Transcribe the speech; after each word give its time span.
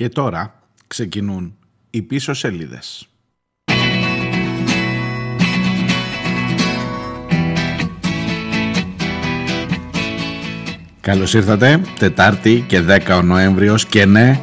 Και 0.00 0.08
τώρα 0.08 0.62
ξεκινούν 0.86 1.56
οι 1.90 2.02
πίσω 2.02 2.34
σελίδες. 2.34 3.08
Καλώς 11.00 11.34
ήρθατε, 11.34 11.80
Τετάρτη 11.98 12.64
και 12.68 12.80
10 12.80 13.16
ο 13.16 13.22
Νοέμβριος 13.22 13.86
και 13.86 14.04
ναι, 14.04 14.40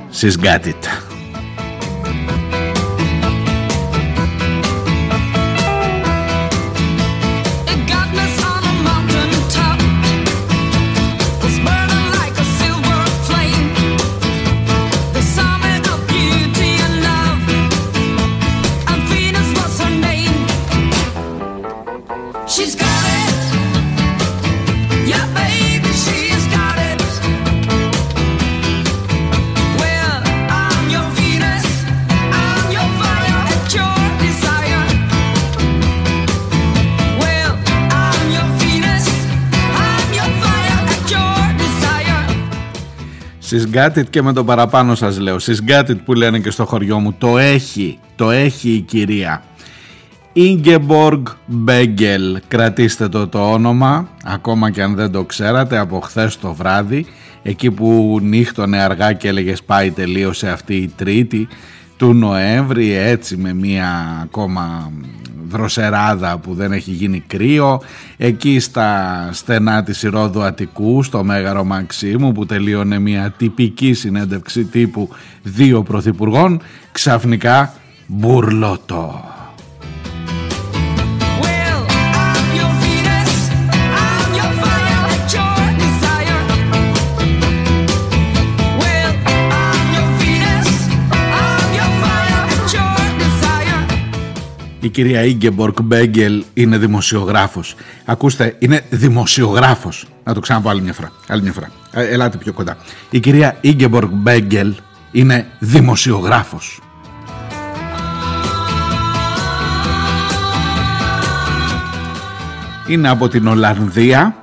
συσγκάτητα. 43.68 43.94
Συσγκάτιτ 43.94 44.10
και 44.10 44.22
με 44.22 44.34
το 44.34 44.44
παραπάνω 44.44 44.96
σας 44.96 45.20
λέω. 45.20 45.40
Συσγκάτιτ 45.40 46.00
που 46.06 46.14
λένε 46.14 46.40
και 46.40 46.50
στο 46.50 46.66
χωριό 46.66 47.00
μου. 47.00 47.16
Το 47.18 47.38
έχει, 47.38 48.00
το 48.16 48.32
έχει 48.32 48.70
η 48.70 48.80
κυρία. 48.80 49.44
Ingeborg 50.36 51.22
Μπέγκελ, 51.46 52.42
κρατήστε 52.48 53.10
το 53.10 53.28
το 53.28 53.52
όνομα, 53.52 54.10
ακόμα 54.24 54.72
και 54.72 54.82
αν 54.82 54.96
δεν 54.96 55.12
το 55.12 55.24
ξέρατε, 55.24 55.78
από 55.78 56.00
χθες 56.00 56.40
το 56.40 56.54
βράδυ, 56.54 57.06
εκεί 57.44 57.72
που 57.72 58.20
νύχτωνε 58.22 58.78
αργά 58.78 59.14
και 59.14 59.28
έλεγε 59.28 59.54
πάει 59.66 59.92
τελείωσε 59.92 60.50
αυτή 60.50 60.76
η 60.76 60.92
τρίτη 60.96 61.48
του 61.98 62.14
Νοέμβρη, 62.14 62.94
έτσι 62.94 63.38
με 63.38 63.54
μία 63.54 64.20
ακόμα 64.24 64.92
δροσεράδα 65.50 66.38
που 66.38 66.54
δεν 66.54 66.72
έχει 66.72 66.92
γίνει 66.92 67.24
κρύο 67.28 67.82
εκεί 68.18 68.60
στα 68.60 69.30
στενά 69.32 69.84
της 69.84 70.04
Ηρόδου 70.04 70.44
Αττικού 70.44 71.04
στο 71.04 71.24
Μέγαρο 71.24 71.64
Μαξίμου 71.64 72.32
που 72.32 72.46
τελείωνε 72.46 73.00
μια 73.00 73.34
τυπική 73.38 73.94
συνέντευξη 73.94 74.64
τύπου 74.64 75.10
δύο 75.44 75.84
πρωθυπουργών 75.84 76.62
ξαφνικά 76.92 77.74
μπουρλότο. 78.08 79.24
Η 94.80 94.90
κυρία 94.90 95.24
Ίγκεμπορκ 95.24 95.82
Μπέγκελ 95.82 96.44
είναι 96.54 96.78
δημοσιογράφος. 96.78 97.76
Ακούστε, 98.06 98.56
είναι 98.60 98.82
δημοσιογράφος. 98.90 100.06
Να 100.24 100.34
το 100.34 100.40
ξαναπώ 100.40 100.70
άλλη 100.70 100.82
μια 100.82 100.94
φορά. 100.94 101.12
Άλλη 101.28 101.42
μια 101.42 101.52
φορά. 101.52 101.72
Ε, 101.92 102.08
ελάτε 102.08 102.38
πιο 102.38 102.54
κοντά. 102.54 102.78
Η 103.10 103.20
κυρία 103.20 103.58
Ίγκεμπορκ 103.62 104.10
Μπέγκελ 104.12 104.74
είναι 105.12 105.48
δημοσιογράφος. 105.60 106.82
Είναι 112.88 113.10
από 113.10 113.28
την 113.28 113.48
Ολλανδία 113.48 114.36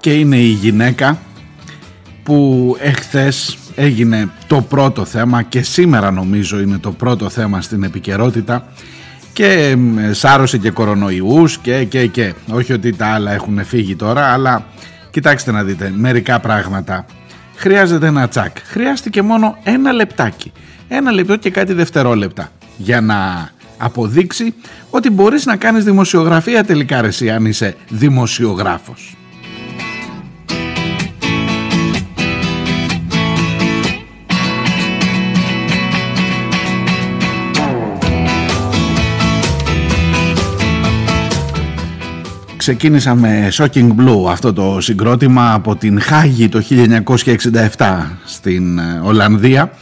και 0.00 0.12
είναι 0.12 0.36
η 0.36 0.48
γυναίκα 0.48 1.18
που 2.22 2.76
εχθές 2.80 3.58
έγινε 3.74 4.28
το 4.46 4.60
πρώτο 4.60 5.04
θέμα 5.04 5.42
και 5.42 5.62
σήμερα 5.62 6.10
νομίζω 6.10 6.60
είναι 6.60 6.78
το 6.78 6.92
πρώτο 6.92 7.28
θέμα 7.28 7.60
στην 7.60 7.82
επικαιρότητα 7.82 8.72
και 9.38 9.76
σάρωσε 10.10 10.58
και 10.58 10.70
κορονοϊούς 10.70 11.58
και 11.58 11.84
και 11.84 12.06
και. 12.06 12.34
Όχι 12.52 12.72
ότι 12.72 12.92
τα 12.92 13.06
άλλα 13.06 13.32
έχουν 13.32 13.64
φύγει 13.64 13.96
τώρα 13.96 14.32
αλλά 14.32 14.66
κοιτάξτε 15.10 15.52
να 15.52 15.64
δείτε 15.64 15.92
μερικά 15.96 16.40
πράγματα. 16.40 17.06
Χρειάζεται 17.54 18.06
ένα 18.06 18.28
τσακ. 18.28 18.56
Χρειάστηκε 18.64 19.22
μόνο 19.22 19.58
ένα 19.62 19.92
λεπτάκι. 19.92 20.52
Ένα 20.88 21.12
λεπτό 21.12 21.36
και 21.36 21.50
κάτι 21.50 21.72
δευτερόλεπτα 21.72 22.48
για 22.76 23.00
να 23.00 23.50
αποδείξει 23.78 24.54
ότι 24.90 25.10
μπορείς 25.10 25.46
να 25.46 25.56
κάνεις 25.56 25.84
δημοσιογραφία 25.84 26.64
τελικά 26.64 27.00
ρε 27.00 27.32
αν 27.32 27.44
είσαι 27.44 27.74
δημοσιογράφος 27.88 29.16
ξεκίνησα 42.68 43.14
με 43.14 43.48
Shocking 43.52 43.88
Blue 43.96 44.24
αυτό 44.28 44.52
το 44.52 44.80
συγκρότημα 44.80 45.52
από 45.52 45.76
την 45.76 46.00
Χάγη 46.00 46.48
το 46.48 46.62
1967 47.76 48.06
στην 48.24 48.78
ε, 48.78 49.00
Ολλανδία 49.02 49.72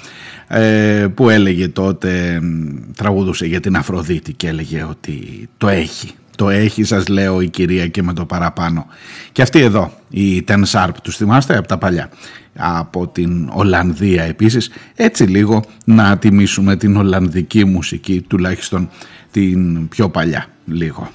ε, 0.48 1.06
που 1.14 1.30
έλεγε 1.30 1.68
τότε, 1.68 2.40
τραγουδούσε 2.96 3.46
για 3.46 3.60
την 3.60 3.76
Αφροδίτη 3.76 4.32
και 4.32 4.48
έλεγε 4.48 4.86
ότι 4.90 5.48
το 5.56 5.68
έχει. 5.68 6.10
Το 6.36 6.48
έχει 6.48 6.84
σας 6.84 7.08
λέω 7.08 7.40
η 7.40 7.48
κυρία 7.48 7.86
και 7.88 8.02
με 8.02 8.12
το 8.12 8.24
παραπάνω. 8.24 8.86
Και 9.32 9.42
αυτή 9.42 9.60
εδώ, 9.60 9.92
η 10.10 10.44
Ten 10.48 10.62
Sharp, 10.70 10.94
τους 11.02 11.16
θυμάστε 11.16 11.56
από 11.56 11.68
τα 11.68 11.78
παλιά. 11.78 12.08
Από 12.56 13.08
την 13.08 13.50
Ολλανδία 13.52 14.22
επίσης. 14.22 14.70
Έτσι 14.94 15.24
λίγο 15.24 15.64
να 15.84 16.18
τιμήσουμε 16.18 16.76
την 16.76 16.96
Ολλανδική 16.96 17.64
μουσική, 17.64 18.24
τουλάχιστον 18.28 18.88
την 19.30 19.88
πιο 19.88 20.08
παλιά 20.08 20.46
λίγο. 20.66 21.10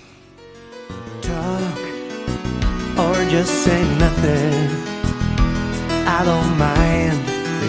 Just 3.35 3.53
say 3.65 3.81
nothing. 4.03 4.67
I 6.17 6.19
don't 6.29 6.53
mind. 6.67 7.19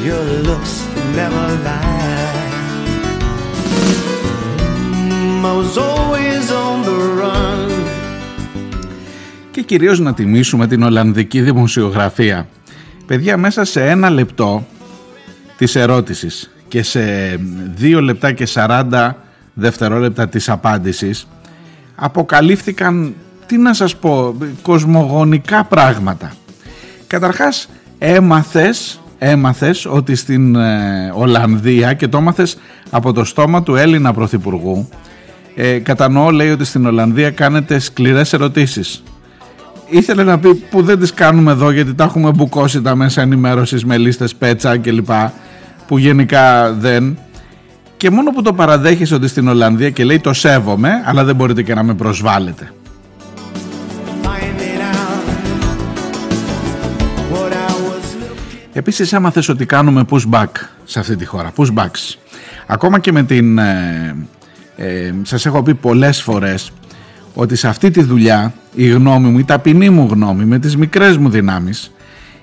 Your 0.06 0.25
looks 0.49 0.75
never 1.19 1.47
lie. 1.69 2.50
Mm, 5.09 5.45
I 5.50 5.53
was 5.61 5.73
always 5.89 6.45
on 6.65 6.77
the 6.89 6.99
run. 7.21 7.71
Και 9.50 9.62
κυρίως 9.62 9.99
να 9.99 10.15
τιμήσουμε 10.15 10.67
την 10.67 10.83
Ολλανδική 10.83 11.41
δημοσιογραφία. 11.41 12.49
Παιδιά, 13.06 13.37
μέσα 13.37 13.65
σε 13.65 13.89
ένα 13.89 14.11
λεπτό 14.11 14.67
της 15.56 15.75
ερώτησης 15.75 16.50
και 16.69 16.83
σε 16.83 17.00
δύο 17.75 18.00
λεπτά 18.00 18.33
και 18.33 18.47
40 18.55 19.11
δευτερόλεπτα 19.55 20.29
της 20.29 20.49
απάντησης 20.49 21.27
αποκαλύφθηκαν 21.94 23.15
τι 23.53 23.59
να 23.59 23.75
σας 23.75 23.97
πω, 23.97 24.35
κοσμογονικά 24.63 25.65
πράγματα. 25.65 26.33
Καταρχάς 27.07 27.69
έμαθες, 27.99 29.01
έμαθες 29.19 29.87
ότι 29.87 30.15
στην 30.15 30.57
ε, 30.57 31.13
Ολλανδία 31.15 31.93
και 31.93 32.09
το 32.09 32.19
έμαθες 32.19 32.59
από 32.91 33.12
το 33.12 33.25
στόμα 33.25 33.62
του 33.62 33.77
Έλληνα 33.77 34.12
Πρωθυπουργού 34.12 34.89
ε, 35.55 35.79
κατανοώ 35.79 36.31
λέει 36.31 36.51
ότι 36.51 36.65
στην 36.65 36.87
Ολλανδία 36.87 37.31
κάνετε 37.31 37.79
σκληρές 37.79 38.33
ερωτήσεις. 38.33 39.03
Ήθελε 39.89 40.23
να 40.23 40.39
πει 40.39 40.55
που 40.55 40.83
δεν 40.83 40.99
τις 40.99 41.15
κάνουμε 41.15 41.51
εδώ 41.53 41.71
γιατί 41.71 41.95
τα 41.95 42.05
έχουμε 42.05 42.31
μπουκώσει 42.31 42.83
τα 42.83 42.95
μέσα 42.97 43.23
ενημέρωσης 43.23 43.85
με 43.85 43.99
λίστες 43.99 44.35
πέτσα 44.35 44.77
κλπ 44.77 45.11
που 45.87 45.99
γενικά 45.99 46.73
δεν 46.73 47.19
και 47.97 48.11
μόνο 48.11 48.31
που 48.31 48.43
το 48.43 48.53
παραδέχεις 48.53 49.12
ότι 49.12 49.29
στην 49.29 49.49
Ολλανδία 49.49 49.91
και 49.91 50.05
λέει 50.05 50.21
το 50.21 50.32
σέβομαι 50.32 50.91
αλλά 51.05 51.25
δεν 51.25 51.37
μπορείτε 51.37 51.62
και 51.62 51.75
να 51.75 51.82
με 51.82 51.94
προσβάλλετε. 51.94 52.73
Επίσης 58.73 59.13
έμαθες 59.13 59.49
ότι 59.49 59.67
κάνουμε 59.67 60.05
pushback 60.11 60.49
σε 60.85 60.99
αυτή 60.99 61.17
τη 61.17 61.25
χώρα, 61.25 61.53
pushbacks. 61.57 62.17
Ακόμα 62.67 62.99
και 62.99 63.13
με 63.13 63.23
την... 63.23 63.59
Ε, 63.59 64.17
ε, 64.77 65.15
σας 65.23 65.47
έχω 65.47 65.63
πει 65.63 65.75
πολλές 65.75 66.23
φορές 66.23 66.73
ότι 67.35 67.57
σε 67.57 67.69
αυτή 67.69 67.91
τη 67.91 68.03
δουλειά 68.03 68.55
η 68.75 68.89
γνώμη 68.89 69.29
μου, 69.29 69.39
η 69.39 69.45
ταπεινή 69.45 69.91
μου 69.91 70.09
γνώμη 70.11 70.45
με 70.45 70.59
τις 70.59 70.77
μικρές 70.77 71.17
μου 71.17 71.29
δυνάμεις 71.29 71.93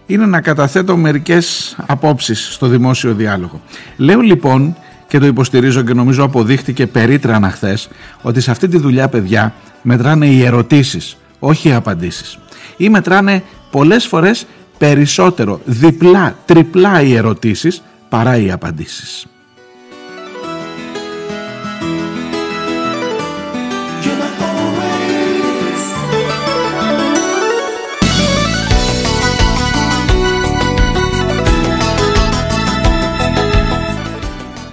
είναι 0.05 0.25
να 0.25 0.41
καταθέτω 0.41 0.97
μερικές 0.97 1.75
απόψεις 1.85 2.53
στο 2.53 2.67
δημόσιο 2.67 3.13
διάλογο. 3.13 3.61
Λέω 3.97 4.19
λοιπόν 4.19 4.75
και 5.07 5.19
το 5.19 5.25
υποστηρίζω 5.25 5.81
και 5.81 5.93
νομίζω 5.93 6.23
αποδείχτηκε 6.23 6.87
περίτρανα 6.87 7.49
χθες 7.49 7.89
ότι 8.21 8.41
σε 8.41 8.51
αυτή 8.51 8.67
τη 8.67 8.77
δουλειά 8.77 9.07
παιδιά 9.07 9.53
μετράνε 9.81 10.25
οι 10.25 10.43
ερωτήσεις, 10.43 11.17
όχι 11.39 11.69
οι 11.69 11.73
απαντήσεις. 11.73 12.39
Ή 12.77 12.89
μετράνε 12.89 13.43
πολλές 13.71 14.05
φορές 14.05 14.45
περισσότερο, 14.79 15.61
διπλά, 15.65 16.37
τριπλά 16.45 17.01
οι 17.01 17.15
ερωτήσεις 17.15 17.81
παρά 18.09 18.37
οι 18.37 18.51
απαντήσεις. 18.51 19.25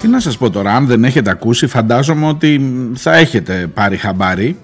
Τι 0.01 0.09
να 0.09 0.21
σας 0.21 0.37
πω 0.39 0.51
τώρα, 0.51 0.75
αν 0.75 0.87
δεν 0.87 1.05
έχετε 1.05 1.31
ακούσει 1.31 1.67
φαντάζομαι 1.67 2.27
ότι 2.27 2.61
θα 2.95 3.15
έχετε 3.15 3.71
πάρει 3.75 3.97
χαμπάρι 3.97 4.57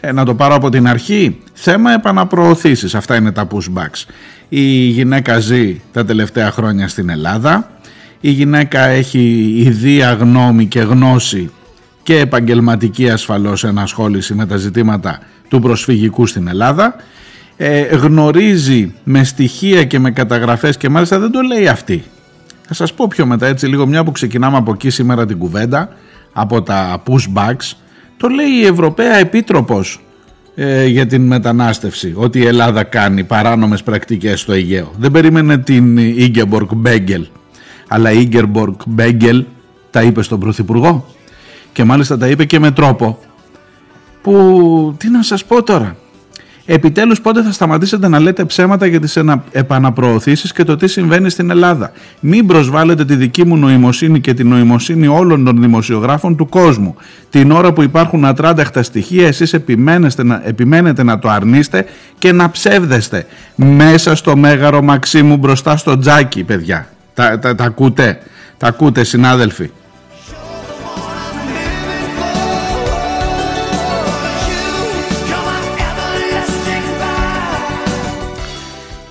ε, 0.00 0.12
να 0.12 0.24
το 0.24 0.34
πάρω 0.34 0.54
από 0.54 0.68
την 0.68 0.88
αρχή. 0.88 1.38
Θέμα 1.52 1.92
επαναπροωθήσεις, 1.92 2.94
αυτά 2.94 3.16
είναι 3.16 3.32
τα 3.32 3.46
pushbacks. 3.50 4.04
Η 4.48 4.62
γυναίκα 4.70 5.38
ζει 5.38 5.80
τα 5.92 6.04
τελευταία 6.04 6.50
χρόνια 6.50 6.88
στην 6.88 7.08
Ελλάδα. 7.08 7.70
Η 8.20 8.30
γυναίκα 8.30 8.84
έχει 8.84 9.54
ιδία 9.56 10.12
γνώμη 10.12 10.66
και 10.66 10.80
γνώση 10.80 11.50
και 12.02 12.18
επαγγελματική 12.18 13.10
ασφαλώς 13.10 13.64
ενασχόληση 13.64 14.34
με 14.34 14.46
τα 14.46 14.56
ζητήματα 14.56 15.18
του 15.48 15.60
προσφυγικού 15.60 16.26
στην 16.26 16.48
Ελλάδα. 16.48 16.96
Ε, 17.56 17.80
γνωρίζει 17.80 18.94
με 19.04 19.24
στοιχεία 19.24 19.84
και 19.84 19.98
με 19.98 20.10
καταγραφές 20.10 20.76
και 20.76 20.88
μάλιστα 20.88 21.18
δεν 21.18 21.30
το 21.30 21.40
λέει 21.40 21.68
αυτή. 21.68 22.04
Θα 22.66 22.74
σας 22.74 22.94
πω 22.94 23.06
πιο 23.08 23.26
μετά 23.26 23.46
έτσι 23.46 23.66
λίγο 23.66 23.86
μια 23.86 24.04
που 24.04 24.12
ξεκινάμε 24.12 24.56
από 24.56 24.72
εκεί 24.72 24.90
σήμερα 24.90 25.26
την 25.26 25.38
κουβέντα 25.38 25.88
από 26.32 26.62
τα 26.62 27.02
pushbacks 27.06 27.72
το 28.18 28.28
λέει 28.28 28.50
η 28.62 28.66
Ευρωπαία 28.66 29.14
Επίτροπος 29.14 30.00
ε, 30.54 30.86
για 30.86 31.06
την 31.06 31.26
μετανάστευση 31.26 32.12
ότι 32.16 32.38
η 32.38 32.46
Ελλάδα 32.46 32.84
κάνει 32.84 33.24
παράνομες 33.24 33.82
πρακτικές 33.82 34.40
στο 34.40 34.52
Αιγαίο. 34.52 34.92
Δεν 34.98 35.10
περίμενε 35.10 35.58
την 35.58 35.96
Ίνγκεμποργκ 35.96 36.74
Μπέγκελ 36.74 37.26
αλλά 37.88 38.10
η 38.10 38.20
Ίνγκεμποργκ 38.20 38.80
Μπέγκελ 38.86 39.44
τα 39.90 40.02
είπε 40.02 40.22
στον 40.22 40.40
Πρωθυπουργό 40.40 41.06
και 41.72 41.84
μάλιστα 41.84 42.18
τα 42.18 42.28
είπε 42.28 42.44
και 42.44 42.58
με 42.58 42.70
τρόπο 42.70 43.18
που 44.22 44.94
τι 44.98 45.08
να 45.10 45.22
σας 45.22 45.44
πω 45.44 45.62
τώρα 45.62 45.96
Επιτέλους 46.70 47.20
πότε 47.20 47.42
θα 47.42 47.52
σταματήσετε 47.52 48.08
να 48.08 48.18
λέτε 48.18 48.44
ψέματα 48.44 48.86
για 48.86 49.00
τις 49.00 49.18
επαναπροωθήσεις 49.50 50.52
και 50.52 50.64
το 50.64 50.76
τι 50.76 50.86
συμβαίνει 50.86 51.30
στην 51.30 51.50
Ελλάδα; 51.50 51.92
Μην 52.20 52.46
προσβάλλετε 52.46 53.04
τη 53.04 53.14
δική 53.16 53.44
μου 53.44 53.56
νοημοσύνη 53.56 54.20
και 54.20 54.34
τη 54.34 54.44
νοημοσύνη 54.44 55.06
όλων 55.06 55.44
των 55.44 55.60
δημοσιογράφων 55.60 56.36
του 56.36 56.48
κόσμου. 56.48 56.96
Την 57.30 57.50
ώρα 57.50 57.72
που 57.72 57.82
υπάρχουν 57.82 58.24
ατράνταχτα 58.24 58.82
στοιχεία 58.82 59.26
εσείς 59.26 59.52
επιμένετε 60.44 61.02
να 61.02 61.18
το 61.18 61.28
αρνείστε 61.28 61.84
και 62.18 62.32
να 62.32 62.50
ψεύδεστε. 62.50 63.26
Μέσα 63.54 64.14
στο 64.14 64.36
μέγαρο 64.36 64.82
Μαξίμου 64.82 65.36
μπροστά 65.36 65.76
στο 65.76 65.98
τζάκι 65.98 66.44
παιδιά. 66.44 66.88
Τα, 67.14 67.38
τα, 67.38 67.54
τα 67.54 67.64
ακούτε, 67.64 68.18
τα 68.56 68.66
ακούτε 68.66 69.04
συνάδελφοι; 69.04 69.70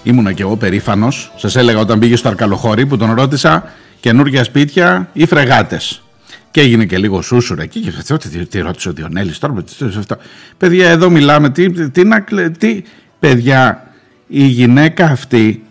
Ήμουνα 0.08 0.34
και 0.34 0.42
εγώ 0.42 0.56
περήφανος. 0.56 1.32
Σας 1.36 1.56
έλεγα 1.56 1.80
όταν 1.80 2.00
πήγε 2.00 2.16
στο 2.16 2.28
Αρκαλοχώρι 2.28 2.86
που 2.86 2.98
τον 2.98 3.14
ρώτησα 3.14 3.64
καινούργια 4.00 4.44
σπίτια 4.44 5.10
ή 5.14 5.26
φρεγάτες; 5.26 6.04
Και 6.52 6.62
έγινε 6.62 6.86
και 6.86 6.98
λίγο 6.98 7.22
σούσουρα 7.22 7.64
εκεί. 7.64 7.80
Και 7.80 7.90
αυτό 8.00 8.18
τι, 8.18 8.46
τι 8.46 8.60
ρώτησε 8.60 8.90
ο 8.90 8.92
Διονέλης 8.92 9.40
τώρα. 9.40 9.64
αυτό. 9.98 10.18
Παιδιά, 10.58 10.90
εδώ 10.90 11.10
μιλάμε. 11.10 11.50
Τι, 11.50 11.90
τι, 11.90 12.04
να, 12.04 12.24
τι, 12.58 12.82
παιδιά, 13.20 13.88
η 14.28 14.44
γυναίκα 14.44 15.06
αυτή 15.06 15.64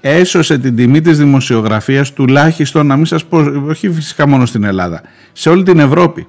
έσωσε 0.00 0.58
την 0.58 0.76
τιμή 0.76 1.00
της 1.00 1.18
δημοσιογραφίας 1.18 2.12
τουλάχιστον, 2.12 2.86
να 2.86 2.96
μην 2.96 3.06
σας 3.06 3.24
πω, 3.24 3.38
όχι 3.68 3.90
φυσικά 3.90 4.28
μόνο 4.28 4.46
στην 4.46 4.64
Ελλάδα, 4.64 5.02
σε 5.32 5.48
όλη 5.48 5.62
την 5.62 5.78
Ευρώπη. 5.78 6.26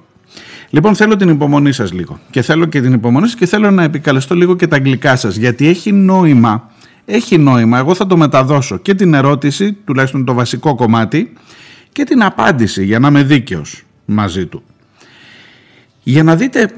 Λοιπόν, 0.70 0.94
θέλω 0.94 1.16
την 1.16 1.28
υπομονή 1.28 1.72
σας 1.72 1.92
λίγο 1.92 2.18
και 2.30 2.42
θέλω 2.42 2.66
και 2.66 2.80
την 2.80 2.92
υπομονή 2.92 3.26
σας 3.26 3.34
και 3.34 3.46
θέλω 3.46 3.70
να 3.70 3.82
επικαλεστώ 3.82 4.34
λίγο 4.34 4.56
και 4.56 4.66
τα 4.66 4.76
αγγλικά 4.76 5.16
σας 5.16 5.36
γιατί 5.36 5.68
έχει 5.68 5.92
νόημα 5.92 6.72
έχει 7.04 7.38
νόημα. 7.38 7.78
Εγώ 7.78 7.94
θα 7.94 8.06
το 8.06 8.16
μεταδώσω 8.16 8.76
και 8.76 8.94
την 8.94 9.14
ερώτηση, 9.14 9.72
τουλάχιστον 9.72 10.24
το 10.24 10.34
βασικό 10.34 10.74
κομμάτι, 10.74 11.32
και 11.92 12.04
την 12.04 12.22
απάντηση 12.22 12.84
για 12.84 12.98
να 12.98 13.08
είμαι 13.08 13.22
δίκαιος 13.22 13.82
μαζί 14.04 14.46
του. 14.46 14.62
Για 16.02 16.22
να 16.22 16.36
δείτε 16.36 16.70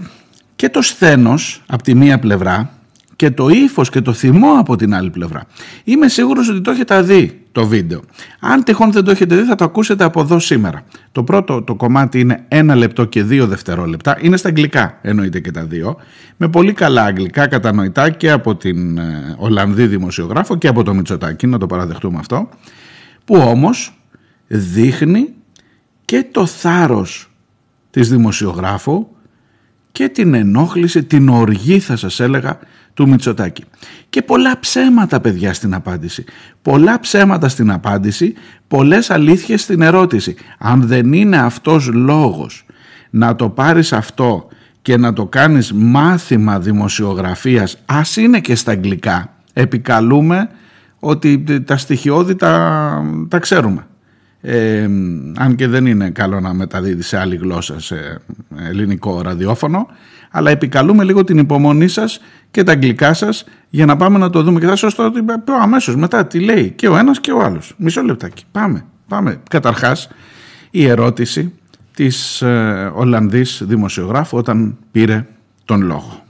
και 0.57 0.69
το 0.69 0.83
σθένος 0.83 1.63
από 1.67 1.83
τη 1.83 1.95
μία 1.95 2.19
πλευρά 2.19 2.76
και 3.17 3.31
το 3.31 3.49
ύφος 3.49 3.91
και 3.91 4.01
το 4.01 4.13
θυμό 4.13 4.53
από 4.59 4.77
την 4.77 4.95
άλλη 4.95 5.11
πλευρά. 5.11 5.47
Είμαι 5.85 6.09
σίγουρος 6.09 6.49
ότι 6.49 6.61
το 6.61 6.71
έχετε 6.71 7.03
δει 7.03 7.41
το 7.53 7.67
βίντεο. 7.67 8.01
Αν 8.41 8.65
τυχόν 8.65 8.93
δεν 8.93 9.05
το 9.05 9.11
έχετε 9.11 9.37
δει 9.37 9.43
θα 9.43 9.55
το 9.55 9.65
ακούσετε 9.65 10.05
από 10.05 10.21
εδώ 10.21 10.39
σήμερα. 10.39 10.83
Το 11.13 11.25
πρώτο 11.25 11.63
το 11.63 11.75
κομμάτι 11.75 12.21
είναι 12.21 12.45
ένα 12.49 12.75
λεπτό 12.75 13.05
και 13.05 13.23
δύο 13.23 13.47
δευτερόλεπτα. 13.47 14.19
Είναι 14.21 14.37
στα 14.37 14.49
αγγλικά 14.49 14.99
εννοείται 15.03 15.41
και 15.41 15.51
τα 15.51 15.65
δύο. 15.65 15.97
Με 16.37 16.49
πολύ 16.49 16.73
καλά 16.73 17.03
αγγλικά 17.03 17.47
κατανοητά 17.47 18.11
και 18.11 18.31
από 18.31 18.57
την 18.57 18.99
ε, 18.99 19.35
Ολλανδή 19.39 19.87
δημοσιογράφο 19.87 20.57
και 20.57 20.69
από 20.69 20.83
το 20.83 20.95
Μητσοτάκη, 20.95 21.47
να 21.47 21.59
το 21.59 21.67
παραδεχτούμε 21.67 22.19
αυτό. 22.19 22.49
Που 23.25 23.37
όμως 23.37 24.01
δείχνει 24.47 25.29
και 26.05 26.27
το 26.31 26.47
θάρρος 26.47 27.31
της 27.91 28.09
δημοσιογράφου 28.09 29.07
και 29.93 30.09
την 30.09 30.35
ενόχληση, 30.35 31.05
την 31.05 31.29
οργή 31.29 31.79
θα 31.79 31.97
σας 31.97 32.21
έλεγα 32.21 32.59
του 32.97 33.09
Μητσοτάκη. 33.09 33.65
Και 34.09 34.23
πολλά 34.23 34.61
ψέματα 34.61 35.21
παιδιά 35.21 35.53
στην 35.53 35.75
απάντηση. 35.75 36.25
Πολλά 36.63 37.01
ψέματα 37.01 37.49
στην 37.49 37.71
απάντηση, 37.71 38.35
πολλές 38.69 39.11
αλήθειες 39.11 39.63
στην 39.63 39.81
ερώτηση. 39.81 40.35
Αν 40.59 40.83
δεν 40.87 41.13
είναι 41.13 41.37
αυτός 41.37 41.87
λόγος 41.93 42.67
να 43.11 43.37
το 43.37 43.49
πάρεις 43.49 43.93
αυτό 43.93 44.49
και 44.83 44.97
να 44.97 45.13
το 45.13 45.27
κάνεις 45.27 45.73
μάθημα 45.73 46.61
δημοσιογραφίας, 46.61 47.79
ας 47.87 48.17
είναι 48.17 48.41
και 48.41 48.55
στα 48.55 48.73
αγγλικά, 48.73 49.33
επικαλούμε 49.53 50.49
ότι 50.99 51.45
τα 51.65 51.77
στοιχειώδη 51.77 52.35
τα, 52.35 53.05
τα 53.29 53.39
ξέρουμε. 53.39 53.87
Ε, 54.41 54.83
αν 55.37 55.55
και 55.55 55.69
δεν 55.69 55.87
είναι 55.87 56.11
καλό 56.11 56.41
να 56.41 56.55
μεταδίδει 56.55 57.03
σε 57.03 57.19
άλλη 57.19 57.37
γλώσσα 57.37 57.81
σε 57.81 58.21
ελληνικό 58.57 59.21
ραδιόφωνο 59.23 59.87
αλλά 60.37 60.51
επικαλούμε 60.51 61.05
λίγο 61.05 61.25
την 61.25 61.39
υπομονή 61.39 61.89
σας 61.89 62.21
και 62.57 62.63
τα 62.63 62.73
αγγλικά 62.73 63.15
σας 63.15 63.45
για 63.71 63.87
να 63.87 63.97
πάμε 63.97 64.19
να 64.19 64.31
το 64.31 64.43
δούμε 64.43 64.61
και 64.61 64.67
θα 64.67 64.77
σας 64.77 64.95
το 64.95 65.13
πω 65.45 65.55
αμέσως 65.55 65.97
μετά 65.97 66.27
τι 66.27 66.41
λέει 66.41 66.71
και 66.71 66.89
ο 66.89 66.97
ένας 66.97 67.21
και 67.21 67.33
ο 67.33 67.41
άλλος 67.41 67.75
μισό 67.77 68.03
λεπτάκι 68.03 68.45
πάμε, 68.53 68.85
πάμε. 69.09 69.41
καταρχάς 69.51 70.09
η 70.71 70.87
ερώτηση 70.87 71.53
της 71.95 72.43
ε, 72.43 72.93
Ολλανδής 72.95 73.63
δημοσιογράφου 73.65 74.39
όταν 74.39 74.77
πήρε 74.93 75.27
τον 75.65 75.83
λόγο 75.83 76.23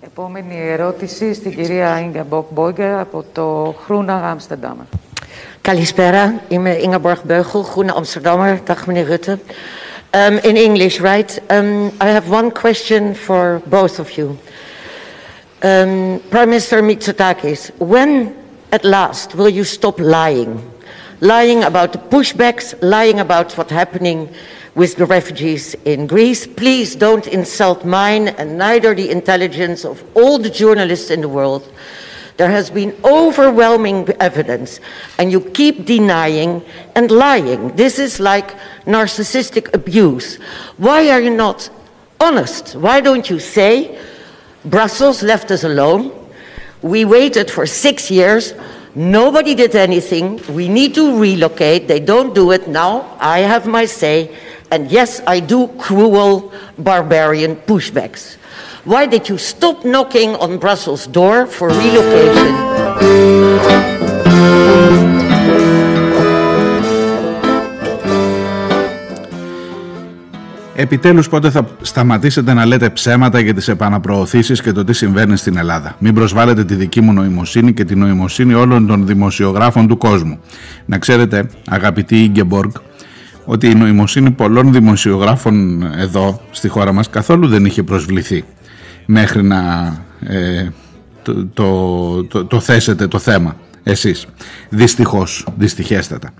Επόμενη 0.00 0.54
ερώτηση 0.60 1.34
στην 1.34 1.54
κυρία 1.54 2.00
Ίνγκα 2.00 2.26
Μπόγκερ 2.50 2.98
από 2.98 3.24
το 3.32 3.74
Χρούνα 3.84 4.30
Άμστερνταμ. 4.30 4.78
Καλησπέρα, 5.60 6.40
είμαι 6.48 6.76
Ingeborg 6.84 7.30
Beugel, 7.30 7.42
Groene 7.42 7.92
Amsterdammer. 8.00 8.58
Dag 8.66 8.86
meneer 8.86 9.06
Rutte. 9.08 9.38
Um, 10.14 10.38
in 10.44 10.56
English, 10.56 11.00
right? 11.00 11.40
Um, 11.50 11.90
I 12.00 12.06
have 12.06 12.30
one 12.30 12.52
question 12.52 13.14
for 13.14 13.60
both 13.66 13.98
of 13.98 14.16
you. 14.16 14.38
Um, 15.60 16.22
Prime 16.30 16.50
Minister 16.50 16.82
Mitsotakis, 16.82 17.76
when 17.80 18.36
at 18.70 18.84
last 18.84 19.34
will 19.34 19.48
you 19.48 19.64
stop 19.64 19.98
lying? 19.98 20.70
Lying 21.20 21.64
about 21.64 21.92
the 21.92 21.98
pushbacks, 21.98 22.80
lying 22.80 23.18
about 23.18 23.58
what's 23.58 23.72
happening 23.72 24.32
with 24.76 24.94
the 24.94 25.04
refugees 25.04 25.74
in 25.84 26.06
Greece. 26.06 26.46
Please 26.46 26.94
don't 26.94 27.26
insult 27.26 27.84
mine 27.84 28.28
and 28.28 28.56
neither 28.56 28.94
the 28.94 29.10
intelligence 29.10 29.84
of 29.84 30.04
all 30.14 30.38
the 30.38 30.50
journalists 30.50 31.10
in 31.10 31.22
the 31.22 31.28
world. 31.28 31.68
There 32.36 32.50
has 32.50 32.68
been 32.68 32.96
overwhelming 33.04 34.08
evidence, 34.18 34.80
and 35.18 35.30
you 35.30 35.40
keep 35.40 35.84
denying 35.84 36.62
and 36.96 37.10
lying. 37.10 37.76
This 37.76 37.98
is 38.00 38.18
like 38.18 38.56
narcissistic 38.86 39.72
abuse. 39.72 40.36
Why 40.76 41.10
are 41.10 41.20
you 41.20 41.30
not 41.30 41.70
honest? 42.20 42.74
Why 42.74 43.00
don't 43.00 43.30
you 43.30 43.38
say, 43.38 43.98
Brussels 44.64 45.22
left 45.22 45.52
us 45.52 45.62
alone? 45.62 46.10
We 46.82 47.04
waited 47.04 47.50
for 47.50 47.66
six 47.66 48.10
years. 48.10 48.52
Nobody 48.96 49.54
did 49.54 49.76
anything. 49.76 50.40
We 50.52 50.68
need 50.68 50.94
to 50.96 51.18
relocate. 51.18 51.86
They 51.86 52.00
don't 52.00 52.34
do 52.34 52.50
it 52.50 52.66
now. 52.66 53.16
I 53.20 53.40
have 53.40 53.66
my 53.66 53.84
say. 53.84 54.34
And 54.70 54.90
yes, 54.90 55.20
I 55.26 55.38
do 55.38 55.68
cruel, 55.78 56.52
barbarian 56.78 57.56
pushbacks. 57.56 58.38
Why 58.86 59.06
did 59.06 59.30
you 59.30 59.38
stop 59.38 59.82
knocking 59.82 60.36
on 60.36 60.58
Brussels' 60.58 61.06
door 61.06 61.46
for 61.46 61.68
relocation? 61.70 62.52
Επιτέλους 70.74 71.28
πότε 71.28 71.50
θα 71.50 71.66
σταματήσετε 71.80 72.54
να 72.54 72.66
λέτε 72.66 72.90
ψέματα 72.90 73.40
για 73.40 73.54
τις 73.54 73.68
επαναπροωθήσεις 73.68 74.62
και 74.62 74.72
το 74.72 74.84
τι 74.84 74.92
συμβαίνει 74.92 75.36
στην 75.36 75.56
Ελλάδα; 75.56 75.96
Μην 75.98 76.14
προσβάλλετε 76.14 76.64
τη 76.64 76.74
δική 76.74 77.00
μου 77.00 77.12
νοημοσύνη 77.12 77.72
και 77.72 77.84
τη 77.84 77.94
νοημοσύνη 77.94 78.54
όλων 78.54 78.86
των 78.86 79.06
δημοσιογράφων 79.06 79.88
του 79.88 79.98
κόσμου. 79.98 80.38
Να 80.86 80.98
ξέρετε 80.98 81.50
αγαπητοί 81.68 82.22
Ίγκεμποργκ 82.22 82.70
ότι 83.44 83.70
η 83.70 83.74
νοημοσύνη 83.74 84.30
πολλών 84.30 84.72
δημοσιογράφων 84.72 85.82
εδώ 85.82 86.40
στη 86.50 86.68
χώρα 86.68 86.92
μας 86.92 87.10
καθόλου 87.10 87.48
δεν 87.48 87.64
είχε 87.64 87.82
προσβληθεί 87.82 88.44
μέχρι 89.06 89.42
να 89.42 89.92
ε, 90.26 90.68
το, 91.22 92.24
το, 92.24 92.44
το, 92.44 92.60
θέσετε 92.60 93.06
το 93.06 93.18
θέμα. 93.18 93.56
Εσείς. 93.86 94.26
Δυστυχώς, 94.68 95.46
δυστυχέστατα. 95.56 96.30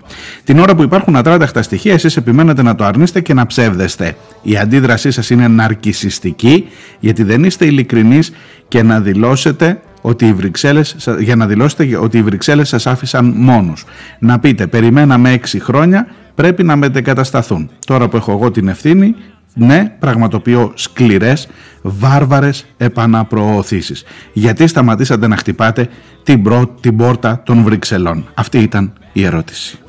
Την 0.43 0.59
ώρα 0.59 0.75
που 0.75 0.83
υπάρχουν 0.83 1.15
ατράνταχτα 1.15 1.61
στοιχεία, 1.61 1.93
εσείς 1.93 2.17
επιμένετε 2.17 2.61
να 2.61 2.75
το 2.75 2.83
αρνείστε 2.83 3.21
και 3.21 3.33
να 3.33 3.45
ψεύδεστε. 3.45 4.15
Η 4.41 4.57
αντίδρασή 4.57 5.11
σας 5.11 5.29
είναι 5.29 5.47
ναρκισιστική, 5.47 6.67
γιατί 6.99 7.23
δεν 7.23 7.43
είστε 7.43 7.65
ειλικρινείς 7.65 8.31
και 8.67 8.83
να 8.83 8.99
δηλώσετε 8.99 9.81
ότι 10.01 10.27
οι 10.27 10.33
Βρυξέλλες, 10.33 10.95
για 11.19 11.35
να 11.35 11.47
δηλώσετε 11.47 11.97
ότι 11.97 12.17
οι 12.17 12.21
Βρυξέλλες 12.21 12.67
σας 12.67 12.87
άφησαν 12.87 13.33
μόνους. 13.37 13.85
Να 14.19 14.39
πείτε, 14.39 14.67
περιμέναμε 14.67 15.31
έξι 15.31 15.59
χρόνια, 15.59 16.07
πρέπει 16.35 16.63
να 16.63 16.75
μετεκατασταθούν. 16.75 17.69
Τώρα 17.85 18.07
που 18.07 18.17
έχω 18.17 18.31
εγώ 18.31 18.51
την 18.51 18.67
ευθύνη, 18.67 19.15
ναι, 19.57 19.95
πραγματοποιώ 19.99 20.71
σκληρές, 20.75 21.47
βάρβαρες 21.81 22.65
επαναπροωθήσεις. 22.77 24.03
Γιατί 24.33 24.67
σταματήσατε 24.67 25.27
να 25.27 25.37
χτυπάτε 25.37 25.89
την, 26.23 26.43
την 26.81 26.97
πόρτα 26.97 27.41
των 27.45 27.63
Βρυξελών; 27.63 28.25
Αυτή 28.33 28.59
ήταν 28.59 28.93
η 29.13 29.25
ερώτηση. 29.25 29.79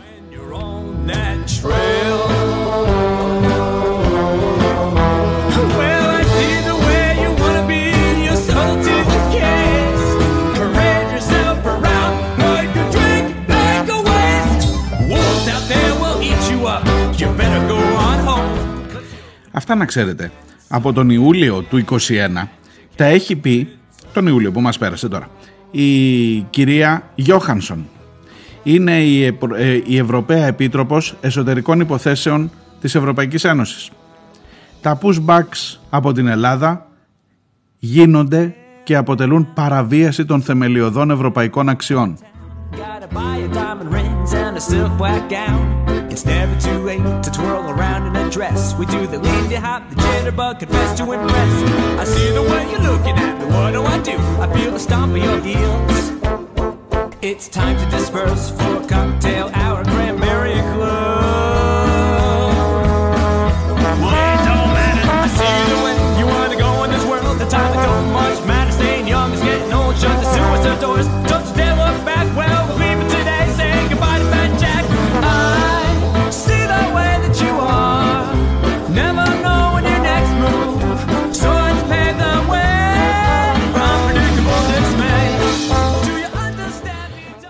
Αυτά 19.57 19.75
να 19.75 19.85
ξέρετε, 19.85 20.33
από 20.69 20.93
τον 20.93 21.11
Ιούλιο 21.11 21.63
του 21.63 21.85
2021 21.91 22.49
τα 22.97 23.05
έχει 23.05 23.37
πει, 23.37 23.69
τον 24.13 24.27
Ιούλιο 24.27 24.53
που 24.53 24.61
μας 24.61 24.79
πέρασε 24.79 25.09
τώρα, 25.09 25.29
η 25.71 26.41
κυρία 26.41 27.11
Γιώχανσον. 27.15 27.89
Είναι 28.63 29.03
η, 29.03 29.25
ε, 29.57 29.81
η 29.87 29.99
Ευρωπαία 29.99 30.47
Επίτροπος 30.47 31.17
Εσωτερικών 31.21 31.81
Υποθέσεων 31.81 32.51
της 32.81 32.95
Ευρωπαϊκής 32.95 33.45
Ένωσης. 33.45 33.91
Τα 34.81 34.99
pushbacks 35.03 35.79
από 35.91 36.13
την 36.13 36.27
Ελλάδα 36.27 36.87
γίνονται 37.79 38.55
και 38.85 38.97
αποτελούν 38.97 39.53
παραβίαση 39.55 40.25
των 40.25 40.43
θεμελιωδών 40.43 41.11
ευρωπαϊκών 41.11 41.69
αξιών. 41.69 42.19
It's 46.17 46.25
never 46.25 46.59
too 46.59 46.79
late 46.83 47.03
to 47.25 47.31
twirl 47.31 47.69
around 47.69 48.07
in 48.07 48.17
a 48.17 48.31
dress. 48.31 48.75
We 48.77 48.87
do 48.87 49.07
the 49.07 49.19
lindy 49.19 49.57
hop, 49.57 49.87
the 49.91 49.97
jitterbug, 49.97 50.61
confess 50.61 50.97
to 50.97 51.13
impress. 51.13 51.53
I 52.01 52.05
see 52.05 52.31
the 52.31 52.41
way 52.41 52.71
you're 52.71 52.81
looking 52.81 53.19
at 53.19 53.39
me, 53.39 53.45
what 53.45 53.73
do 53.73 53.83
I 53.83 53.99
do? 54.01 54.17
I 54.41 54.51
feel 54.57 54.71
the 54.71 54.79
stomp 54.79 55.15
of 55.15 55.23
your 55.23 55.39
heels. 55.43 56.13
It's 57.21 57.49
time 57.49 57.77
to 57.77 57.85
disperse 57.95 58.49
for 58.49 58.81
cocktail 58.89 59.51
hour, 59.53 59.85
cranberry 59.85 60.55
club. 60.73 61.21
Well, 64.01 64.17
it 64.17 64.41
don't 64.49 64.73
matter. 64.73 65.05
I 65.13 65.29
see 65.29 65.57
the 65.69 65.79
way 65.85 65.95
you 66.19 66.27
wanna 66.27 66.57
go 66.57 66.85
in 66.85 66.93
this 66.93 67.05
world. 67.05 67.39
The 67.39 67.45
time 67.45 67.75
don't 67.75 68.11
much 68.15 68.43
matter. 68.47 68.73
Staying 68.73 69.07
young 69.07 69.35
is 69.35 69.43
getting 69.43 69.71
old. 69.71 69.95
Shut 69.99 70.19
the 70.19 70.33
suicide 70.33 70.81
doors. 70.81 71.26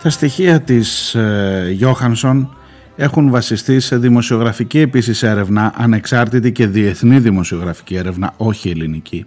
Τα 0.07 0.13
στοιχεία 0.13 0.61
της 0.61 1.15
ε, 1.15 1.71
Γιώχανσον 1.73 2.57
έχουν 2.97 3.31
βασιστεί 3.31 3.81
σε 3.81 3.99
δημοσιογραφική 3.99 4.79
επίσης 4.79 5.23
έρευνα, 5.23 5.73
ανεξάρτητη 5.77 6.53
και 6.53 6.67
διεθνή 6.67 7.19
δημοσιογραφική 7.19 7.95
έρευνα, 7.95 8.33
όχι 8.37 8.69
ελληνική, 8.69 9.25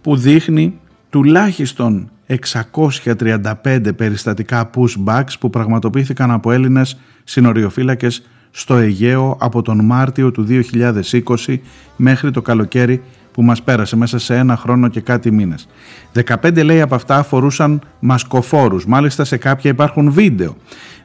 που 0.00 0.16
δείχνει 0.16 0.78
τουλάχιστον 1.10 2.10
635 3.04 3.96
περιστατικά 3.96 4.70
pushbacks 4.74 5.38
που 5.40 5.50
πραγματοποιήθηκαν 5.50 6.30
από 6.30 6.52
Έλληνες 6.52 6.96
συνοριοφύλακες 7.24 8.22
στο 8.50 8.74
Αιγαίο 8.76 9.36
από 9.40 9.62
τον 9.62 9.84
Μάρτιο 9.84 10.30
του 10.30 10.46
2020 11.46 11.58
μέχρι 11.96 12.30
το 12.30 12.42
καλοκαίρι 12.42 13.02
που 13.34 13.42
μας 13.42 13.62
πέρασε 13.62 13.96
μέσα 13.96 14.18
σε 14.18 14.36
ένα 14.36 14.56
χρόνο 14.56 14.88
και 14.88 15.00
κάτι 15.00 15.30
μήνες. 15.30 15.68
15 16.12 16.64
λέει 16.64 16.80
από 16.80 16.94
αυτά 16.94 17.16
αφορούσαν 17.18 17.80
μασκοφόρους, 17.98 18.86
μάλιστα 18.86 19.24
σε 19.24 19.36
κάποια 19.36 19.70
υπάρχουν 19.70 20.12
βίντεο 20.12 20.56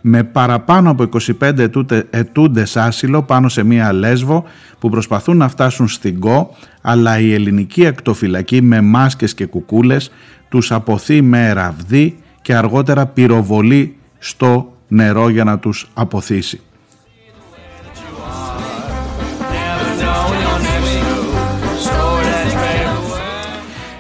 με 0.02 0.24
παραπάνω 0.24 0.90
από 0.90 1.10
25 1.42 2.04
ετούντες 2.10 2.78
άσυλο 2.78 3.24
πάνω 3.24 3.50
σε 3.50 3.64
μία 3.64 3.94
λέσβο 3.94 4.44
που 4.80 4.90
προσπαθούν 4.90 5.38
να 5.38 5.50
φτάσουν 5.50 5.88
στην 5.88 6.20
ΚΟ 6.20 6.56
αλλά 6.82 7.20
η 7.20 7.34
ελληνική 7.34 7.86
ακτοφυλακή 7.86 8.62
με 8.62 8.82
μάσκες 8.82 9.34
και 9.34 9.46
κουκούλες 9.46 10.12
τους 10.50 10.72
αποθεί 10.72 11.22
με 11.22 11.54
ραβδί 11.54 12.18
και 12.42 12.56
αργότερα 12.56 13.06
πυροβολεί 13.06 13.96
στο 14.20 14.74
νερό 14.88 15.30
για 15.30 15.44
να 15.44 15.60
τους 15.60 15.90
αποθήσει. 15.94 16.62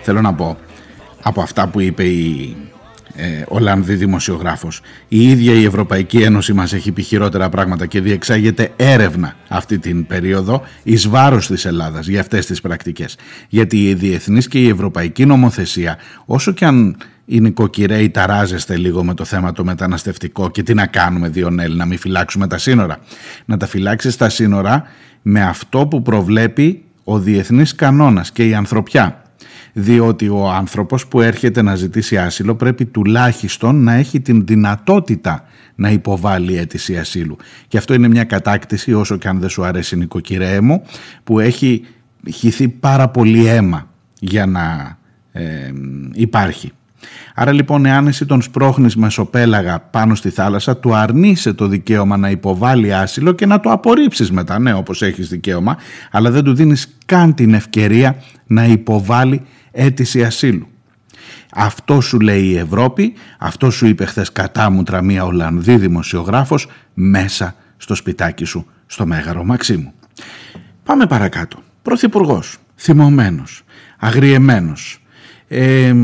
Θέλω 0.10 0.22
να 0.22 0.34
πω 0.34 0.58
από 1.22 1.42
αυτά 1.42 1.68
που 1.68 1.80
είπε 1.80 2.04
η 2.04 2.56
ε, 3.16 3.44
Ολλανδή 3.48 3.96
δημοσιογράφος. 3.96 4.82
Η 5.08 5.30
ίδια 5.30 5.54
η 5.54 5.63
Ευρωπαϊκή 5.63 6.18
Ένωση 6.18 6.54
μας 6.54 6.74
έχει 6.74 6.92
πει 6.92 7.01
χειρότερα 7.01 7.50
πράγματα 7.50 7.86
και 7.86 8.01
διεξάγεται 8.01 8.72
έρευνα 8.75 9.36
αυτή 9.48 9.80
την 9.80 10.08
περίοδο 10.08 10.62
εις 10.84 11.08
βάρος 11.08 11.48
της 11.48 11.66
Ελλάδας 11.66 12.08
για 12.08 12.20
αυτές 12.20 12.46
τις 12.46 12.62
πρακτικές. 12.62 13.18
Γιατί 13.50 13.89
η 13.89 13.94
διεθνής 13.94 14.48
και 14.48 14.60
η 14.60 14.70
ευρωπαϊκή 14.70 15.25
νομοθεσία 15.25 15.98
όσο 16.25 16.51
και 16.51 16.66
αν 16.66 16.98
οι 17.25 17.39
νοικοκυρέοι 17.39 18.10
ταράζεστε 18.10 18.78
λίγο 18.78 19.04
με 19.04 19.13
το 19.13 19.25
θέμα 19.25 19.51
το 19.51 19.63
μεταναστευτικό 19.63 20.50
και 20.50 20.63
τι 20.63 20.74
να 20.74 20.86
κάνουμε 20.86 21.30
Διονέλη, 21.30 21.75
να 21.75 21.86
μην 21.86 21.98
φυλάξουμε 21.98 22.48
τα 22.48 22.58
σύνορα. 22.58 22.98
Να 23.46 23.58
τα 23.58 23.68
φυλάξεις 23.68 24.18
τα 24.18 24.30
σύνορα 24.30 24.84
με 25.22 25.44
αυτό 25.44 25.88
που 25.88 26.01
προβλέπει 26.01 26.84
ο 27.04 27.20
διεθνής 27.20 27.75
κανόνας 27.75 28.32
και 28.32 28.48
η 28.48 28.54
ανθρωπιά 28.54 29.24
διότι 29.79 30.29
ο 30.29 30.50
άνθρωπος 30.50 31.07
που 31.07 31.21
έρχεται 31.21 31.62
να 31.62 31.75
ζητήσει 31.75 32.17
άσυλο 32.17 32.55
πρέπει 32.55 32.86
τουλάχιστον 32.86 33.83
να 33.83 33.93
έχει 33.93 34.21
την 34.21 34.45
δυνατότητα 34.45 35.43
να 35.75 35.89
υποβάλει 35.89 36.57
αίτηση 36.57 36.98
ασύλου. 36.98 37.38
Και 37.67 37.77
αυτό 37.77 37.93
είναι 37.93 38.07
μια 38.07 38.24
κατάκτηση 38.24 38.93
όσο 38.93 39.17
και 39.17 39.27
αν 39.27 39.39
δεν 39.39 39.50
σου 39.50 39.63
αρέσει 39.63 39.95
νοικοκυρέ 39.95 40.62
μου 40.62 40.83
που 41.24 41.39
έχει 41.39 41.86
χυθεί 42.31 42.67
πάρα 42.67 43.09
πολύ 43.09 43.45
αίμα 43.45 43.88
για 44.19 44.45
να 44.45 44.98
ε, 45.31 45.71
υπάρχει. 46.13 46.71
Άρα 47.36 47.51
λοιπόν 47.51 47.86
εάν 47.86 48.07
εσύ 48.07 48.25
τον 48.25 48.41
σπρώχνεις 48.41 48.95
μεσοπέλαγα 48.95 49.79
πάνω 49.79 50.15
στη 50.15 50.29
θάλασσα 50.29 50.77
του 50.77 50.95
αρνείσαι 50.95 51.53
το 51.53 51.67
δικαίωμα 51.67 52.17
να 52.17 52.29
υποβάλει 52.29 52.93
άσυλο 52.93 53.31
και 53.31 53.45
να 53.45 53.59
το 53.59 53.71
απορρίψεις 53.71 54.31
μετά, 54.31 54.59
ναι 54.59 54.74
όπως 54.74 55.01
έχεις 55.01 55.29
δικαίωμα, 55.29 55.77
αλλά 56.12 56.31
δεν 56.31 56.43
του 56.43 56.53
δίνεις 56.53 56.98
καν 57.05 57.33
την 57.33 57.53
ευκαιρία 57.53 58.15
να 58.48 58.65
υποβάλει 58.65 59.41
αίτηση 59.72 60.24
ασύλου. 60.24 60.68
Αυτό 61.52 62.02
σου 62.02 62.20
λέει 62.20 62.44
η 62.44 62.58
Ευρώπη, 62.58 63.14
αυτό 63.40 63.70
σου 63.70 63.88
είπε 63.88 64.06
χθες 64.06 64.32
κατάμουτρα 64.32 65.02
μία 65.02 65.26
Ολλανδή 65.26 65.78
δημοσιογράφος 65.78 66.68
μέσα 66.94 67.56
στο 67.78 67.96
σπιτάκι 67.96 68.46
σου 68.46 68.66
στο 68.86 69.06
Μέγαρο 69.06 69.44
Μαξίμου. 69.44 69.94
Πάμε 70.84 71.06
παρακάτω. 71.06 71.60
Πρωθυπουργός, 71.82 72.58
θυμωμένος, 72.76 73.64
αγριεμένος. 74.00 75.04
Ε, 75.48 75.96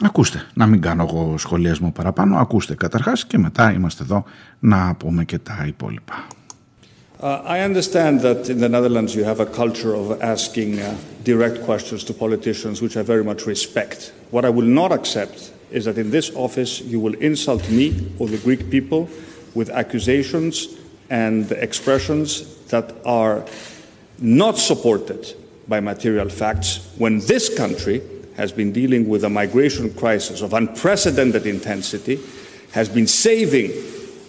ακούστε, 0.00 0.46
να 0.54 0.66
μην 0.66 0.80
κάνω 0.80 1.06
εγώ 1.08 1.38
σχολιασμό 1.38 1.90
παραπάνω, 1.90 2.36
ακούστε 2.36 2.74
καταρχάς 2.74 3.26
και 3.26 3.38
μετά 3.38 3.72
είμαστε 3.72 4.02
εδώ 4.02 4.24
να 4.58 4.94
πούμε 4.94 5.24
και 5.24 5.38
τα 5.38 5.64
υπόλοιπα. 5.66 6.26
Uh, 7.20 7.42
I 7.44 7.60
understand 7.60 8.20
that 8.20 8.48
in 8.48 8.60
the 8.60 8.68
Netherlands 8.68 9.16
you 9.16 9.24
have 9.24 9.40
a 9.40 9.46
culture 9.46 9.92
of 9.92 10.22
asking 10.22 10.78
uh, 10.78 10.96
direct 11.24 11.64
questions 11.64 12.04
to 12.04 12.14
politicians, 12.14 12.80
which 12.80 12.96
I 12.96 13.02
very 13.02 13.24
much 13.24 13.44
respect. 13.44 14.12
What 14.30 14.44
I 14.44 14.50
will 14.50 14.66
not 14.66 14.92
accept 14.92 15.52
is 15.72 15.86
that 15.86 15.98
in 15.98 16.12
this 16.12 16.30
office 16.36 16.80
you 16.80 17.00
will 17.00 17.14
insult 17.14 17.68
me 17.70 18.12
or 18.20 18.28
the 18.28 18.38
Greek 18.38 18.70
people 18.70 19.08
with 19.56 19.68
accusations 19.68 20.78
and 21.10 21.50
expressions 21.50 22.54
that 22.66 22.94
are 23.04 23.44
not 24.20 24.56
supported 24.56 25.34
by 25.66 25.80
material 25.80 26.28
facts 26.28 26.88
when 26.98 27.18
this 27.26 27.52
country 27.52 28.00
has 28.36 28.52
been 28.52 28.70
dealing 28.70 29.08
with 29.08 29.24
a 29.24 29.28
migration 29.28 29.92
crisis 29.94 30.40
of 30.40 30.52
unprecedented 30.52 31.46
intensity, 31.46 32.20
has 32.70 32.88
been 32.88 33.08
saving 33.08 33.72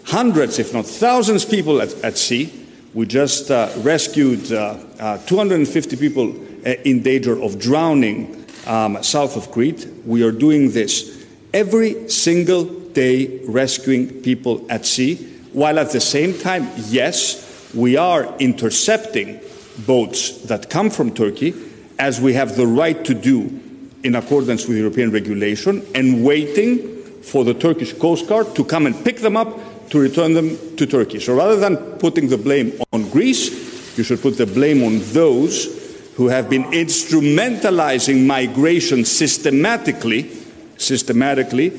hundreds, 0.05 0.57
if 0.57 0.73
not 0.73 0.87
thousands, 0.87 1.43
of 1.43 1.51
people 1.51 1.83
at, 1.83 1.93
at 2.03 2.17
sea 2.17 2.59
we 2.93 3.05
just 3.05 3.51
uh, 3.51 3.69
rescued 3.77 4.51
uh, 4.51 4.77
uh, 4.99 5.17
250 5.25 5.95
people 5.97 6.29
uh, 6.65 6.71
in 6.83 7.03
danger 7.03 7.41
of 7.41 7.59
drowning 7.59 8.45
um, 8.65 9.01
south 9.03 9.37
of 9.37 9.51
Crete. 9.51 9.87
We 10.05 10.23
are 10.23 10.31
doing 10.31 10.71
this 10.71 11.25
every 11.53 12.09
single 12.09 12.65
day 12.65 13.39
rescuing 13.45 14.21
people 14.21 14.65
at 14.69 14.85
sea, 14.85 15.15
while 15.53 15.79
at 15.79 15.91
the 15.91 16.01
same 16.01 16.37
time, 16.37 16.67
yes, 16.87 17.71
we 17.73 17.95
are 17.97 18.35
intercepting 18.37 19.39
boats 19.85 20.41
that 20.43 20.69
come 20.69 20.89
from 20.89 21.13
Turkey, 21.13 21.53
as 21.99 22.19
we 22.19 22.33
have 22.33 22.55
the 22.55 22.67
right 22.67 23.03
to 23.05 23.13
do 23.13 23.59
in 24.03 24.15
accordance 24.15 24.67
with 24.67 24.77
European 24.77 25.11
regulation, 25.11 25.85
and 25.93 26.23
waiting 26.23 26.99
for 27.21 27.43
the 27.43 27.53
Turkish 27.53 27.93
Coast 27.93 28.27
Guard 28.27 28.55
to 28.55 28.63
come 28.63 28.85
and 28.85 29.03
pick 29.03 29.17
them 29.17 29.37
up 29.37 29.59
to 29.89 29.99
return 29.99 30.33
them 30.33 30.57
to 30.77 30.85
Turkey. 30.85 31.19
So 31.19 31.35
rather 31.35 31.55
than 31.57 31.77
putting 31.99 32.27
the 32.29 32.37
blame 32.37 32.73
on 32.93 33.09
Greece, 33.09 33.97
you 33.97 34.03
should 34.03 34.21
put 34.21 34.37
the 34.37 34.45
blame 34.45 34.83
on 34.83 34.99
those 35.13 35.77
who 36.15 36.27
have 36.27 36.49
been 36.49 36.63
instrumentalizing 36.65 38.25
migration 38.25 39.05
systematically, 39.05 40.29
systematically, 40.77 41.71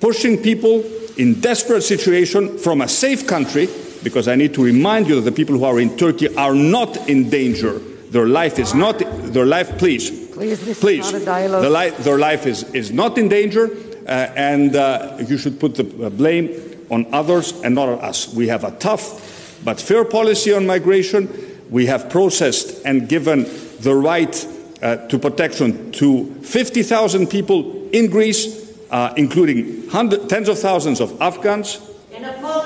pushing 0.00 0.38
people 0.38 0.84
in 1.16 1.40
desperate 1.40 1.82
situation 1.82 2.56
from 2.58 2.80
a 2.80 2.88
safe 2.88 3.26
country, 3.26 3.68
because 4.04 4.28
I 4.28 4.36
need 4.36 4.54
to 4.54 4.62
remind 4.64 5.08
you 5.08 5.16
that 5.16 5.22
the 5.22 5.32
people 5.32 5.58
who 5.58 5.64
are 5.64 5.80
in 5.80 5.96
Turkey 5.96 6.34
are 6.36 6.54
not 6.54 7.08
in 7.08 7.28
danger. 7.30 7.78
Their 8.10 8.26
life 8.26 8.58
is 8.58 8.74
not, 8.74 9.00
their 9.32 9.44
life, 9.44 9.76
please, 9.76 10.28
Please, 10.32 10.78
please, 10.78 11.04
is 11.06 11.12
not 11.12 11.22
a 11.22 11.24
dialogue. 11.24 11.62
the 11.62 11.70
li- 11.70 12.02
their 12.04 12.18
life 12.18 12.46
is, 12.46 12.62
is 12.72 12.92
not 12.92 13.18
in 13.18 13.28
danger, 13.28 13.68
uh, 14.06 14.10
and 14.36 14.76
uh, 14.76 15.16
you 15.26 15.36
should 15.36 15.58
put 15.58 15.74
the 15.74 16.06
uh, 16.06 16.10
blame 16.10 16.48
on 16.90 17.06
others 17.12 17.52
and 17.62 17.74
not 17.74 17.88
on 17.88 17.98
us. 18.00 18.32
We 18.32 18.48
have 18.48 18.64
a 18.64 18.70
tough 18.72 19.60
but 19.64 19.80
fair 19.80 20.04
policy 20.04 20.52
on 20.52 20.66
migration. 20.66 21.28
We 21.70 21.86
have 21.86 22.08
processed 22.10 22.84
and 22.84 23.08
given 23.08 23.44
the 23.80 23.94
right 23.94 24.46
uh, 24.82 24.96
to 25.08 25.18
protection 25.18 25.90
to 25.92 26.32
50,000 26.42 27.26
people 27.28 27.88
in 27.90 28.08
Greece, 28.10 28.72
uh, 28.90 29.12
including 29.16 29.88
hundred, 29.88 30.28
tens 30.28 30.48
of 30.48 30.58
thousands 30.58 31.00
of 31.00 31.20
Afghans 31.20 31.80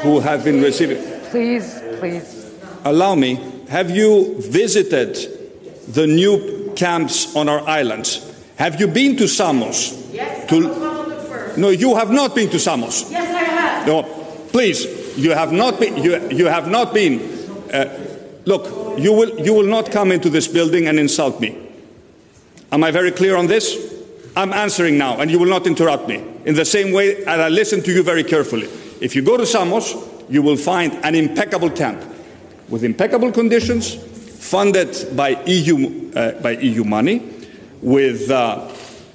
who 0.02 0.20
have 0.20 0.44
been 0.44 0.60
receiving. 0.62 1.02
Please, 1.30 1.80
please. 1.98 2.52
Allow 2.84 3.14
me, 3.14 3.40
have 3.68 3.90
you 3.90 4.36
visited 4.40 5.16
the 5.88 6.06
new 6.06 6.72
camps 6.76 7.34
on 7.34 7.48
our 7.48 7.60
islands? 7.68 8.28
Have 8.56 8.80
you 8.80 8.86
been 8.88 9.16
to 9.16 9.26
Samos? 9.26 10.10
Yes, 10.12 10.48
To- 10.50 10.56
I 10.56 10.68
was 10.68 10.78
one 10.78 10.96
of 11.00 11.08
the 11.08 11.16
first. 11.28 11.58
No, 11.58 11.70
you 11.70 11.94
have 11.96 12.10
not 12.10 12.34
been 12.34 12.50
to 12.50 12.58
Samos. 12.58 13.10
Yes, 13.10 13.14
I 13.14 13.26
have. 13.26 13.31
No, 13.86 14.02
please, 14.52 14.86
you 15.16 15.30
have 15.30 15.52
not 15.52 15.80
been. 15.80 15.96
You, 15.96 16.28
you 16.30 16.46
have 16.46 16.68
not 16.68 16.94
been. 16.94 17.20
Uh, 17.72 17.98
look, 18.44 18.98
you 18.98 19.12
will 19.12 19.40
you 19.40 19.54
will 19.54 19.66
not 19.66 19.90
come 19.90 20.12
into 20.12 20.30
this 20.30 20.48
building 20.48 20.88
and 20.88 20.98
insult 20.98 21.40
me. 21.40 21.58
Am 22.70 22.84
I 22.84 22.90
very 22.90 23.10
clear 23.10 23.36
on 23.36 23.46
this? 23.46 23.92
I'm 24.34 24.52
answering 24.52 24.96
now, 24.96 25.20
and 25.20 25.30
you 25.30 25.38
will 25.38 25.48
not 25.48 25.66
interrupt 25.66 26.08
me. 26.08 26.24
In 26.44 26.54
the 26.54 26.64
same 26.64 26.92
way, 26.92 27.24
and 27.24 27.42
I 27.42 27.48
listen 27.48 27.82
to 27.82 27.92
you 27.92 28.02
very 28.02 28.24
carefully. 28.24 28.68
If 29.00 29.14
you 29.14 29.22
go 29.22 29.36
to 29.36 29.44
Samos, 29.46 29.94
you 30.28 30.42
will 30.42 30.56
find 30.56 30.92
an 31.04 31.14
impeccable 31.14 31.70
camp 31.70 32.02
with 32.68 32.84
impeccable 32.84 33.32
conditions, 33.32 33.94
funded 33.94 35.14
by 35.14 35.42
EU 35.44 36.12
uh, 36.14 36.40
by 36.40 36.52
EU 36.52 36.84
money, 36.84 37.22
with. 37.80 38.30
Uh, 38.30 38.68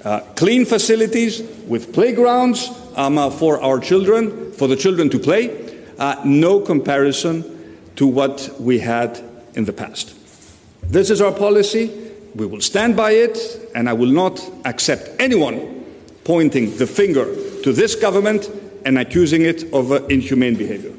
uh, 0.07 0.21
clean 0.35 0.63
facilities 0.63 1.41
with 1.67 1.91
playgrounds 1.91 2.69
um, 2.97 3.31
for 3.31 3.61
our 3.61 3.79
children, 3.79 4.51
for 4.51 4.67
the 4.67 4.75
children 4.75 5.09
to 5.11 5.19
play. 5.19 5.75
Uh, 5.97 6.21
no 6.25 6.59
comparison 6.59 7.43
to 7.95 8.05
what 8.05 8.53
we 8.59 8.79
had 8.79 9.19
in 9.53 9.65
the 9.65 9.73
past. 9.73 10.13
This 10.83 11.09
is 11.09 11.21
our 11.21 11.31
policy. 11.31 11.91
We 12.35 12.45
will 12.45 12.61
stand 12.61 12.95
by 12.95 13.11
it, 13.11 13.39
and 13.73 13.89
I 13.89 13.93
will 13.93 14.11
not 14.11 14.39
accept 14.65 15.09
anyone 15.19 15.85
pointing 16.23 16.75
the 16.77 16.85
finger 16.85 17.25
to 17.63 17.71
this 17.71 17.95
government 17.95 18.49
and 18.85 18.97
accusing 18.99 19.43
it 19.43 19.73
of 19.73 19.91
uh, 19.91 20.03
inhumane 20.05 20.55
behavior. 20.55 20.93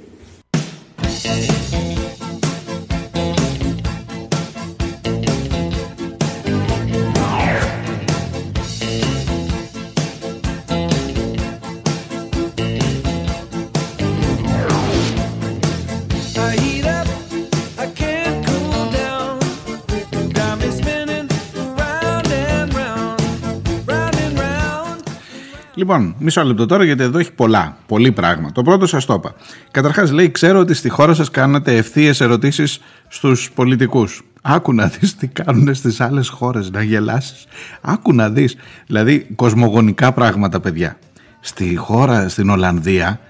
Λοιπόν, 25.88 26.14
μισό 26.18 26.44
λεπτό 26.44 26.66
τώρα 26.66 26.84
γιατί 26.84 27.02
εδώ 27.02 27.18
έχει 27.18 27.32
πολλά, 27.32 27.76
πολύ 27.86 28.12
πράγμα. 28.12 28.52
Το 28.52 28.62
πρώτο 28.62 28.86
σας 28.86 29.04
το 29.04 29.14
είπα. 29.14 29.34
Καταρχάς 29.70 30.10
λέει: 30.10 30.30
Ξέρω 30.30 30.58
ότι 30.58 30.74
στη 30.74 30.88
χώρα 30.88 31.14
σας 31.14 31.30
κάνατε 31.30 31.76
ευθείε 31.76 32.12
ερωτήσεις 32.18 32.80
στους 33.08 33.50
πολιτικούς. 33.54 34.22
Άκου 34.42 34.74
να 34.74 34.86
δεις 34.86 35.16
τι 35.16 35.26
κάνουν 35.26 35.74
στις 35.74 36.00
άλλες 36.00 36.28
χώρες, 36.28 36.70
να 36.70 36.82
γελάσεις. 36.82 37.46
Άκου 37.80 38.14
να 38.14 38.30
δεις. 38.30 38.56
Δηλαδή, 38.86 39.26
κοσμογονικά 39.36 40.12
πράγματα, 40.12 40.60
παιδιά. 40.60 40.98
Στη 41.40 41.76
χώρα, 41.76 42.28
στην 42.28 42.50
Ολλανδία, 42.50 43.20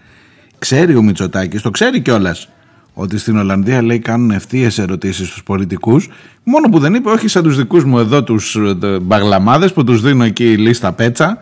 ξέρει 0.58 0.96
ο 0.96 1.02
Μητσοτάκης, 1.02 1.62
το 1.62 1.70
ξέρει 1.70 2.00
κιόλας, 2.00 2.48
ότι 2.94 3.18
στην 3.18 3.36
Ολλανδία 3.36 3.82
λέει 3.82 3.98
κάνουν 3.98 4.30
ευθείε 4.30 4.70
ερωτήσεις 4.76 5.28
στους 5.28 5.42
πολιτικούς. 5.42 6.08
Μόνο 6.44 6.68
που 6.68 6.78
δεν 6.78 6.94
είπε, 6.94 7.10
όχι 7.10 7.28
σαν 7.28 7.42
τους 7.42 7.56
δικούς 7.56 7.84
μου 7.84 7.98
εδώ 7.98 8.22
τους 8.22 8.56
μπαγλαμάδες 9.02 9.72
που 9.72 9.84
τους 9.84 10.00
δίνω 10.00 10.24
εκεί 10.24 10.56
λίστα 10.56 10.92
πέτσα 10.92 11.38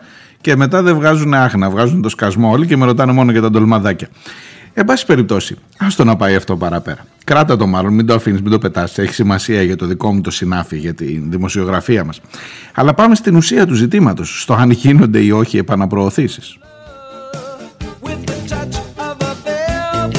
και 0.47 0.55
μετά 0.55 0.81
δεν 0.81 0.95
βγάζουν 0.95 1.33
άχνα, 1.33 1.69
βγάζουν 1.69 2.01
το 2.01 2.09
σκασμό 2.09 2.51
όλοι 2.51 2.67
και 2.67 2.77
με 2.77 2.85
ρωτάνε 2.85 3.11
μόνο 3.11 3.31
για 3.31 3.41
τα 3.41 3.49
ντολμαδάκια. 3.49 4.07
Εν 4.73 4.85
πάση 4.85 5.05
περιπτώσει, 5.05 5.55
άστο 5.77 6.03
να 6.03 6.15
πάει 6.15 6.35
αυτό 6.35 6.57
παραπέρα. 6.57 7.05
Κράτα 7.23 7.57
το 7.57 7.67
μάλλον, 7.67 7.93
μην 7.93 8.05
το 8.05 8.13
αφήνεις, 8.13 8.41
μην 8.41 8.51
το 8.51 8.57
πετάς. 8.57 8.97
Έχει 8.97 9.13
σημασία 9.13 9.61
για 9.61 9.75
το 9.75 9.85
δικό 9.85 10.13
μου 10.13 10.21
το 10.21 10.31
συνάφι, 10.31 10.77
για 10.77 10.93
τη 10.93 11.05
δημοσιογραφία 11.05 12.03
μας. 12.03 12.21
Αλλά 12.73 12.93
πάμε 12.93 13.15
στην 13.15 13.35
ουσία 13.35 13.65
του 13.65 13.73
ζητήματος, 13.73 14.41
στο 14.41 14.53
αν 14.53 14.71
γίνονται 14.71 15.19
ή 15.19 15.31
όχι 15.31 15.57
επαναπροωθήσεις. 15.57 16.57
With 18.03 18.09
the 18.09 18.37
touch 18.49 18.77
of 18.97 19.17
a 19.19 19.35
velvet 19.45 20.17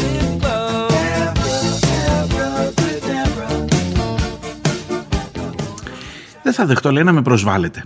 Δεν 6.43 6.53
θα 6.53 6.67
δεχτώ, 6.67 6.93
λέει, 6.93 7.05
να 7.05 7.13
με 7.13 7.23
προσβάλλετε. 7.23 7.85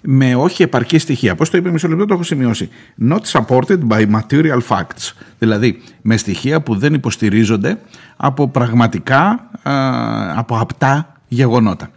Με 0.00 0.34
όχι 0.34 0.62
επαρκή 0.62 0.98
στοιχεία. 0.98 1.34
Πώς 1.34 1.50
το 1.50 1.56
είπε, 1.56 1.70
μισό 1.70 1.88
λεπτό, 1.88 2.04
το 2.04 2.14
έχω 2.14 2.22
σημειώσει. 2.22 2.68
Not 3.08 3.20
supported 3.32 3.78
by 3.88 4.06
material 4.10 4.58
facts. 4.68 5.12
Δηλαδή, 5.38 5.82
με 6.02 6.16
στοιχεία 6.16 6.60
που 6.60 6.74
δεν 6.74 6.94
υποστηρίζονται 6.94 7.78
από 8.16 8.48
πραγματικά, 8.48 9.50
α, 9.62 10.38
από 10.38 10.58
απτά 10.58 11.12
γεγονότα. 11.28 11.90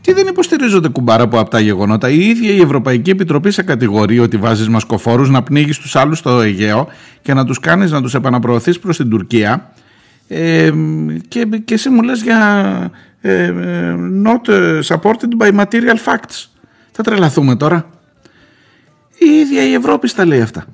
Τι 0.00 0.12
δεν 0.12 0.26
υποστηρίζονται 0.26 0.88
κουμπάρα 0.88 1.22
από 1.22 1.38
απτά 1.38 1.60
γεγονότα; 1.60 2.08
Η 2.08 2.28
ίδια 2.28 2.52
η 2.52 2.60
Ευρωπαϊκή 2.60 3.10
Επιτροπή 3.10 3.50
σε 3.50 3.62
κατηγορεί 3.62 4.18
ότι 4.18 4.36
βάζεις 4.36 4.68
μασκοφόρους 4.68 5.30
να 5.30 5.42
πνίγεις 5.42 5.78
τους 5.78 5.96
άλλους 5.96 6.18
στο 6.18 6.40
Αιγαίο 6.40 6.88
και 7.22 7.34
να 7.34 7.44
τους 7.44 7.60
κάνεις 7.60 7.90
να 7.90 8.02
τους 8.02 8.14
επαναπροωθείς 8.14 8.78
προς 8.78 8.96
την 8.96 9.10
Τουρκία. 9.10 9.72
Ε, 10.28 10.72
και, 11.28 11.46
και 11.64 11.74
εσύ 11.74 11.88
μου 11.88 12.02
λες 12.02 12.22
για 12.22 12.90
ε, 13.20 13.44
ε, 13.44 13.94
not 14.24 14.50
supported 14.82 15.38
by 15.38 15.50
material 15.60 15.96
facts. 16.04 16.48
Θα 16.92 17.02
τρελαθούμε 17.02 17.56
τώρα. 17.56 17.90
Η 19.18 19.30
ίδια 19.30 19.62
η 19.62 19.72
Ευρώπη 19.72 20.08
στα 20.08 20.24
λέει 20.24 20.40
αυτά. 20.40 20.66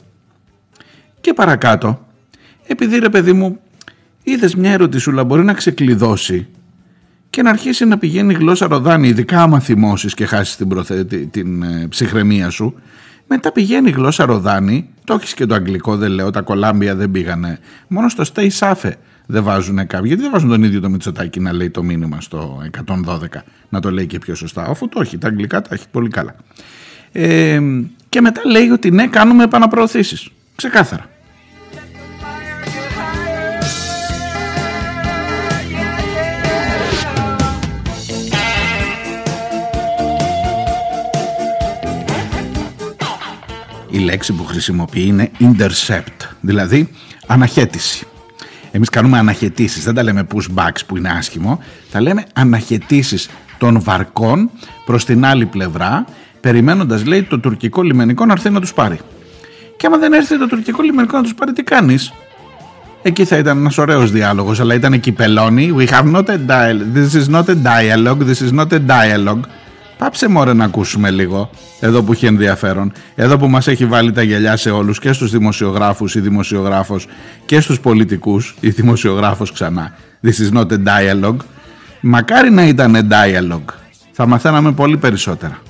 Και 1.21 1.33
παρακάτω, 1.33 2.07
επειδή 2.67 2.99
ρε 2.99 3.09
παιδί 3.09 3.33
μου, 3.33 3.61
είδες 4.23 4.55
μια 4.55 4.73
ερωτησούλα 4.73 5.25
μπορεί 5.25 5.45
να 5.45 5.55
ξεκλειδώσει 5.55 6.49
και 7.31 7.43
να 7.43 7.51
αρχίσει 7.51 7.85
να 7.85 7.99
πηγαίνει 7.99 8.33
η 8.33 8.37
γλώσσα 8.37 8.67
ροδάνη, 8.67 9.09
ειδικά 9.09 9.43
άμα 9.43 9.61
θυμώσεις 9.61 10.15
και 10.15 10.27
χάσεις 10.27 10.57
την, 10.57 10.69
προθε... 10.69 11.05
την, 11.05 11.31
την 11.31 11.63
ε, 11.63 11.87
ψυχραιμία 11.89 12.51
σου, 12.51 12.75
μετά 13.27 13.53
πηγαίνει 13.53 13.89
η 13.89 13.93
γλώσσα 13.93 14.25
ροδάνη, 14.25 14.89
το 15.05 15.15
έχεις 15.15 15.35
και 15.35 15.47
το 15.47 15.55
αγγλικό 15.55 15.97
δεν 15.97 16.11
λέω, 16.11 16.31
τα 16.31 16.41
κολάμπια 16.41 16.95
δεν 16.95 17.11
πήγανε, 17.11 17.59
μόνο 17.89 18.09
στο 18.09 18.25
stay 18.35 18.49
safe 18.59 18.93
δεν 19.27 19.43
βάζουν 19.43 19.77
κάποιοι, 19.77 20.05
γιατί 20.05 20.23
δεν 20.23 20.31
βάζουν 20.31 20.49
τον 20.49 20.63
ίδιο 20.63 20.81
το 20.81 20.89
Μητσοτάκη 20.89 21.41
να 21.41 21.53
λέει 21.53 21.71
το 21.71 21.83
μήνυμα 21.83 22.21
στο 22.21 22.63
112, 22.87 23.17
να 23.69 23.81
το 23.81 23.91
λέει 23.91 24.07
και 24.07 24.19
πιο 24.19 24.35
σωστά, 24.35 24.65
αφού 24.65 24.89
το 24.89 25.01
έχει, 25.01 25.19
τα 25.19 25.29
αγγλικά 25.29 25.63
τα 25.63 25.75
έχει 25.75 25.89
πολύ 25.91 26.09
καλά. 26.09 26.35
Ε, 27.13 27.61
και 28.09 28.21
μετά 28.21 28.41
λέει 28.45 28.69
ότι 28.69 28.91
ναι, 28.91 29.07
κάνουμε 29.07 29.45
επαναπροωθήσεις. 29.45 30.29
Ξεκάθαρα. 30.55 31.11
Η 43.91 43.99
λέξη 43.99 44.33
που 44.33 44.45
χρησιμοποιεί 44.45 45.07
είναι 45.07 45.31
intercept, 45.41 46.29
δηλαδή 46.41 46.89
αναχέτηση. 47.27 48.07
Εμείς 48.77 48.89
κάνουμε 48.89 49.19
αναχαιτήσεις, 49.19 49.85
δεν 49.85 49.95
τα 49.95 50.03
λέμε 50.03 50.27
pushbacks 50.35 50.81
που 50.87 50.97
είναι 50.97 51.09
άσχημο, 51.09 51.61
τα 51.93 52.01
λέμε 52.01 52.25
αναχαιτήσεις 52.33 53.29
των 53.59 53.81
βαρκών 53.83 54.51
προς 54.87 55.05
την 55.05 55.25
άλλη 55.25 55.47
πλευρά, 55.47 56.05
περιμένοντας 56.41 57.05
λέει 57.05 57.23
το 57.23 57.39
τουρκικό 57.39 57.83
λιμενικό 57.83 58.27
να 58.27 58.33
έρθει 58.33 58.51
να 58.51 58.61
τους 58.61 58.73
πάρει. 58.73 58.99
Και 59.77 59.87
άμα 59.87 59.97
δεν 59.99 60.13
έρθει 60.13 60.39
το 60.39 60.47
τουρκικό 60.47 60.83
λιμενικό 60.83 61.17
να 61.17 61.23
τους 61.23 61.35
πάρει, 61.35 61.53
τι 61.53 61.63
κάνεις; 61.63 62.13
Εκεί 63.03 63.25
θα 63.25 63.37
ήταν 63.37 63.59
ένας 63.59 63.79
ωραίος 63.79 64.11
διάλογος, 64.11 64.61
αλλά 64.61 64.75
ήταν 64.75 65.01
κυπελώνει. 65.01 65.75
We 65.79 65.87
have 65.87 66.15
not 66.15 66.25
a 66.25 66.39
dialogue. 66.47 66.97
This 66.97 67.21
is 67.21 67.35
not 67.35 67.49
a 67.49 67.55
dialogue. 67.55 68.23
This 68.23 68.41
is 68.41 68.53
not 68.59 68.73
a 68.73 68.81
dialogue. 68.87 69.41
Πάψε 69.99 70.29
μωρέ 70.29 70.53
να 70.53 70.65
ακούσουμε 70.65 71.11
λίγο 71.11 71.51
εδώ 71.81 72.03
που 72.03 72.13
έχει 72.13 72.27
ενδιαφέρον 72.27 72.93
εδώ 73.15 73.37
που 73.37 73.49
μας 73.49 73.67
έχει 73.67 73.87
βάλει 73.87 74.13
τα 74.13 74.23
γυαλιά 74.23 74.57
σε 74.57 74.71
όλους 74.71 74.99
και 74.99 75.13
στους 75.13 75.31
δημοσιογράφους 75.31 76.15
ή 76.15 76.21
δημοσιογράφος 76.21 77.07
και 77.47 77.61
στους 77.61 77.81
πολιτικούς 77.81 78.57
ή 78.61 78.69
δημοσιογράφος 78.69 79.53
ξανά. 79.53 79.95
This 80.23 80.51
is 80.51 80.59
not 80.59 80.67
a 80.73 80.77
dialogue. 80.77 81.37
Μακάρι 82.01 82.51
να 82.51 82.67
ήταν 82.67 82.97
a 82.97 83.13
dialogue. 83.13 83.75
Θα 84.13 84.27
μαθαίναμε 84.27 84.73
πολύ 84.73 84.97
περισσότερα 84.97 85.61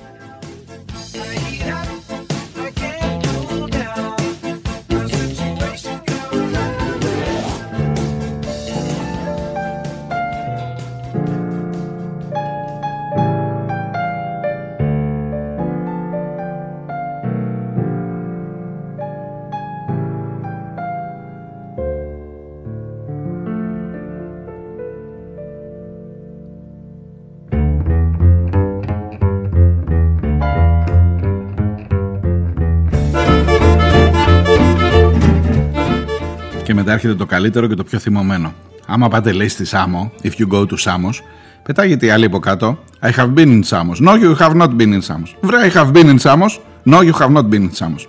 έρχεται 36.96 37.14
το 37.14 37.26
καλύτερο 37.26 37.66
και 37.66 37.74
το 37.74 37.84
πιο 37.84 37.98
θυμωμένο. 37.98 38.54
Άμα 38.86 39.08
πάτε 39.08 39.32
λέει 39.32 39.48
στη 39.48 39.64
Σάμο, 39.64 40.12
if 40.22 40.30
you 40.30 40.48
go 40.52 40.60
to 40.60 40.76
Samos, 40.84 41.14
πετάγεται 41.62 42.06
η 42.06 42.10
άλλη 42.10 42.24
από 42.24 42.38
κάτω. 42.38 42.78
I 43.02 43.10
have 43.10 43.34
been 43.34 43.46
in 43.46 43.62
Samos. 43.62 44.08
No, 44.08 44.12
you 44.12 44.36
have 44.38 44.54
not 44.54 44.68
been 44.76 44.92
in 44.92 45.00
Samos. 45.00 45.34
Βρε, 45.40 45.68
I 45.68 45.70
have 45.70 45.92
been 45.92 46.08
in 46.08 46.18
Samos. 46.18 46.60
No, 46.84 47.00
you 47.00 47.12
have 47.12 47.32
not 47.32 47.48
been 47.48 47.62
in 47.62 47.70
Samos. 47.78 48.06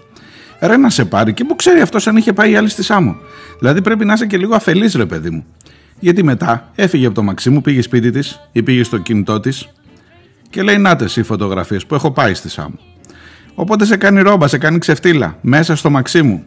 Ρε 0.60 0.78
να 0.78 0.90
σε 0.90 1.06
πάρει 1.06 1.34
και 1.34 1.44
που 1.44 1.56
ξέρει 1.56 1.82
αυτός 1.82 2.08
αν 2.08 2.18
είχε 2.18 2.34
πάει 2.34 2.52
η 2.52 2.56
άλλη 2.56 2.70
στη 2.70 2.84
Σάμο. 2.84 3.16
Δηλαδή 3.60 3.82
πρέπει 3.82 4.06
να 4.06 4.14
είσαι 4.14 4.26
και 4.26 4.38
λίγο 4.38 4.56
αφελής 4.56 4.94
ρε 4.94 5.06
παιδί 5.06 5.30
μου. 5.30 5.46
Γιατί 6.00 6.24
μετά 6.24 6.72
έφυγε 6.76 7.06
από 7.06 7.16
το 7.16 7.24
Μαξίμου, 7.24 7.62
πήγε 7.62 7.82
σπίτι 7.82 8.12
της 8.12 8.40
ή 8.52 8.64
πήγε 8.64 8.84
στο 8.84 8.98
κινητό 8.98 9.40
της 9.40 9.68
και 10.50 10.62
λέει 10.62 10.78
να 10.78 10.98
οι 11.16 11.24
φωτογραφίες 11.24 11.86
που 11.86 11.96
έχω 11.96 12.12
πάει 12.12 12.34
στη 12.34 12.50
Σάμο. 12.50 12.80
Οπότε 13.56 13.86
σε 13.86 13.98
κάνει 13.98 14.22
ρόμπα, 14.22 14.48
σε 14.48 14.58
κάνει 14.58 14.78
ξεφτύλα 14.78 15.38
μέσα 15.42 15.76
στο 15.76 15.90
Μαξίμου. 15.90 16.44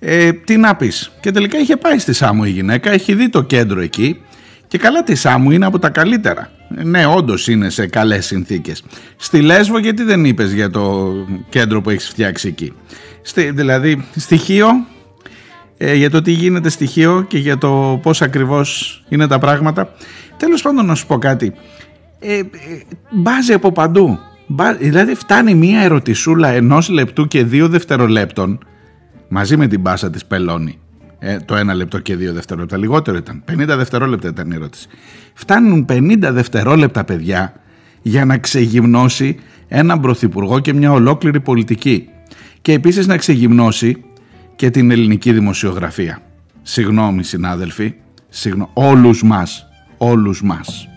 Ε, 0.00 0.32
τι 0.32 0.56
να 0.56 0.76
πεις. 0.76 1.10
Και 1.20 1.30
τελικά 1.30 1.58
είχε 1.58 1.76
πάει 1.76 1.98
στη 1.98 2.12
Σάμου 2.12 2.44
η 2.44 2.50
γυναίκα, 2.50 2.90
έχει 2.90 3.14
δει 3.14 3.28
το 3.28 3.42
κέντρο 3.42 3.80
εκεί 3.80 4.20
και 4.66 4.78
καλά 4.78 5.02
τη 5.02 5.14
Σάμου 5.14 5.50
είναι 5.50 5.66
από 5.66 5.78
τα 5.78 5.88
καλύτερα. 5.90 6.50
Ε, 6.76 6.82
Ναι, 6.84 7.06
όντως 7.06 7.48
είναι 7.48 7.70
σε 7.70 7.86
καλές 7.86 8.26
συνθήκες. 8.26 8.84
Στη 9.16 9.40
Λέσβο, 9.40 9.78
γιατί 9.78 10.02
δεν 10.02 10.24
είπες 10.24 10.52
για 10.52 10.70
το 10.70 11.12
κέντρο 11.48 11.80
που 11.80 11.90
έχεις 11.90 12.08
φτιάξει 12.08 12.48
εκεί; 12.48 12.72
Στη, 13.22 13.50
δηλαδή, 13.50 14.04
στοιχείο 14.16 14.68
ε, 15.78 15.94
για 15.94 16.10
το 16.10 16.22
τι 16.22 16.30
γίνεται 16.32 16.68
στοιχείο 16.68 17.24
και 17.28 17.38
για 17.38 17.58
το 17.58 18.00
πώς 18.02 18.22
ακριβώς 18.22 19.02
είναι 19.08 19.26
τα 19.26 19.38
πράγματα. 19.38 19.92
Τέλος 20.36 20.62
πάντων 20.62 20.86
να 20.86 20.94
σου 20.94 21.06
πω 21.06 21.18
κάτι. 21.18 21.52
Ε, 22.20 22.38
ε, 22.38 22.44
μπάζει 23.10 23.52
από 23.52 23.72
παντού. 23.72 24.18
Μπα- 24.46 24.74
δηλαδή 24.74 25.14
φτάνει 25.14 25.54
μία 25.54 25.80
ερωτησούλα 25.80 26.48
ενός 26.48 26.88
λεπτού 26.88 27.26
και 27.28 27.44
δύο 27.44 27.68
δευτερολέπτων 27.68 28.58
μαζί 29.28 29.56
με 29.56 29.66
την 29.66 29.80
μπάσα 29.80 30.10
της 30.10 30.24
πελώνει. 30.24 30.78
Ε, 31.18 31.36
το 31.36 31.56
ένα 31.56 31.74
λεπτό 31.74 31.98
και 31.98 32.16
δύο 32.16 32.32
δευτερόλεπτα. 32.32 32.76
Λιγότερο 32.76 33.16
ήταν. 33.16 33.42
50 33.52 33.64
δευτερόλεπτα 33.66 34.28
ήταν 34.28 34.50
η 34.50 34.54
ερώτηση. 34.54 34.88
Φτάνουν 35.34 35.86
50 35.88 36.16
δευτερόλεπτα, 36.20 37.04
παιδιά, 37.04 37.54
για 38.02 38.24
να 38.24 38.38
ξεγυμνώσει 38.38 39.38
έναν 39.68 40.00
πρωθυπουργό 40.00 40.58
και 40.58 40.72
μια 40.72 40.92
ολόκληρη 40.92 41.40
πολιτική. 41.40 42.08
Και 42.62 42.72
επίσης 42.72 43.06
να 43.06 43.16
ξεγυμνώσει 43.16 44.02
και 44.56 44.70
την 44.70 44.90
ελληνική 44.90 45.32
δημοσιογραφία. 45.32 46.22
Συγγνώμη 46.62 47.24
συνάδελφοι, 47.24 47.94
συγγνώ... 48.28 48.70
όλους 48.72 49.22
μας, 49.22 49.66
όλους 49.98 50.42
μας. 50.42 50.88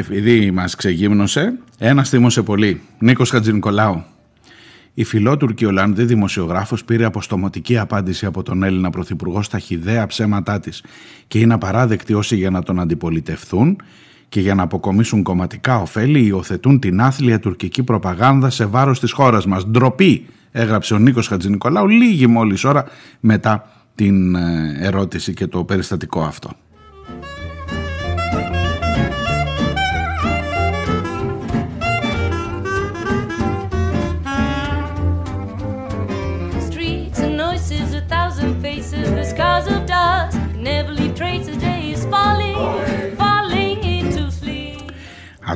Και 0.00 0.06
επειδή 0.06 0.50
μας 0.50 0.74
ξεγύμνωσε, 0.74 1.58
ένας 1.78 2.08
θύμωσε 2.08 2.42
πολύ. 2.42 2.80
Νίκος 2.98 3.30
Χατζηνικολάου. 3.30 4.04
Η 4.94 5.04
φιλότουρκη 5.04 5.64
Ολλανδή 5.64 6.04
δημοσιογράφος 6.04 6.84
πήρε 6.84 7.04
αποστομωτική 7.04 7.78
απάντηση 7.78 8.26
από 8.26 8.42
τον 8.42 8.62
Έλληνα 8.62 8.90
Πρωθυπουργό 8.90 9.42
στα 9.42 9.58
χιδαία 9.58 10.06
ψέματά 10.06 10.60
της 10.60 10.84
και 11.26 11.38
είναι 11.38 11.54
απαράδεκτη 11.54 12.14
όσοι 12.14 12.36
για 12.36 12.50
να 12.50 12.62
τον 12.62 12.80
αντιπολιτευθούν 12.80 13.76
και 14.28 14.40
για 14.40 14.54
να 14.54 14.62
αποκομίσουν 14.62 15.22
κομματικά 15.22 15.80
ωφέλη 15.80 16.24
υιοθετούν 16.24 16.80
την 16.80 17.00
άθλια 17.00 17.40
τουρκική 17.40 17.82
προπαγάνδα 17.82 18.50
σε 18.50 18.64
βάρος 18.64 19.00
της 19.00 19.12
χώρας 19.12 19.46
μας. 19.46 19.66
Ντροπή, 19.66 20.26
έγραψε 20.50 20.94
ο 20.94 20.98
Νίκος 20.98 21.28
Χατζηνικολάου 21.28 21.88
λίγη 21.88 22.26
μόλις 22.26 22.64
ώρα 22.64 22.84
μετά 23.20 23.70
την 23.94 24.34
ε, 24.34 24.76
ερώτηση 24.80 25.34
και 25.34 25.46
το 25.46 25.64
περιστατικό 25.64 26.22
αυτό. 26.22 26.50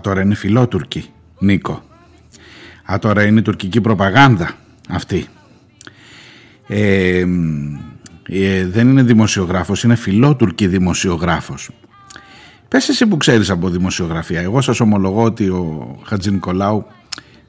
Τώρα 0.04 0.20
είναι 0.20 0.34
φιλότουρκη, 0.34 1.10
Νίκο. 1.38 1.82
Α, 2.92 2.98
τώρα 2.98 3.26
είναι 3.26 3.42
τουρκική 3.42 3.80
προπαγάνδα 3.80 4.50
αυτή. 4.88 5.26
Ε, 6.66 7.24
μ, 7.26 7.74
ε, 8.28 8.66
δεν 8.66 8.88
είναι 8.88 9.02
δημοσιογράφος, 9.02 9.82
είναι 9.82 9.94
φιλότουρκη 9.94 10.66
δημοσιογράφος. 10.66 11.70
Πες 12.68 12.88
εσύ 12.88 13.06
που 13.06 13.16
ξέρεις 13.16 13.50
από 13.50 13.68
δημοσιογραφία. 13.68 14.40
Εγώ 14.40 14.60
σας 14.60 14.80
ομολογώ 14.80 15.22
ότι 15.22 15.48
ο 15.48 15.96
Χατζη 16.04 16.30
Νικολάου, 16.30 16.86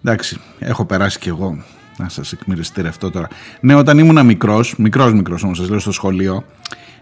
εντάξει, 0.03 0.37
έχω 0.59 0.85
περάσει 0.85 1.19
κι 1.19 1.29
εγώ, 1.29 1.63
να 1.97 2.09
σας 2.09 2.31
εκμυριστηρευτώ 2.31 3.11
τώρα. 3.11 3.27
Ναι, 3.59 3.75
όταν 3.75 3.97
ήμουν 3.97 4.25
μικρός, 4.25 4.75
μικρός 4.77 5.13
μικρός 5.13 5.43
όμως 5.43 5.57
σας 5.57 5.69
λέω 5.69 5.79
στο 5.79 5.91
σχολείο, 5.91 6.45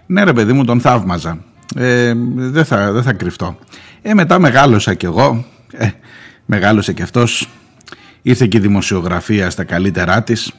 ναι 0.05 0.23
ρε 0.23 0.33
παιδί 0.33 0.53
μου 0.53 0.65
τον 0.65 0.79
θαύμαζα. 0.79 1.37
Ε, 1.75 2.13
δεν, 2.35 2.65
θα, 2.65 2.91
δεν 2.91 3.03
θα 3.03 3.13
κρυφτώ. 3.13 3.57
Ε, 4.05 4.13
μετά 4.13 4.39
μεγάλωσα 4.39 4.93
κι 4.93 5.05
εγώ, 5.05 5.45
ε, 5.71 5.89
μεγάλωσε 6.45 6.93
κι 6.93 7.01
αυτός, 7.01 7.49
ήρθε 8.21 8.47
και 8.47 8.57
η 8.57 8.59
δημοσιογραφία 8.59 9.49
στα 9.49 9.63
καλύτερά 9.63 10.23
της. 10.23 10.53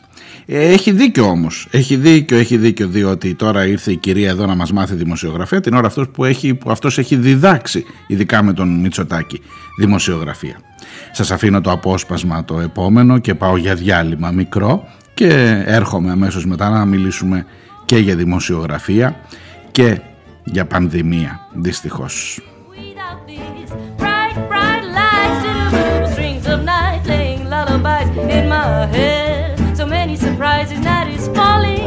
Ε, 0.46 0.72
έχει 0.72 0.92
δίκιο 0.92 1.24
όμως, 1.24 1.68
έχει 1.70 1.96
δίκιο, 1.96 2.37
έχει 2.37 2.57
δίκιο 2.57 2.88
διότι 2.88 3.35
τώρα 3.35 3.66
ήρθε 3.66 3.92
η 3.92 3.96
κυρία 3.96 4.28
εδώ 4.28 4.46
να 4.46 4.54
μας 4.54 4.72
μάθει 4.72 4.94
δημοσιογραφία 4.94 5.61
την 5.61 5.74
ώρα 5.74 5.87
αυτός 5.87 6.09
που, 6.09 6.24
έχει, 6.24 6.54
που 6.54 6.70
αυτός 6.70 6.98
έχει 6.98 7.16
διδάξει, 7.16 7.85
ειδικά 8.07 8.42
με 8.42 8.52
τον 8.52 8.80
Μητσοτάκη, 8.80 9.40
δημοσιογραφία. 9.78 10.61
Σας 11.12 11.30
αφήνω 11.30 11.61
το 11.61 11.70
απόσπασμα 11.70 12.44
το 12.44 12.61
επόμενο 12.61 13.18
και 13.18 13.35
πάω 13.35 13.57
για 13.57 13.74
διάλειμμα 13.74 14.30
μικρό 14.30 14.88
και 15.14 15.62
έρχομαι 15.66 16.11
αμέσως 16.11 16.46
μετά 16.46 16.68
να 16.68 16.85
μιλήσουμε 16.85 17.46
και 17.85 17.96
για 17.96 18.16
δημοσιογραφία 18.16 19.20
και 19.70 20.00
για 20.44 20.64
πανδημία 20.64 21.40
δυστυχώς. 21.52 22.40
In 28.38 28.49
my 28.49 28.87
head. 28.97 29.77
So 29.79 29.85
many 29.97 30.14
surprises, 30.27 30.79
night 30.90 31.09
is 31.16 31.25
falling, 31.38 31.83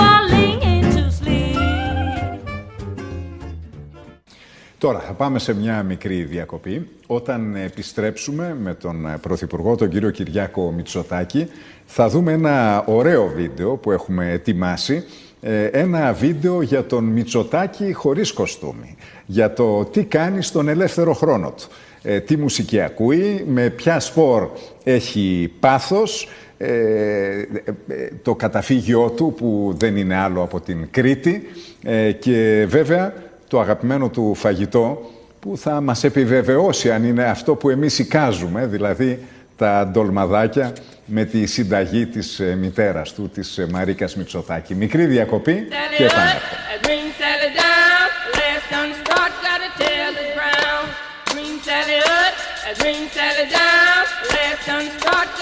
falling 0.00 0.58
into 0.74 1.02
sleep. 1.10 1.60
Τώρα 4.78 4.98
θα 4.98 5.12
πάμε 5.12 5.38
σε 5.38 5.54
μια 5.54 5.82
μικρή 5.82 6.22
διακοπή. 6.22 6.88
Όταν 7.06 7.54
επιστρέψουμε 7.56 8.56
με 8.62 8.74
τον 8.74 9.18
Πρωθυπουργό, 9.20 9.76
τον 9.76 9.88
κύριο 9.88 10.10
Κυριάκο 10.10 10.70
Μητσοτάκη, 10.70 11.48
θα 11.86 12.08
δούμε 12.08 12.32
ένα 12.32 12.84
ωραίο 12.86 13.26
βίντεο 13.36 13.76
που 13.76 13.90
έχουμε 13.90 14.30
ετοιμάσει. 14.30 15.04
Ε, 15.40 15.64
Ένα 15.64 16.12
βίντεο 16.12 16.62
για 16.62 16.84
τον 16.86 17.04
Μητσοτάκη 17.04 17.92
χωρίς 17.92 18.32
κοστούμι. 18.32 18.96
Για 19.26 19.52
το 19.52 19.84
τι 19.84 20.04
κάνει 20.04 20.42
στον 20.42 20.68
ελεύθερο 20.68 21.12
χρόνο 21.12 21.50
του 21.50 21.64
ε, 22.02 22.20
τι 22.20 22.36
μουσική 22.36 22.80
ακούει, 22.80 23.44
με 23.48 23.70
ποια 23.70 24.00
σπορ 24.00 24.48
έχει 24.84 25.52
πάθος, 25.60 26.28
ε, 26.64 27.46
ε, 27.86 28.08
το 28.22 28.34
καταφύγιό 28.34 29.10
του 29.10 29.34
που 29.36 29.74
δεν 29.78 29.96
είναι 29.96 30.16
άλλο 30.16 30.42
από 30.42 30.60
την 30.60 30.88
Κρήτη 30.90 31.48
ε, 31.82 32.12
και 32.12 32.64
βέβαια 32.68 33.12
το 33.48 33.60
αγαπημένο 33.60 34.08
του 34.08 34.34
φαγητό 34.34 35.10
που 35.40 35.56
θα 35.56 35.80
μας 35.80 36.04
επιβεβαιώσει 36.04 36.90
αν 36.90 37.04
είναι 37.04 37.24
αυτό 37.24 37.54
που 37.54 37.70
εμείς 37.70 37.98
εικάζουμε, 37.98 38.66
δηλαδή 38.66 39.18
τα 39.56 39.88
ντολμαδάκια 39.92 40.72
με 41.04 41.24
τη 41.24 41.46
συνταγή 41.46 42.06
της 42.06 42.42
μητέρας 42.58 43.12
του, 43.12 43.28
της 43.28 43.66
Μαρίκας 43.70 44.16
Μητσοτάκη. 44.16 44.74
Μικρή 44.74 45.06
διακοπή 45.06 45.54
και 45.96 46.04
επανέρχομαι. 46.04 46.62
A 52.64 52.74
dream 52.74 53.08
settled 53.08 53.50
down, 53.50 54.04
left 54.30 54.68
start. 55.00 55.41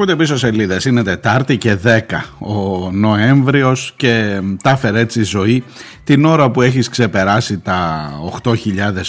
Ακούτε 0.00 0.16
πίσω 0.16 0.36
σελίδες, 0.36 0.84
είναι 0.84 1.02
Τετάρτη 1.02 1.56
και 1.56 1.78
10 1.84 2.00
ο 2.38 2.90
Νοέμβριος 2.90 3.92
και 3.96 4.40
τα 4.62 4.76
φέρε 4.76 5.00
έτσι 5.00 5.20
η 5.20 5.22
ζωή 5.22 5.64
την 6.04 6.24
ώρα 6.24 6.50
που 6.50 6.62
έχεις 6.62 6.88
ξεπεράσει 6.88 7.58
τα 7.58 8.10
8.000 8.42 8.54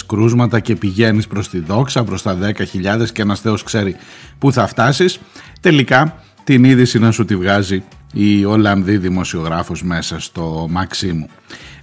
κρούσματα 0.06 0.60
και 0.60 0.76
πηγαίνεις 0.76 1.26
προς 1.26 1.48
τη 1.48 1.58
δόξα, 1.58 2.04
προς 2.04 2.22
τα 2.22 2.38
10.000 2.38 3.10
και 3.12 3.22
ένας 3.22 3.40
Θεός 3.40 3.62
ξέρει 3.62 3.96
πού 4.38 4.52
θα 4.52 4.66
φτάσεις. 4.66 5.20
Τελικά 5.60 6.22
την 6.44 6.64
είδηση 6.64 6.98
να 6.98 7.10
σου 7.10 7.24
τη 7.24 7.36
βγάζει 7.36 7.82
η 8.12 8.44
Ολλανδή 8.44 8.96
δημοσιογράφος 8.96 9.82
μέσα 9.82 10.20
στο 10.20 10.66
Μαξίμου. 10.70 11.28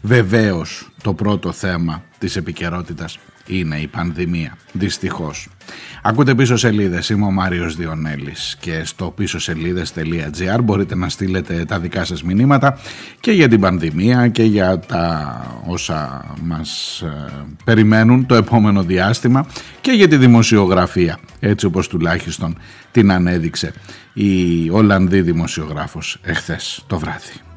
Βεβαίως 0.02 0.92
το 1.02 1.14
πρώτο 1.14 1.52
θέμα 1.52 2.04
της 2.18 2.36
επικαιρότητας 2.36 3.18
είναι 3.48 3.80
η 3.80 3.88
πανδημία, 3.88 4.58
δυστυχώς. 4.72 5.48
Ακούτε 6.04 6.36
πίσω 6.36 6.58
σελίδες, 6.58 7.10
είμαι 7.10 7.26
ο 7.26 7.32
Μάριος 7.32 7.76
Διονέλης 7.76 8.58
και 8.60 8.82
στο 8.84 9.14
πίσω 9.16 9.40
σελίδες.gr 9.40 10.60
μπορείτε 10.64 10.96
να 10.96 11.10
στείλετε 11.10 11.66
τα 11.66 11.80
δικά 11.80 12.06
σας 12.06 12.24
μηνύματα 12.24 12.78
και 13.20 13.32
για 13.32 13.48
την 13.48 13.60
πανδημία 13.60 14.28
και 14.28 14.44
για 14.44 14.80
τα 14.80 15.62
όσα 15.68 16.26
μας 16.42 17.02
ε, 17.02 17.32
περιμένουν 17.64 18.26
το 18.26 18.36
επόμενο 18.36 18.84
διάστημα 18.84 19.46
και 19.82 19.92
για 19.92 20.08
τη 20.08 20.18
δημοσιογραφία, 20.18 21.20
έτσι 21.40 21.66
όπως 21.66 21.88
τουλάχιστον 21.88 22.58
την 22.92 23.12
ανέδειξε 23.12 23.74
η 24.14 24.70
Ολλανδή 24.70 25.22
δημοσιογράφος 25.22 26.18
εχθές 26.22 26.84
το 26.88 27.00
βράδυ. 27.00 27.49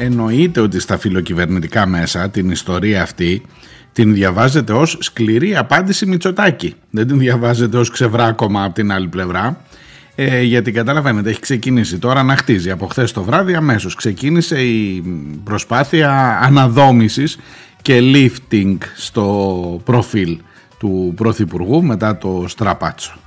Εννοείται 0.00 0.60
ότι 0.60 0.80
στα 0.80 0.98
φιλοκυβερνητικά 0.98 1.86
μέσα 1.86 2.30
την 2.30 2.50
ιστορία 2.50 3.02
αυτή 3.02 3.42
την 3.92 4.14
διαβάζετε 4.14 4.72
ως 4.72 4.96
σκληρή 5.00 5.56
απάντηση 5.56 6.06
Μητσοτάκη. 6.06 6.74
Δεν 6.90 7.06
την 7.06 7.18
διαβάζετε 7.18 7.76
ως 7.76 7.90
ξεβράκωμα 7.90 8.64
από 8.64 8.74
την 8.74 8.92
άλλη 8.92 9.08
πλευρά. 9.08 9.60
Ε, 10.14 10.42
γιατί 10.42 10.72
καταλαβαίνετε 10.72 11.30
έχει 11.30 11.40
ξεκινήσει 11.40 11.98
τώρα 11.98 12.22
να 12.22 12.36
χτίζει 12.36 12.70
από 12.70 12.86
χθες 12.86 13.12
το 13.12 13.22
βράδυ 13.22 13.54
αμέσως 13.54 13.94
ξεκίνησε 13.94 14.62
η 14.62 15.02
προσπάθεια 15.44 16.38
αναδόμησης 16.42 17.38
και 17.82 18.00
lifting 18.02 18.76
στο 18.94 19.80
προφίλ 19.84 20.38
του 20.78 21.12
Πρωθυπουργού 21.16 21.82
μετά 21.82 22.18
το 22.18 22.44
στραπάτσο. 22.48 23.18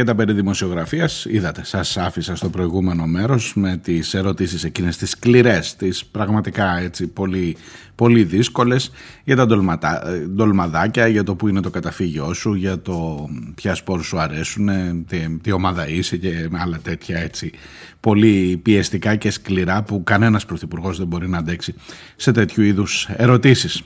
Για 0.00 0.08
τα 0.08 0.14
περί 0.14 0.32
δημοσιογραφίας, 0.32 1.24
είδατε, 1.24 1.64
σας 1.64 1.96
άφησα 1.96 2.36
στο 2.36 2.48
προηγούμενο 2.48 3.06
μέρος 3.06 3.54
με 3.54 3.76
τις 3.76 4.14
ερωτήσεις 4.14 4.64
εκείνες, 4.64 4.96
τις 4.96 5.10
σκληρές, 5.10 5.76
τις 5.76 6.04
πραγματικά 6.04 6.78
έτσι 6.78 7.06
πολύ, 7.06 7.56
πολύ 7.94 8.24
δύσκολες 8.24 8.90
για 9.24 9.36
τα 9.36 9.46
ντολματά, 9.46 10.02
ντολμαδάκια, 10.34 11.06
για 11.06 11.22
το 11.22 11.34
που 11.34 11.48
είναι 11.48 11.60
το 11.60 11.70
καταφύγιό 11.70 12.32
σου, 12.32 12.54
για 12.54 12.80
το 12.80 13.28
ποια 13.54 13.74
σπόρ 13.74 14.02
σου 14.02 14.18
αρέσουν, 14.18 14.68
τι, 15.06 15.38
τι 15.42 15.52
ομάδα 15.52 15.88
είσαι 15.88 16.16
και 16.16 16.48
άλλα 16.52 16.78
τέτοια 16.82 17.18
έτσι 17.18 17.52
πολύ 18.00 18.60
πιεστικά 18.62 19.16
και 19.16 19.30
σκληρά 19.30 19.82
που 19.82 20.02
κανένας 20.04 20.46
πρωθυπουργός 20.46 20.98
δεν 20.98 21.06
μπορεί 21.06 21.28
να 21.28 21.38
αντέξει 21.38 21.74
σε 22.16 22.32
τέτοιου 22.32 22.62
είδους 22.62 23.08
ερωτήσεις. 23.16 23.82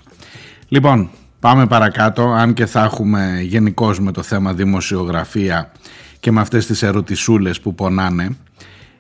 Λοιπόν, 0.68 1.10
Πάμε 1.44 1.66
παρακάτω, 1.66 2.22
αν 2.22 2.54
και 2.54 2.66
θα 2.66 2.84
έχουμε 2.84 3.40
γενικώς 3.42 4.00
με 4.00 4.12
το 4.12 4.22
θέμα 4.22 4.54
δημοσιογραφία 4.54 5.72
και 6.24 6.32
με 6.32 6.40
αυτές 6.40 6.66
τις 6.66 6.82
ερωτησούλες 6.82 7.60
που 7.60 7.74
πονάνε. 7.74 8.36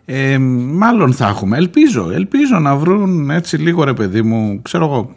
Ε, 0.04 0.38
μάλλον 0.38 1.12
θα 1.12 1.28
έχουμε, 1.28 1.56
ελπίζω, 1.56 2.10
ελπίζω 2.10 2.58
να 2.58 2.76
βρουν 2.76 3.30
έτσι 3.30 3.56
λίγο 3.56 3.84
ρε 3.84 3.92
παιδί 3.92 4.22
μου, 4.22 4.62
ξέρω 4.62 4.84
εγώ, 4.84 5.14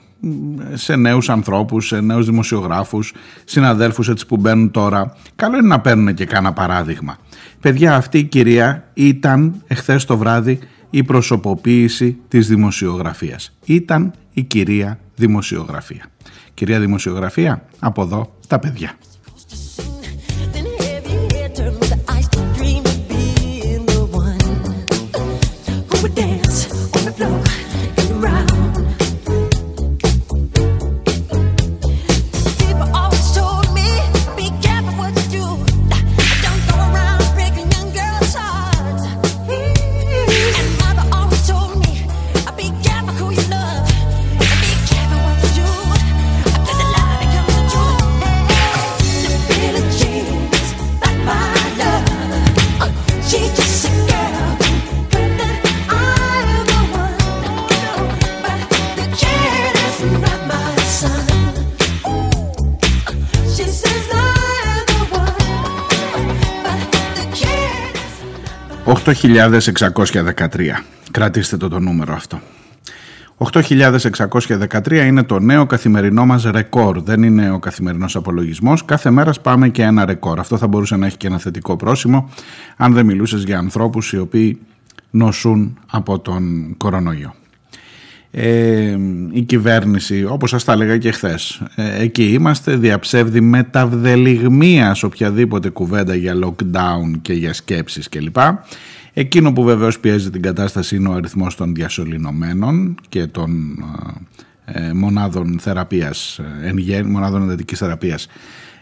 σε 0.74 0.96
νέους 0.96 1.30
ανθρώπους, 1.30 1.88
σε 1.88 2.02
νέους 2.02 2.26
δημοσιογράφους, 2.26 3.14
συναδέλφους 3.44 4.10
έτσι 4.10 4.26
που 4.26 4.38
μπαίνουν 4.38 4.72
τώρα. 4.72 5.16
Καλό 5.36 5.58
είναι 5.58 5.68
να 5.68 5.80
παίρνουν 5.80 6.14
και 6.14 6.26
κάνα 6.26 6.54
παράδειγμα. 6.54 7.18
Παιδιά, 7.62 7.96
αυτή 7.96 8.18
η 8.18 8.24
κυρία 8.24 8.90
ήταν 8.94 9.64
εχθές 9.68 10.06
το 10.06 10.18
βράδυ 10.18 10.60
η 10.90 11.04
προσωποποίηση 11.04 12.18
της 12.28 12.48
δημοσιογραφίας. 12.48 13.58
Ήταν 13.66 14.14
η 14.34 14.44
κυρία 14.44 15.00
δημοσιογραφία. 15.16 16.06
Κυρία 16.54 16.80
Δημοσιογραφία, 16.80 17.66
από 17.80 18.02
εδώ 18.02 18.36
τα 18.48 18.60
παιδιά. 18.60 18.92
8.613. 69.08 70.84
Κρατήστε 71.12 71.58
το 71.58 71.68
το 71.68 71.80
νούμερο 71.80 72.14
αυτό. 72.14 72.40
8.613 73.38 74.92
είναι 74.92 75.24
το 75.24 75.40
νέο 75.40 75.66
καθημερινό 75.66 76.26
μας 76.26 76.44
ρεκόρ. 76.44 77.02
Δεν 77.02 77.24
είναι 77.24 77.52
ο 77.52 77.60
καθημερινός 77.60 78.16
απολογισμός. 78.16 78.86
Κάθε 78.86 79.10
μέρα 79.10 79.32
πάμε 79.42 79.70
και 79.70 79.84
ένα 79.84 80.06
ρεκόρ. 80.06 80.40
Αυτό 80.40 80.58
θα 80.58 80.68
μπορούσε 80.68 80.96
να 80.96 81.06
έχει 81.06 81.18
και 81.18 81.28
ένα 81.28 81.38
θετικό 81.38 81.76
πρόσημο 81.76 82.30
αν 82.78 82.94
δεν 82.94 83.06
μιλούσες 83.06 83.44
για 83.44 83.58
ανθρώπους 83.58 84.12
οι 84.12 84.18
οποίοι 84.18 84.60
νοσούν 85.10 85.80
από 85.92 86.20
τον 86.20 86.74
κορονοϊό. 86.78 87.34
Ε, 88.40 88.98
η 89.32 89.42
κυβέρνηση, 89.42 90.26
όπως 90.26 90.50
σας 90.50 90.64
τα 90.64 90.72
έλεγα 90.72 90.98
και 90.98 91.12
χθες. 91.12 91.62
εκεί 91.76 92.24
είμαστε, 92.24 92.76
διαψεύδει 92.76 93.42
με 93.42 93.64
τα 93.64 93.90
σε 94.94 95.06
οποιαδήποτε 95.06 95.70
κουβέντα 95.70 96.16
για 96.16 96.36
lockdown 96.44 97.20
και 97.22 97.34
για 97.34 97.54
σκέψεις 97.54 98.10
κλπ. 98.10 98.38
Εκείνο 99.14 99.54
που 99.54 99.64
βεβαίως 99.64 100.00
πιέζει 100.00 100.30
την 100.30 100.42
κατάσταση 100.42 100.96
είναι 100.96 101.10
ο 101.10 101.14
αριθμός 101.14 101.56
των 101.56 101.76
διασωληνωμένων 101.76 102.96
και 103.10 103.28
των 103.28 103.78
ε, 104.66 104.94
μονάδων 104.94 105.60
θεραπείας, 105.60 106.40
ε, 106.64 106.68
εν 106.68 106.78
γέννη, 106.78 107.12
μονάδων 107.12 107.44
εντατικής 107.44 107.78
θεραπείας 107.78 108.28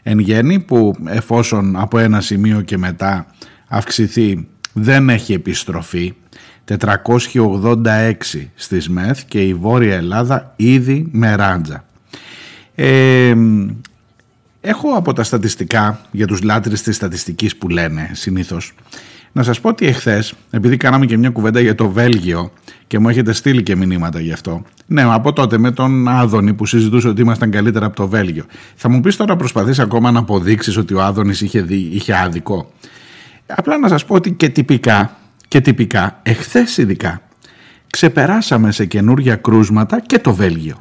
εν 0.08 0.20
γέννη 0.20 0.60
που 0.60 0.94
εφόσον 1.06 1.76
από 1.76 1.98
ένα 1.98 2.22
σημείο 2.22 2.62
και 2.62 2.78
μετά 2.78 3.28
αυξηθεί 3.68 4.48
δεν 4.74 5.10
έχει 5.10 5.34
επιστροφή 5.34 6.14
486 6.68 8.14
στις 8.56 8.90
ΜΕΘ 8.90 9.26
και 9.26 9.42
η 9.42 9.54
Βόρεια 9.54 9.96
Ελλάδα 9.96 10.54
ήδη 10.56 11.08
με 11.12 11.36
ράντζα. 11.36 11.84
Ε, 12.76 13.36
έχω 14.62 14.90
από 14.96 15.14
τα 15.14 15.24
στατιστικά 15.24 16.02
για 16.12 16.28
τους 16.28 16.42
λάτρεις 16.42 16.82
της 16.82 16.96
στατιστικής 16.96 17.56
που 17.56 17.70
λένε 17.70 18.10
συνήθως 18.14 18.74
Να 19.32 19.44
σας 19.44 19.60
πω 19.60 19.70
ότι 19.70 19.86
εχθές, 19.86 20.34
επειδή 20.50 20.78
κάναμε 20.78 21.06
και 21.06 21.18
μια 21.18 21.30
κουβέντα 21.30 21.60
για 21.60 21.76
το 21.76 21.90
Βέλγιο 21.90 22.52
και 22.88 23.00
μου 23.00 23.10
έχετε 23.10 23.34
στείλει 23.34 23.64
και 23.64 23.76
μηνύματα 23.76 24.20
γι' 24.20 24.32
αυτό. 24.32 24.64
Ναι, 24.86 25.02
από 25.02 25.34
τότε 25.34 25.58
με 25.58 25.72
τον 25.72 26.08
Άδωνη 26.08 26.54
που 26.54 26.66
συζητούσε 26.66 27.08
ότι 27.08 27.22
ήμασταν 27.22 27.52
καλύτερα 27.52 27.86
από 27.86 27.96
το 27.96 28.08
Βέλγιο. 28.08 28.44
Θα 28.76 28.90
μου 28.90 29.02
πεις 29.02 29.16
τώρα 29.16 29.36
προσπαθείς 29.36 29.80
ακόμα 29.80 30.12
να 30.12 30.20
αποδείξεις 30.20 30.78
ότι 30.78 30.94
ο 30.94 31.02
Άδωνης 31.02 31.42
είχε, 31.42 31.62
δει, 31.62 31.90
είχε 31.92 32.16
άδικο; 32.16 32.72
Απλά 33.48 33.78
να 33.78 33.88
σας 33.88 34.06
πω 34.06 34.16
ότι 34.16 34.32
και 34.32 34.50
τυπικά, 34.50 35.18
και 35.48 35.62
τυπικά, 35.62 36.20
εχθές 36.24 36.78
ειδικά, 36.78 37.22
ξεπεράσαμε 37.90 38.72
σε 38.72 38.86
καινούργια 38.86 39.36
κρούσματα 39.36 40.00
και 40.00 40.20
το 40.20 40.34
Βέλγιο. 40.34 40.76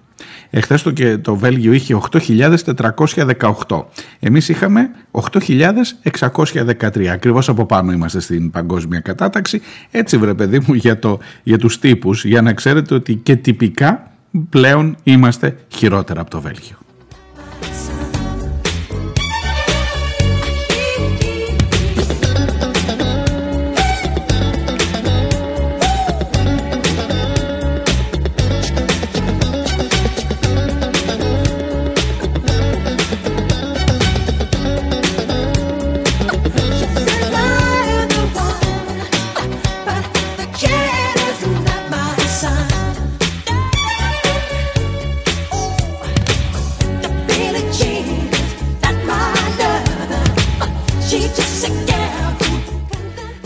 Εχθές 0.50 0.82
το, 0.82 0.90
και 0.90 1.18
το 1.18 1.36
Βέλγιο 1.36 1.72
είχε 1.72 2.00
8.418. 2.10 3.84
Εμείς 4.20 4.48
είχαμε 4.48 4.90
8.613. 5.10 7.06
Ακριβώς 7.06 7.48
από 7.48 7.66
πάνω 7.66 7.92
είμαστε 7.92 8.20
στην 8.20 8.50
παγκόσμια 8.50 9.00
κατάταξη. 9.00 9.60
Έτσι 9.90 10.16
βρε 10.18 10.34
παιδί 10.34 10.60
μου 10.66 10.74
για, 10.74 10.98
το, 10.98 11.18
για 11.42 11.58
τους 11.58 11.78
τύπους, 11.78 12.24
για 12.24 12.42
να 12.42 12.52
ξέρετε 12.52 12.94
ότι 12.94 13.14
και 13.14 13.36
τυπικά 13.36 14.10
πλέον 14.48 14.96
είμαστε 15.02 15.56
χειρότερα 15.68 16.20
από 16.20 16.30
το 16.30 16.40
Βέλγιο. 16.40 16.83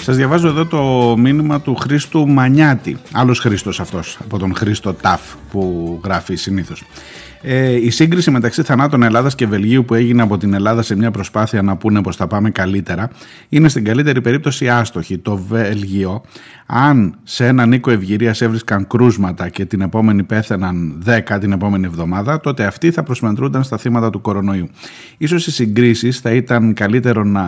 Σας 0.08 0.16
διαβάζω 0.16 0.48
εδώ 0.48 0.66
το 0.66 1.14
μήνυμα 1.16 1.60
του 1.60 1.74
Χρήστου 1.74 2.28
Μανιάτη. 2.28 2.98
Άλλος 3.12 3.38
Χρήστος 3.38 3.80
αυτός, 3.80 4.18
από 4.20 4.38
τον 4.38 4.54
Χρήστο 4.56 4.94
Ταφ 4.94 5.20
που 5.50 6.00
γράφει 6.04 6.34
συνήθως. 6.36 6.84
Ε, 7.42 7.72
η 7.72 7.90
σύγκριση 7.90 8.30
μεταξύ 8.30 8.62
θανάτων 8.62 9.02
Ελλάδας 9.02 9.34
και 9.34 9.46
Βελγίου 9.46 9.84
που 9.84 9.94
έγινε 9.94 10.22
από 10.22 10.38
την 10.38 10.54
Ελλάδα 10.54 10.82
σε 10.82 10.96
μια 10.96 11.10
προσπάθεια 11.10 11.62
να 11.62 11.76
πούνε 11.76 12.02
πως 12.02 12.16
θα 12.16 12.26
πάμε 12.26 12.50
καλύτερα 12.50 13.10
είναι 13.48 13.68
στην 13.68 13.84
καλύτερη 13.84 14.20
περίπτωση 14.20 14.68
άστοχη. 14.68 15.18
Το 15.18 15.36
Βέλγιο, 15.36 16.22
αν 16.66 17.14
σε 17.22 17.46
έναν 17.46 17.72
οίκο 17.72 17.90
ευγυρίας 17.90 18.40
έβρισκαν 18.40 18.86
κρούσματα 18.86 19.48
και 19.48 19.64
την 19.64 19.80
επόμενη 19.80 20.22
πέθαναν 20.22 21.02
10 21.06 21.38
την 21.40 21.52
επόμενη 21.52 21.86
εβδομάδα, 21.86 22.40
τότε 22.40 22.64
αυτοί 22.64 22.90
θα 22.90 23.02
προσμετρούνταν 23.02 23.62
στα 23.62 23.76
θύματα 23.78 24.10
του 24.10 24.20
κορονοϊού. 24.20 24.68
Ίσως 25.18 25.46
οι 25.46 25.50
συγκρίσεις 25.50 26.18
θα 26.18 26.30
ήταν 26.30 26.74
καλύτερο 26.74 27.24
να 27.24 27.46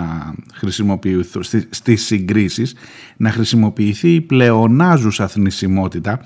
χρησιμοποιηθούν 0.55 1.43
στι- 1.43 1.75
στις 1.75 2.05
συγκρίσεις 2.05 2.75
να 3.17 3.31
χρησιμοποιηθεί 3.31 4.15
η 4.15 4.21
πλεονάζουσα 4.21 5.29
θνησιμότητα, 5.29 6.21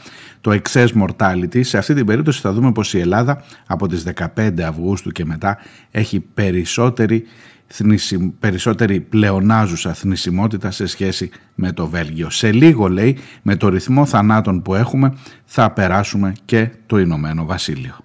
το 0.45 0.61
excess 0.63 0.87
mortality. 0.87 1.65
Σε 1.65 1.79
αυτή 1.79 1.95
την 1.95 2.07
περίπτωση 2.07 2.41
θα 2.41 2.53
δούμε 2.53 2.73
πως 2.73 2.95
η 2.95 2.99
Ελλάδα 2.99 3.43
από 3.67 3.89
τις 3.89 4.05
15 4.37 4.61
Αυγούστου 4.61 5.11
και 5.11 5.25
μετά 5.25 5.59
έχει 5.91 6.21
περισσότερη, 6.21 7.25
θνησι- 7.67 8.31
περισσότερη 8.39 9.01
πλεονάζουσα 9.01 9.95
θνησιμότητα 9.95 10.71
σε 10.71 10.87
σχέση 10.87 11.31
με 11.55 11.73
το 11.73 11.87
Βέλγιο. 11.87 12.31
Σε 12.31 12.53
λίγο 12.53 12.89
λέει 12.89 13.19
με 13.43 13.57
το 13.57 13.69
ρυθμό 13.69 14.07
θανάτων 14.07 14.63
που 14.63 14.75
έχουμε 14.75 15.13
θα 15.45 15.71
περάσουμε 15.71 16.33
και 16.45 16.71
το 16.87 16.99
Ηνωμένο 16.99 17.45
Βασίλειο. 17.45 18.04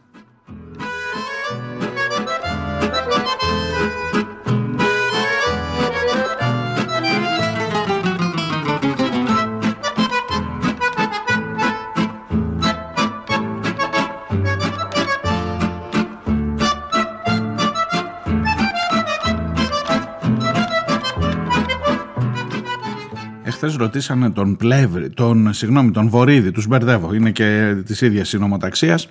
Εχθές 23.62 23.78
ρωτήσανε 23.78 24.30
τον 24.30 24.56
Πλεύρη, 24.56 25.10
τον, 25.10 25.54
συγγνώμη, 25.54 25.92
τον 25.92 26.10
Βορύδη, 26.10 26.52
τους 26.52 26.68
μπερδεύω, 26.68 27.14
είναι 27.14 27.32
και 27.32 27.76
της 27.86 28.02
ίδιας 28.02 28.28
συνομοταξίας, 28.28 29.10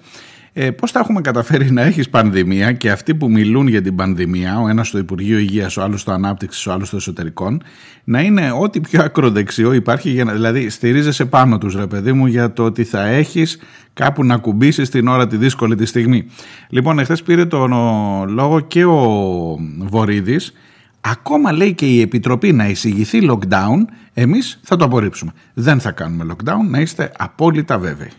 ε, 0.52 0.70
πώς 0.70 0.90
θα 0.90 0.98
έχουμε 0.98 1.20
καταφέρει 1.20 1.70
να 1.70 1.82
έχεις 1.82 2.08
πανδημία 2.08 2.72
και 2.72 2.90
αυτοί 2.90 3.14
που 3.14 3.30
μιλούν 3.30 3.68
για 3.68 3.82
την 3.82 3.94
πανδημία, 3.94 4.60
ο 4.60 4.68
ένας 4.68 4.88
στο 4.88 4.98
Υπουργείο 4.98 5.38
Υγείας, 5.38 5.76
ο 5.76 5.82
άλλος 5.82 6.00
στο 6.00 6.12
Ανάπτυξης, 6.12 6.66
ο 6.66 6.72
άλλος 6.72 6.86
στο 6.86 6.96
Εσωτερικών, 6.96 7.62
να 8.04 8.20
είναι 8.20 8.52
ό,τι 8.60 8.80
πιο 8.80 9.02
ακροδεξιό 9.02 9.72
υπάρχει, 9.72 10.10
για 10.10 10.24
να, 10.24 10.32
δηλαδή 10.32 10.68
στηρίζεσαι 10.68 11.24
πάνω 11.24 11.58
τους 11.58 11.74
ρε 11.74 11.86
παιδί 11.86 12.12
μου 12.12 12.26
για 12.26 12.52
το 12.52 12.64
ότι 12.64 12.84
θα 12.84 13.06
έχεις 13.06 13.58
κάπου 13.92 14.24
να 14.24 14.36
κουμπίσεις 14.36 14.88
την 14.88 15.08
ώρα 15.08 15.26
τη 15.26 15.36
δύσκολη 15.36 15.74
τη 15.74 15.86
στιγμή. 15.86 16.26
Λοιπόν, 16.68 16.98
εχθές 16.98 17.22
πήρε 17.22 17.46
τον 17.46 17.72
ο, 17.72 18.24
λόγο 18.28 18.60
και 18.60 18.84
ο 18.84 19.58
Βορύδης, 19.78 20.52
Ακόμα 21.00 21.52
λέει 21.52 21.74
και 21.74 21.86
η 21.86 22.00
Επιτροπή 22.00 22.52
να 22.52 22.68
εισηγηθεί 22.68 23.28
lockdown, 23.30 23.84
εμείς 24.14 24.60
θα 24.62 24.76
το 24.76 24.84
απορρίψουμε. 24.84 25.32
Δεν 25.54 25.80
θα 25.80 25.90
κάνουμε 25.90 26.34
lockdown, 26.34 26.68
να 26.68 26.80
είστε 26.80 27.12
απόλυτα 27.18 27.78
βέβαιοι. 27.78 28.10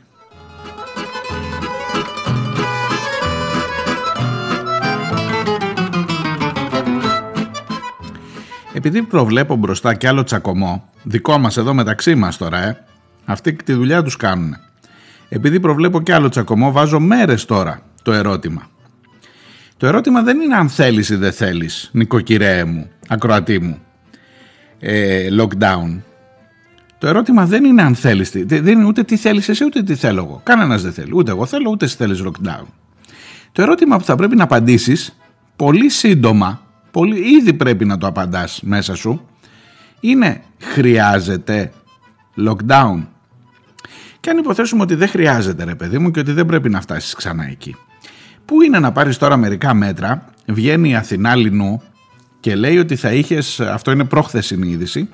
Επειδή 8.74 9.02
προβλέπω 9.04 9.56
μπροστά 9.56 9.94
κι 9.94 10.08
άλλο 10.08 10.24
τσακωμό, 10.24 10.90
δικό 11.04 11.38
μας 11.38 11.58
εδώ 11.58 11.74
μεταξύ 11.74 12.16
μας 12.16 12.38
τώρα, 12.38 12.64
ε, 12.64 12.86
αυτοί 13.26 13.54
τη 13.54 13.74
δουλειά 13.74 14.04
τους 14.04 14.16
κάνουν. 14.16 14.56
Επειδή 15.30 15.60
προβλέπω 15.60 16.02
κι 16.02 16.12
άλλο 16.12 16.30
τσακωμό, 16.30 16.72
βάζω 16.72 17.00
μέρες 17.00 17.46
τώρα 17.46 17.82
το 18.04 18.12
ερώτημα. 18.12 18.70
Το 19.80 19.88
ερώτημα 19.88 20.22
δεν 20.22 20.40
είναι 20.40 20.56
αν 20.56 20.70
θέλεις 20.70 21.10
ή 21.10 21.16
δεν 21.16 21.32
θέλεις, 21.32 21.90
νοικοκυρέ 21.94 22.64
μου, 22.66 22.90
ακροατή 23.08 23.60
μου, 23.60 23.78
ε, 24.80 25.28
lockdown. 25.40 26.00
Το 26.98 27.08
ερώτημα 27.08 27.46
δεν 27.46 27.64
είναι 27.64 27.82
αν 27.82 27.96
θέλεις, 27.96 28.32
τι- 28.32 28.44
δεν 28.44 28.68
είναι 28.68 28.86
ούτε 28.86 29.04
τι 29.04 29.18
θέλεις 29.18 29.50
εσύ 29.50 29.64
ούτε 29.66 29.84
τι 29.84 29.96
θέλω 29.96 30.24
εγώ. 30.24 30.42
Κανένας 30.44 30.82
δεν 30.82 30.94
θέλει, 30.94 31.12
ούτε 31.14 31.32
εγώ 31.32 31.46
θέλω 31.46 31.70
ούτε 31.70 31.86
εσύ 31.86 31.96
θέλεις 31.96 32.24
lockdown. 32.26 32.66
Το 33.52 33.62
ερώτημα 33.62 33.98
που 33.98 34.04
θα 34.04 34.16
πρέπει 34.16 34.36
να 34.36 34.44
απαντήσεις 34.44 35.18
πολύ 35.56 35.90
σύντομα, 35.90 36.62
πολύ, 36.92 37.20
ήδη 37.38 37.54
πρέπει 37.54 37.86
να 37.86 37.98
το 37.98 38.08
απαντάς 38.08 38.62
μέσα 38.64 38.96
σου, 38.96 39.26
είναι 40.00 40.42
χρειάζεται 40.60 41.72
lockdown. 42.48 43.06
Και 44.20 44.30
αν 44.30 44.38
υποθέσουμε 44.38 44.82
ότι 44.82 44.96
δεν 44.96 45.08
χρειάζεται 45.08 45.64
ρε 45.64 45.76
παιδί 45.76 45.98
μου 45.98 46.12
και 46.12 46.20
ότι 46.20 46.32
δεν 46.32 46.46
πρέπει 46.46 46.70
να 46.70 46.82
φτάσεις 46.82 47.14
ξανά 47.14 47.48
εκεί. 47.50 47.76
Πού 48.50 48.62
είναι 48.62 48.80
να 48.80 48.92
πάρεις 48.92 49.18
τώρα 49.18 49.38
μερικά 49.38 49.74
μέτρα, 49.74 50.26
βγαίνει 50.46 50.90
η 50.90 50.96
Αθηνά 50.96 51.36
Λινού 51.36 51.82
και 52.40 52.56
λέει 52.56 52.78
ότι 52.78 52.96
θα 52.96 53.12
είχες, 53.12 53.60
αυτό 53.60 53.92
είναι 53.92 54.04
πρόχθεσινη 54.04 54.70
είδηση, 54.70 55.10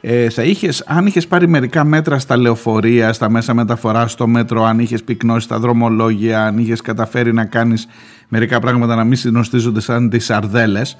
ε, 0.00 0.30
θα 0.30 0.42
είχες, 0.42 0.84
αν 0.86 1.06
είχες 1.06 1.26
πάρει 1.26 1.48
μερικά 1.48 1.84
μέτρα 1.84 2.18
στα 2.18 2.36
λεωφορεία, 2.36 3.12
στα 3.12 3.30
μέσα 3.30 3.54
μεταφοράς, 3.54 4.12
στο 4.12 4.26
μέτρο, 4.26 4.64
αν 4.64 4.78
είχες 4.78 5.02
πυκνώσει 5.02 5.48
τα 5.48 5.58
δρομολόγια, 5.58 6.44
αν 6.44 6.58
είχες 6.58 6.80
καταφέρει 6.80 7.32
να 7.32 7.44
κάνεις 7.44 7.86
μερικά 8.28 8.60
πράγματα 8.60 8.94
να 8.94 9.04
μην 9.04 9.16
συνοστίζονται 9.16 9.80
σαν 9.80 10.10
τις 10.10 10.24
σαρδέλες, 10.24 10.96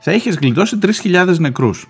θα 0.00 0.12
είχες 0.12 0.34
γλιτώσει 0.34 0.78
3.000 0.78 1.38
νεκρούς. 1.38 1.88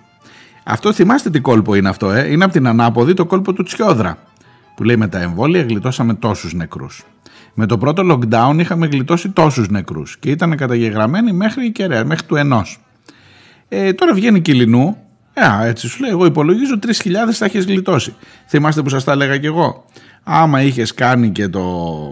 Αυτό 0.63 0.93
θυμάστε 0.93 1.29
τι 1.29 1.39
κόλπο 1.39 1.75
είναι 1.75 1.89
αυτό, 1.89 2.11
ε; 2.11 2.31
είναι 2.31 2.43
από 2.43 2.53
την 2.53 2.67
ανάποδη 2.67 3.13
το 3.13 3.25
κόλπο 3.25 3.53
του 3.53 3.63
Τσιόδρα, 3.63 4.17
που 4.75 4.83
λέει 4.83 4.97
με 4.97 5.07
τα 5.07 5.19
εμβόλια 5.21 5.61
γλιτώσαμε 5.61 6.13
τόσους 6.13 6.53
νεκρούς. 6.53 7.05
Με 7.53 7.65
το 7.65 7.77
πρώτο 7.77 8.03
lockdown 8.11 8.55
είχαμε 8.59 8.87
γλιτώσει 8.87 9.29
τόσους 9.29 9.69
νεκρούς 9.69 10.17
και 10.19 10.29
ήταν 10.29 10.55
καταγεγραμμένοι 10.55 11.31
μέχρι 11.31 11.65
η 11.65 11.71
κεραία, 11.71 12.05
μέχρι 12.05 12.25
του 12.25 12.35
ενός. 12.35 12.79
Ε, 13.67 13.93
τώρα 13.93 14.13
βγαίνει 14.13 14.41
Κιλινού, 14.41 14.97
ε, 15.33 15.45
α, 15.45 15.65
έτσι 15.65 15.87
σου 15.87 16.01
λέει, 16.01 16.11
εγώ 16.11 16.25
υπολογίζω 16.25 16.79
3.000 16.79 17.31
θα 17.31 17.45
έχεις 17.45 17.65
γλιτώσει. 17.65 18.15
Θυμάστε 18.47 18.81
που 18.81 18.89
σας 18.89 19.03
τα 19.03 19.11
έλεγα 19.11 19.37
κι 19.37 19.45
εγώ. 19.45 19.85
Άμα 20.23 20.61
είχες 20.61 20.93
κάνει 20.93 21.29
και 21.29 21.47
το 21.47 21.61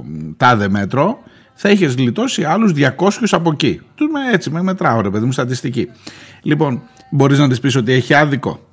μ, 0.06 0.32
τάδε 0.38 0.70
μέτρο, 0.70 1.18
θα 1.54 1.70
είχες 1.70 1.96
γλιτώσει 1.96 2.44
άλλους 2.44 2.72
200 2.74 3.10
από 3.32 3.52
εκεί. 3.52 3.82
Τους 3.96 4.08
με 4.12 4.20
έτσι, 4.32 4.50
με 4.50 4.62
μετράω 4.62 5.02
ρε 5.02 5.10
παιδί 5.10 5.26
μου, 5.26 5.32
στατιστική. 5.32 5.90
Λοιπόν, 6.42 6.82
μπορείς 7.12 7.40
να 7.40 7.48
της 7.48 7.60
πεις 7.60 7.76
ότι 7.76 7.92
έχει 7.92 8.14
άδικο; 8.14 8.67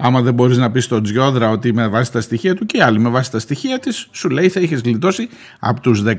Άμα 0.00 0.22
δεν 0.22 0.34
μπορείς 0.34 0.56
να 0.56 0.70
πεις 0.70 0.84
στον 0.84 1.02
Τσιόδρα 1.02 1.50
ότι 1.50 1.72
με 1.72 1.88
βάση 1.88 2.12
τα 2.12 2.20
στοιχεία 2.20 2.54
του 2.54 2.66
και 2.66 2.82
άλλοι 2.82 2.98
με 2.98 3.08
βάση 3.08 3.30
τα 3.30 3.38
στοιχεία 3.38 3.78
της, 3.78 4.08
σου 4.10 4.28
λέει 4.28 4.48
θα 4.48 4.60
είχες 4.60 4.80
γλιτώσει 4.80 5.28
από 5.58 5.80
τους 5.80 6.02
16.000 6.06 6.14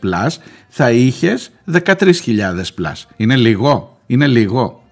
plus, 0.00 0.40
θα 0.68 0.90
είχες 0.90 1.50
13.000 1.72 2.74
plus. 2.74 3.06
Είναι 3.16 3.36
λίγο, 3.36 3.98
είναι 4.06 4.26
λίγο. 4.26 4.82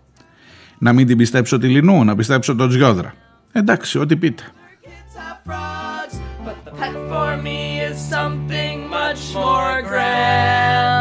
Να 0.79 0.93
μην 0.93 1.07
την 1.07 1.17
πιστέψω 1.17 1.59
τη 1.59 1.69
Λινού, 1.69 2.05
να 2.05 2.17
πιστέψω 2.17 2.55
τον 2.55 2.69
Τσιόδρα. 2.69 3.15
Εντάξει, 3.53 3.99
ό,τι 3.99 4.17
πείτε. 4.17 4.43
frogs, 5.47 6.15
but 6.45 6.57
the 6.65 6.73
pet 6.73 6.95
for 7.11 7.37
me 7.47 7.81
is 7.81 7.99
something 7.99 8.89
much 8.89 9.35
more 9.35 9.83
grand. 9.83 11.00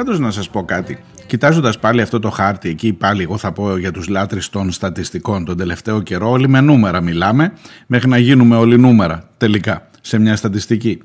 Πάντως 0.00 0.18
να 0.18 0.30
σας 0.30 0.50
πω 0.50 0.64
κάτι. 0.64 0.98
Κοιτάζοντας 1.26 1.78
πάλι 1.78 2.00
αυτό 2.00 2.18
το 2.18 2.30
χάρτη 2.30 2.68
εκεί 2.68 2.92
πάλι 2.92 3.22
εγώ 3.22 3.36
θα 3.36 3.52
πω 3.52 3.76
για 3.76 3.92
τους 3.92 4.08
λάτρεις 4.08 4.48
των 4.48 4.70
στατιστικών 4.70 5.44
τον 5.44 5.56
τελευταίο 5.56 6.00
καιρό 6.02 6.30
όλοι 6.30 6.48
με 6.48 6.60
νούμερα 6.60 7.00
μιλάμε 7.00 7.52
μέχρι 7.86 8.08
να 8.08 8.18
γίνουμε 8.18 8.56
όλοι 8.56 8.78
νούμερα 8.78 9.28
τελικά 9.36 9.88
σε 10.00 10.18
μια 10.18 10.36
στατιστική. 10.36 11.02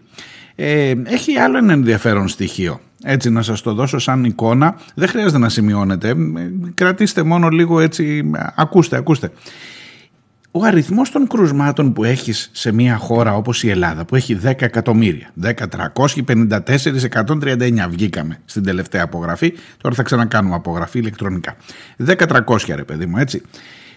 Ε, 0.56 0.94
έχει 1.04 1.38
άλλο 1.38 1.58
ένα 1.58 1.74
ενδιαφέρον 1.74 2.28
στοιχείο. 2.28 2.80
Έτσι 3.04 3.30
να 3.30 3.42
σας 3.42 3.62
το 3.62 3.74
δώσω 3.74 4.00
σαν 4.00 4.24
εικόνα. 4.24 4.76
Δεν 4.96 5.08
χρειάζεται 5.08 5.38
να 5.38 5.50
σημειώνετε. 5.50 6.10
Ε, 6.10 6.16
Κρατήστε 6.74 7.24
μόνο 7.24 7.50
λίγο 7.50 7.80
έτσι. 7.80 8.32
Ακούστε, 8.56 8.98
ακούστε. 8.98 9.32
Ο 10.58 10.64
αριθμός 10.64 11.12
των 11.12 11.28
κρουσμάτων 11.28 11.94
που 11.94 12.04
έχεις 12.04 12.50
σε 12.54 12.72
μια 12.72 12.98
χώρα 12.98 13.36
όπως 13.36 13.64
η 13.64 13.70
Ελλάδα 13.70 14.06
που 14.06 14.16
έχει 14.16 14.40
10 14.44 14.62
εκατομμύρια, 14.62 15.32
10.354.139 15.42 17.86
βγήκαμε 17.90 18.42
στην 18.46 18.64
τελευταία 18.64 19.04
απογραφή, 19.04 19.54
τώρα 19.82 19.96
θα 19.96 20.04
ξανακάνουμε 20.04 20.56
απογραφή 20.56 21.00
ηλεκτρονικά. 21.00 21.56
10.300 22.06 22.76
ρε 22.76 22.84
παιδί 22.84 23.06
μου 23.06 23.18
έτσι. 23.18 23.42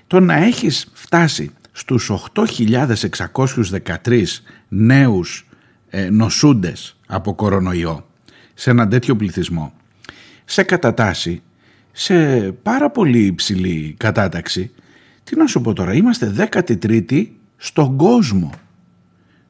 Το 0.07 0.21
να 0.21 0.35
έχεις 0.35 0.91
φτάσει 0.93 1.51
στους 1.73 2.13
8.613 2.35 4.25
νέους 4.69 5.47
ε, 5.91 6.11
νοσούντες 6.11 6.97
από 7.07 7.35
κορονοϊό 7.35 8.07
σε 8.55 8.71
έναν 8.71 8.89
τέτοιο 8.89 9.17
πληθυσμό 9.17 9.73
σε 10.45 10.63
κατατάση 10.63 11.43
σε 11.93 12.39
πάρα 12.53 12.91
πολύ 12.91 13.25
υψηλή 13.25 13.95
κατάταξη 13.99 14.71
τι 15.29 15.37
να 15.37 15.47
σου 15.47 15.61
πω 15.61 15.72
τώρα, 15.72 15.95
είμαστε 15.95 16.49
13η 16.53 17.26
στον 17.57 17.97
κόσμο. 17.97 18.51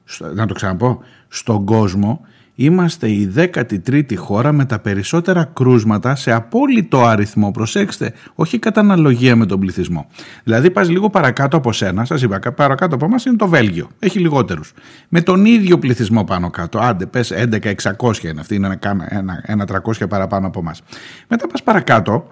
Στο- 0.05 0.35
να 0.35 0.47
το 0.47 0.55
ξαναπώ, 0.55 1.03
στον 1.29 1.64
κόσμο 1.64 2.20
είμαστε 2.55 3.09
η 3.09 3.33
13η 3.37 4.14
χώρα 4.16 4.53
με 4.53 4.64
τα 4.64 4.79
περισσότερα 4.79 5.45
κρούσματα 5.45 6.14
σε 6.14 6.33
απόλυτο 6.33 7.05
αριθμό. 7.05 7.51
Προσέξτε, 7.51 8.12
όχι 8.35 8.59
κατά 8.59 8.81
αναλογία 8.81 9.37
με 9.37 9.47
τον 9.47 9.61
πληθυσμό. 9.61 10.07
Δηλαδή 10.45 10.70
πας 10.70 10.89
λίγο 10.89 11.11
παρακάτω 11.11 11.57
από 11.57 11.72
σένα, 11.72 12.05
σας 12.05 12.22
είπα, 12.22 12.39
κα- 12.39 12.53
παρακάτω 12.53 12.95
από 12.95 13.05
εμάς 13.05 13.24
είναι 13.24 13.37
το 13.37 13.47
Βέλγιο. 13.49 13.89
Έχει 13.99 14.18
λιγότερους. 14.18 14.72
Με 15.09 15.20
τον 15.20 15.45
ίδιο 15.45 15.79
πληθυσμό 15.79 16.24
πάνω 16.24 16.51
κάτω. 16.51 16.79
Άντε, 16.79 17.07
πες 17.07 17.31
11.600 17.31 18.29
είναι 18.29 18.41
αυτή, 18.41 18.55
είναι 18.55 18.66
ένα, 18.66 18.76
κάνα- 18.76 19.07
ένα, 19.14 19.43
ένα 19.47 19.64
300 19.64 20.07
παραπάνω 20.09 20.47
από 20.47 20.61
εμάς. 20.61 20.83
Μετά 21.29 21.47
πας 21.47 21.62
παρακάτω 21.62 22.29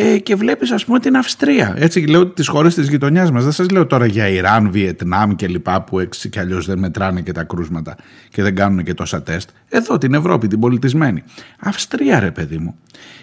ε, 0.00 0.18
και 0.18 0.34
βλέπεις 0.34 0.70
ας 0.70 0.84
πούμε 0.84 0.98
την 0.98 1.16
Αυστρία. 1.16 1.74
Έτσι 1.76 2.00
λέω 2.00 2.26
τις 2.26 2.48
χώρες 2.48 2.74
της 2.74 2.88
γειτονιάς 2.88 3.30
μας. 3.30 3.42
Δεν 3.42 3.52
σας 3.52 3.70
λέω 3.70 3.86
τώρα 3.86 4.06
για 4.06 4.28
Ιράν, 4.28 4.70
Βιετνάμ 4.70 5.34
και 5.34 5.48
λοιπά 5.48 5.82
που 5.82 5.98
έτσι 5.98 6.28
κι 6.28 6.38
αλλιώς 6.38 6.66
δεν 6.66 6.78
μετράνε 6.78 7.20
και 7.20 7.32
τα 7.32 7.44
κρούσματα 7.44 7.96
και 8.28 8.42
δεν 8.42 8.54
κάνουν 8.54 8.84
και 8.84 8.94
τόσα 8.94 9.22
τεστ. 9.22 9.48
Εδώ 9.68 9.98
την 9.98 10.14
Ευρώπη, 10.14 10.46
την 10.46 10.60
πολιτισμένη. 10.60 11.22
Αυστρία 11.60 12.20
ρε 12.20 12.30
παιδί 12.30 12.58
μου. 12.58 12.78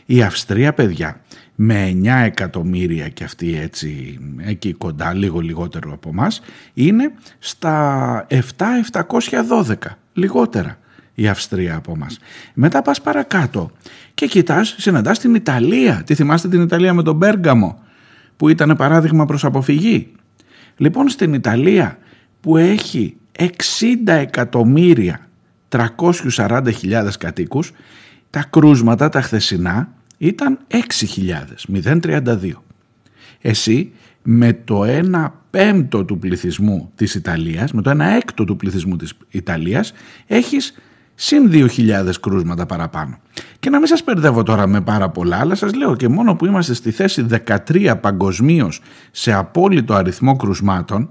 Η 0.06 0.22
Αυστρία 0.22 0.74
παιδιά 0.74 1.22
με 1.56 2.00
9 2.04 2.08
εκατομμύρια 2.26 3.10
και 3.10 3.24
αυτή 3.24 3.60
έτσι 3.60 4.20
εκεί 4.38 4.74
κοντά 4.74 5.14
λίγο 5.14 5.40
λιγότερο 5.40 5.94
από 5.94 6.14
μας 6.14 6.42
είναι 6.74 7.12
στα 7.40 8.28
7.712 8.30 9.74
λιγότερα 10.14 10.78
η 11.16 11.28
Αυστρία 11.28 11.76
από 11.76 11.98
μας. 11.98 12.20
Μετά 12.54 12.82
πας 12.82 13.02
παρακάτω 13.02 13.72
και 14.16 14.26
κοιτάς, 14.26 14.76
συναντάς 14.78 15.20
την 15.20 15.36
Ιταλία. 15.36 16.04
Τι 16.06 16.16
θυμάστε 16.16 16.48
την 16.48 16.62
Ιταλία 16.62 16.94
με 16.94 17.04
τον 17.04 17.16
Μπέργαμο 17.16 17.80
που 18.38 18.50
ήταν 18.50 18.76
παράδειγμα 18.78 19.26
προς 19.26 19.46
αποφυγή; 19.46 20.12
Λοιπόν 20.78 21.10
στην 21.10 21.34
Ιταλία 21.34 21.98
που 22.42 22.58
έχει 22.58 23.18
60 23.40 23.48
εκατομμύρια 24.06 25.20
340.000 25.70 27.10
κατοίκους 27.20 27.72
τα 28.30 28.44
κρούσματα 28.50 29.10
τα 29.10 29.22
χθεσινά 29.22 29.90
ήταν 30.18 30.60
6.000, 30.72 30.80
032. 32.02 32.52
Εσύ 33.42 33.92
με 34.24 34.54
το 34.54 34.84
1 34.84 35.32
πέμπτο 35.50 36.06
του 36.06 36.20
πληθυσμού 36.20 36.92
της 36.96 37.16
Ιταλίας, 37.16 37.72
με 37.72 37.82
το 37.82 37.90
1 37.90 38.00
έκτο 38.00 38.44
του 38.44 38.56
πληθυσμού 38.56 38.96
της 38.96 39.14
Ιταλίας, 39.30 39.94
έχεις 40.28 40.74
συν 41.16 41.50
2.000 41.52 42.10
κρούσματα 42.22 42.66
παραπάνω. 42.66 43.18
Και 43.60 43.70
να 43.70 43.78
μην 43.78 43.88
σας 43.88 44.04
μπερδεύω 44.04 44.44
τώρα 44.44 44.68
με 44.68 44.82
πάρα 44.82 45.10
πολλά, 45.10 45.38
αλλά 45.38 45.56
σας 45.56 45.74
λέω 45.74 45.96
και 45.96 46.08
μόνο 46.08 46.36
που 46.36 46.46
είμαστε 46.46 46.74
στη 46.74 46.92
θέση 46.92 47.26
13 47.68 47.94
παγκοσμίως 48.02 48.82
σε 49.12 49.34
απόλυτο 49.34 49.94
αριθμό 49.94 50.36
κρουσμάτων, 50.36 51.10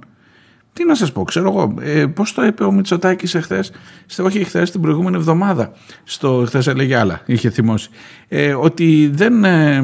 τι 0.73 0.85
να 0.85 0.95
σας 0.95 1.13
πω, 1.13 1.23
ξέρω 1.23 1.49
εγώ, 1.49 1.75
ε, 1.81 2.07
πώς 2.07 2.35
το 2.35 2.45
είπε 2.45 2.65
ο 2.65 2.73
Μητσοτάκης 2.73 3.35
εχθές, 3.35 3.73
στε- 4.07 4.27
όχι 4.27 4.39
εχθές, 4.39 4.71
την 4.71 4.81
προηγούμενη 4.81 5.17
εβδομάδα, 5.17 5.73
στο 6.05 6.43
χθες 6.47 6.67
έλεγε 6.67 6.97
άλλα, 6.97 7.21
είχε 7.27 7.51
θυμώσει, 7.51 7.89
ε, 8.29 8.55
ότι 8.55 9.11
δεν, 9.15 9.45
ε, 9.45 9.83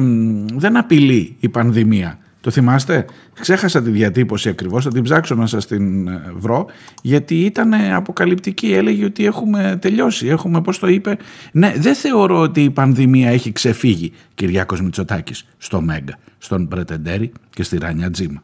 δεν 0.55 0.77
απειλεί 0.77 1.35
η 1.39 1.49
πανδημία. 1.49 2.17
Το 2.41 2.51
θυμάστε, 2.51 3.05
ξέχασα 3.39 3.81
τη 3.81 3.89
διατύπωση 3.89 4.49
ακριβώς, 4.49 4.83
θα 4.83 4.89
την 4.89 5.03
ψάξω 5.03 5.35
να 5.35 5.47
σας 5.47 5.65
την 5.67 6.07
ε, 6.07 6.31
βρω, 6.35 6.65
γιατί 7.01 7.35
ήταν 7.35 7.73
ε, 7.73 7.93
αποκαλυπτική, 7.93 8.73
έλεγε 8.73 9.05
ότι 9.05 9.25
έχουμε 9.25 9.77
τελειώσει, 9.81 10.27
έχουμε, 10.27 10.61
πώς 10.61 10.79
το 10.79 10.87
είπε, 10.87 11.17
ναι, 11.51 11.73
δεν 11.77 11.95
θεωρώ 11.95 12.39
ότι 12.39 12.63
η 12.63 12.69
πανδημία 12.69 13.29
έχει 13.29 13.51
ξεφύγει, 13.51 14.11
Κυριάκος 14.35 14.81
Μητσοτάκης, 14.81 15.45
στο 15.57 15.81
Μέγκα, 15.81 16.17
στον 16.37 16.67
Πρετεντέρη 16.67 17.31
και 17.49 17.63
στη 17.63 17.77
Ράνια 17.77 18.09
Τζίμα. 18.09 18.43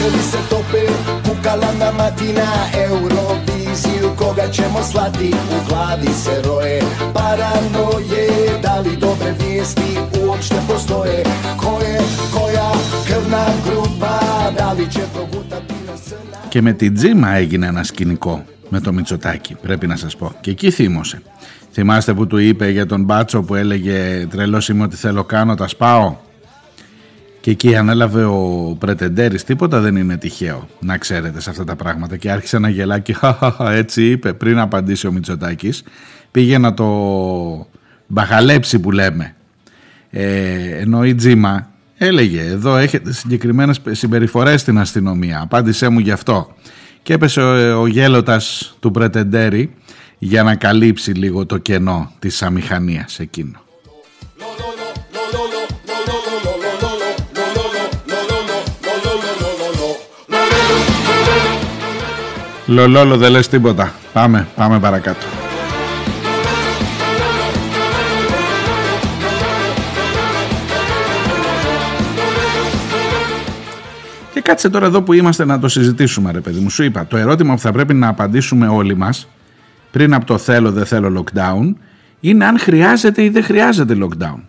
Glačevi 0.00 0.22
se 0.22 0.38
tope, 0.48 0.82
kukala 1.28 1.72
na 1.78 1.90
matina 1.92 2.48
Euroviziju 2.88 4.10
koga 4.16 4.48
ćemo 4.50 4.82
slati 4.82 5.28
U 5.28 5.68
glavi 5.68 6.06
se 6.06 6.42
roje 6.44 6.82
paranoje 7.14 8.28
Da 8.62 8.80
li 8.80 8.96
dobre 8.96 9.34
vijesti 9.40 9.98
uopšte 10.22 10.54
postoje 10.68 11.24
Ko 11.56 11.80
je 11.80 12.00
koja 12.34 12.70
krvna 13.06 13.44
grupa 13.66 14.20
Da 14.58 14.72
li 14.72 14.90
će 14.92 15.00
progutati 15.14 15.74
nas 15.86 16.10
na 16.10 16.48
Και 16.48 16.62
με 16.62 16.72
την 16.72 16.94
Τζίμα 16.94 17.34
έγινε 17.34 17.66
ένα 17.66 17.82
σκηνικό 17.82 18.44
με 18.68 18.80
το 18.80 18.92
Μητσοτάκι, 18.92 19.54
πρέπει 19.54 19.86
να 19.86 19.96
σας 19.96 20.16
πω. 20.16 20.32
Και 20.40 20.50
εκεί 20.50 20.70
θύμωσε. 20.70 21.22
Θυμάστε 21.72 22.14
που 22.14 22.26
του 22.26 22.38
είπε 22.38 22.70
για 22.70 22.86
τον 22.86 23.04
Μπάτσο 23.04 23.42
που 23.42 23.54
έλεγε 23.54 24.26
«Τρελός 24.30 24.68
είμαι 24.68 24.82
ότι 24.82 24.96
θέλω 24.96 25.24
κάνω, 25.24 25.54
τα 25.54 25.68
σπάω». 25.68 26.16
Και 27.40 27.50
εκεί 27.50 27.76
ανέλαβε 27.76 28.24
ο 28.24 28.76
Πρετεντέρης, 28.78 29.44
τίποτα 29.44 29.80
δεν 29.80 29.96
είναι 29.96 30.16
τυχαίο 30.16 30.68
να 30.80 30.98
ξέρετε 30.98 31.40
σε 31.40 31.50
αυτά 31.50 31.64
τα 31.64 31.76
πράγματα. 31.76 32.16
Και 32.16 32.30
άρχισε 32.30 32.58
να 32.58 32.68
γελάει 32.68 33.00
και 33.00 33.12
«Χαχαχα, 33.12 33.72
έτσι 33.72 34.10
είπε 34.10 34.32
πριν 34.32 34.58
απαντήσει 34.58 35.06
ο 35.06 35.12
Μητσοτάκης. 35.12 35.82
Πήγε 36.30 36.58
να 36.58 36.74
το 36.74 36.86
μπαχαλέψει 38.06 38.78
που 38.78 38.90
λέμε. 38.90 39.34
Ε, 40.10 40.78
ενώ 40.80 41.04
η 41.04 41.14
Τζίμα 41.14 41.70
έλεγε 41.96 42.42
εδώ 42.42 42.76
έχετε 42.76 43.12
συγκεκριμένες 43.12 43.80
συμπεριφορές 43.90 44.60
στην 44.60 44.78
αστυνομία 44.78 45.40
απάντησέ 45.40 45.88
μου 45.88 45.98
γι' 45.98 46.10
αυτό 46.10 46.54
και 47.02 47.12
έπεσε 47.12 47.40
ο, 47.40 47.80
ο 47.80 47.86
γέλοτας 47.86 48.74
του 48.80 48.90
Πρετεντέρη 48.90 49.74
για 50.18 50.42
να 50.42 50.54
καλύψει 50.54 51.10
λίγο 51.10 51.46
το 51.46 51.58
κενό 51.58 52.12
της 52.18 52.42
αμηχανίας 52.42 53.18
εκείνο 53.18 53.60
Λολόλο 62.70 63.16
δεν 63.16 63.30
λες 63.30 63.48
τίποτα 63.48 63.92
πάμε, 64.12 64.48
πάμε 64.56 64.78
παρακάτω 64.80 65.26
Και 74.32 74.40
κάτσε 74.40 74.68
τώρα 74.68 74.86
εδώ 74.86 75.02
που 75.02 75.12
είμαστε 75.12 75.44
να 75.44 75.58
το 75.58 75.68
συζητήσουμε 75.68 76.32
ρε 76.32 76.40
παιδί 76.40 76.60
μου. 76.60 76.70
Σου 76.70 76.82
είπα, 76.82 77.06
το 77.06 77.16
ερώτημα 77.16 77.54
που 77.54 77.60
θα 77.60 77.72
πρέπει 77.72 77.94
να 77.94 78.08
απαντήσουμε 78.08 78.68
όλοι 78.68 78.96
μας 78.96 79.28
πριν 79.90 80.14
από 80.14 80.24
το 80.24 80.38
θέλω 80.38 80.72
δεν 80.72 80.86
θέλω 80.86 81.24
lockdown 81.24 81.74
είναι 82.20 82.44
αν 82.44 82.58
χρειάζεται 82.58 83.24
ή 83.24 83.28
δεν 83.28 83.42
χρειάζεται 83.42 83.96
lockdown. 84.02 84.40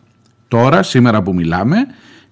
Τώρα, 0.47 0.83
σήμερα 0.83 1.21
που 1.21 1.33
μιλάμε, 1.33 1.77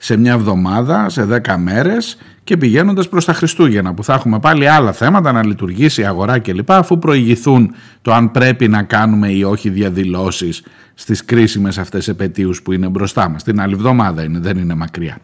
σε 0.02 0.18
μια 0.18 0.34
εβδομάδα, 0.34 1.10
σε 1.10 1.24
10 1.24 1.58
μέρες 1.58 2.18
και 2.44 2.58
πηγαίνοντας 2.58 3.10
προς 3.10 3.26
τα 3.26 3.34
Χριστούγεννα 3.34 3.94
που 3.94 4.04
θα 4.04 4.14
έχουμε 4.14 4.40
πάλι 4.40 4.68
άλλα 4.68 4.92
θέματα 4.92 5.32
να 5.32 5.46
λειτουργήσει 5.46 6.02
η 6.02 6.06
αγορά 6.06 6.40
κλπ 6.40 6.72
αφού 6.72 7.00
προηγηθούν 7.00 7.74
το 8.02 8.14
αν 8.14 8.32
πρέπει 8.32 8.68
να 8.68 8.84
κάνουμε 8.84 9.32
ή 9.32 9.44
όχι 9.44 9.70
διαδηλώσεις 9.70 10.64
στις 10.94 11.26
κρίσιμες 11.26 11.78
αυτές 11.78 12.08
επαιτίους 12.08 12.62
που 12.62 12.72
είναι 12.72 12.88
μπροστά 12.88 13.30
μας. 13.30 13.44
Την 13.44 13.62
άλλη 13.62 13.74
εβδομάδα 13.74 14.24
είναι, 14.24 14.40
δεν 14.40 14.58
είναι 14.58 14.74
μακριά. 14.74 15.18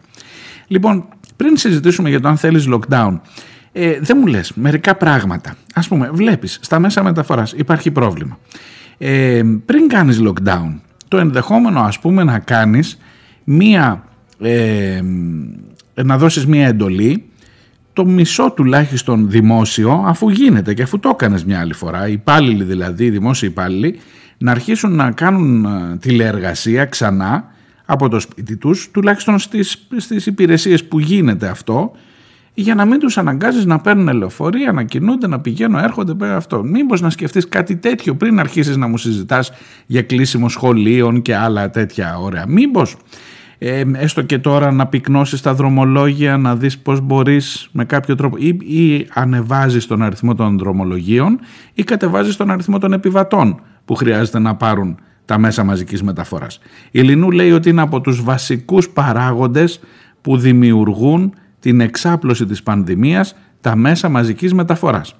Λοιπόν, 0.66 1.04
πριν 1.36 1.56
συζητήσουμε 1.56 2.08
για 2.08 2.20
το 2.20 2.28
αν 2.28 2.36
θέλεις 2.36 2.68
lockdown, 2.70 3.20
ε, 3.72 3.98
δεν 4.00 4.16
μου 4.20 4.26
λες 4.26 4.52
μερικά 4.54 4.94
πράγματα. 4.94 5.56
Ας 5.74 5.88
πούμε, 5.88 6.10
βλέπεις 6.12 6.58
στα 6.62 6.78
μέσα 6.78 7.02
μεταφοράς 7.02 7.52
υπάρχει 7.52 7.90
πρόβλημα. 7.90 8.38
Ε, 8.98 9.42
πριν 9.64 9.88
κάνεις 9.88 10.20
lockdown, 10.24 10.80
το 11.08 11.18
ενδεχόμενο 11.18 11.80
ας 11.80 11.98
πούμε 11.98 12.24
να 12.24 12.38
κάνεις 12.38 12.98
μία, 13.44 14.04
ε, 14.38 15.00
να 16.02 16.18
δώσεις 16.18 16.46
μία 16.46 16.66
εντολή 16.66 17.24
το 17.92 18.06
μισό 18.06 18.50
τουλάχιστον 18.50 19.30
δημόσιο, 19.30 20.04
αφού 20.06 20.28
γίνεται 20.28 20.74
και 20.74 20.82
αφού 20.82 20.98
το 20.98 21.08
έκανες 21.08 21.44
μια 21.44 21.60
άλλη 21.60 21.74
φορά, 21.74 22.08
οι 22.08 22.12
υπάλληλοι 22.12 22.64
δηλαδή, 22.64 23.04
οι 23.04 23.10
δημόσιοι 23.10 23.48
υπάλληλοι, 23.52 23.98
να 24.38 24.50
αρχίσουν 24.50 24.94
να 24.94 25.10
κάνουν 25.10 25.64
ε, 25.64 25.96
τηλεεργασία 25.96 26.84
ξανά 26.84 27.44
από 27.84 28.08
το 28.08 28.20
σπίτι 28.20 28.56
τους, 28.56 28.90
τουλάχιστον 28.90 29.38
στις, 29.38 29.86
στις 29.96 30.26
υπηρεσίες 30.26 30.84
που 30.84 30.98
γίνεται 30.98 31.48
αυτό, 31.48 31.92
για 32.54 32.74
να 32.74 32.84
μην 32.84 32.98
τους 32.98 33.18
αναγκάζεις 33.18 33.64
να 33.64 33.78
παίρνουν 33.78 34.16
λεωφορεία, 34.16 34.72
να 34.72 34.82
κινούνται, 34.82 35.26
να 35.26 35.40
πηγαίνουν, 35.40 35.78
έρχονται 35.78 36.14
πέρα 36.14 36.36
αυτό. 36.36 36.62
Μήπως 36.62 37.00
να 37.00 37.10
σκεφτείς 37.10 37.48
κάτι 37.48 37.76
τέτοιο 37.76 38.14
πριν 38.14 38.38
αρχίσεις 38.40 38.76
να 38.76 38.86
μου 38.86 38.96
συζητάς 38.96 39.52
για 39.86 40.02
κλείσιμο 40.02 40.48
σχολείων 40.48 41.22
και 41.22 41.36
άλλα 41.36 41.70
τέτοια 41.70 42.18
ωραία. 42.18 42.44
Μήπως 42.48 42.96
ε, 43.58 43.84
έστω 43.92 44.22
και 44.22 44.38
τώρα 44.38 44.72
να 44.72 44.86
πυκνώσεις 44.86 45.40
τα 45.40 45.54
δρομολόγια, 45.54 46.36
να 46.36 46.56
δεις 46.56 46.78
πώς 46.78 47.00
μπορείς 47.00 47.68
με 47.72 47.84
κάποιο 47.84 48.14
τρόπο 48.14 48.36
ή, 48.38 48.46
ή 48.48 49.06
ανεβάζεις 49.12 49.86
τον 49.86 50.02
αριθμό 50.02 50.34
των 50.34 50.58
δρομολογίων 50.58 51.38
ή 51.74 51.82
κατεβάζεις 51.82 52.36
τον 52.36 52.50
αριθμό 52.50 52.78
των 52.78 52.92
επιβατών 52.92 53.60
που 53.84 53.94
χρειάζεται 53.94 54.38
να 54.38 54.54
πάρουν 54.54 54.98
τα 55.24 55.38
μέσα 55.38 55.64
μαζικής 55.64 56.02
μεταφοράς. 56.02 56.58
Η 56.90 57.00
Λινού 57.00 57.30
λέει 57.30 57.52
ότι 57.52 57.68
είναι 57.68 57.82
από 57.82 58.00
τους 58.00 58.22
βασικούς 58.22 58.88
παράγοντες 58.88 59.80
που 60.20 60.36
δημιουργούν 60.36 61.34
την 61.60 61.80
εξάπλωση 61.80 62.46
της 62.46 62.62
πανδημίας 62.62 63.36
τα 63.60 63.76
μέσα 63.76 64.08
μαζικής 64.08 64.54
μεταφοράς. 64.54 65.14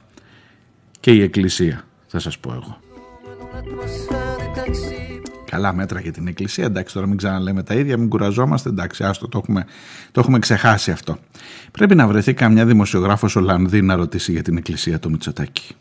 Και 1.00 1.12
η 1.12 1.22
Εκκλησία, 1.22 1.84
θα 2.06 2.18
σας 2.18 2.38
πω 2.38 2.52
εγώ. 2.52 2.78
Καλά 5.50 5.72
μέτρα 5.72 6.00
για 6.00 6.12
την 6.12 6.26
Εκκλησία, 6.26 6.64
εντάξει 6.64 6.94
τώρα 6.94 7.06
μην 7.06 7.16
ξαναλέμε 7.16 7.62
τα 7.62 7.74
ίδια, 7.74 7.96
μην 7.96 8.08
κουραζόμαστε, 8.08 8.68
εντάξει 8.68 9.04
άστο 9.04 9.28
το 9.28 9.38
έχουμε, 9.42 9.66
το 10.12 10.20
έχουμε 10.20 10.38
ξεχάσει 10.38 10.90
αυτό. 10.90 11.18
Πρέπει 11.70 11.94
να 11.94 12.06
βρεθεί 12.06 12.34
καμιά 12.34 12.66
δημοσιογράφος 12.66 13.36
Ολλανδή 13.36 13.82
να 13.82 13.96
ρωτήσει 13.96 14.32
για 14.32 14.42
την 14.42 14.56
Εκκλησία 14.56 14.98
το 14.98 15.10
Μητσοτάκη. 15.10 15.74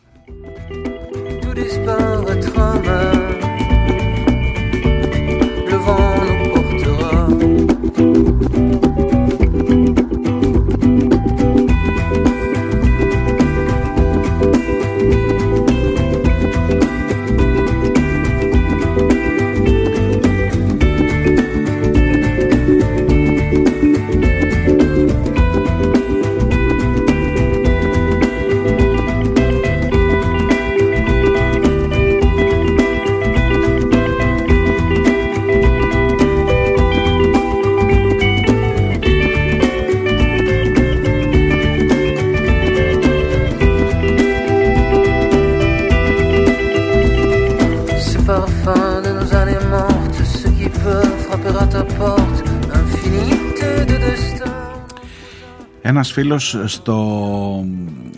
Ένας 55.96 56.12
φίλος 56.12 56.58
στο, 56.64 57.64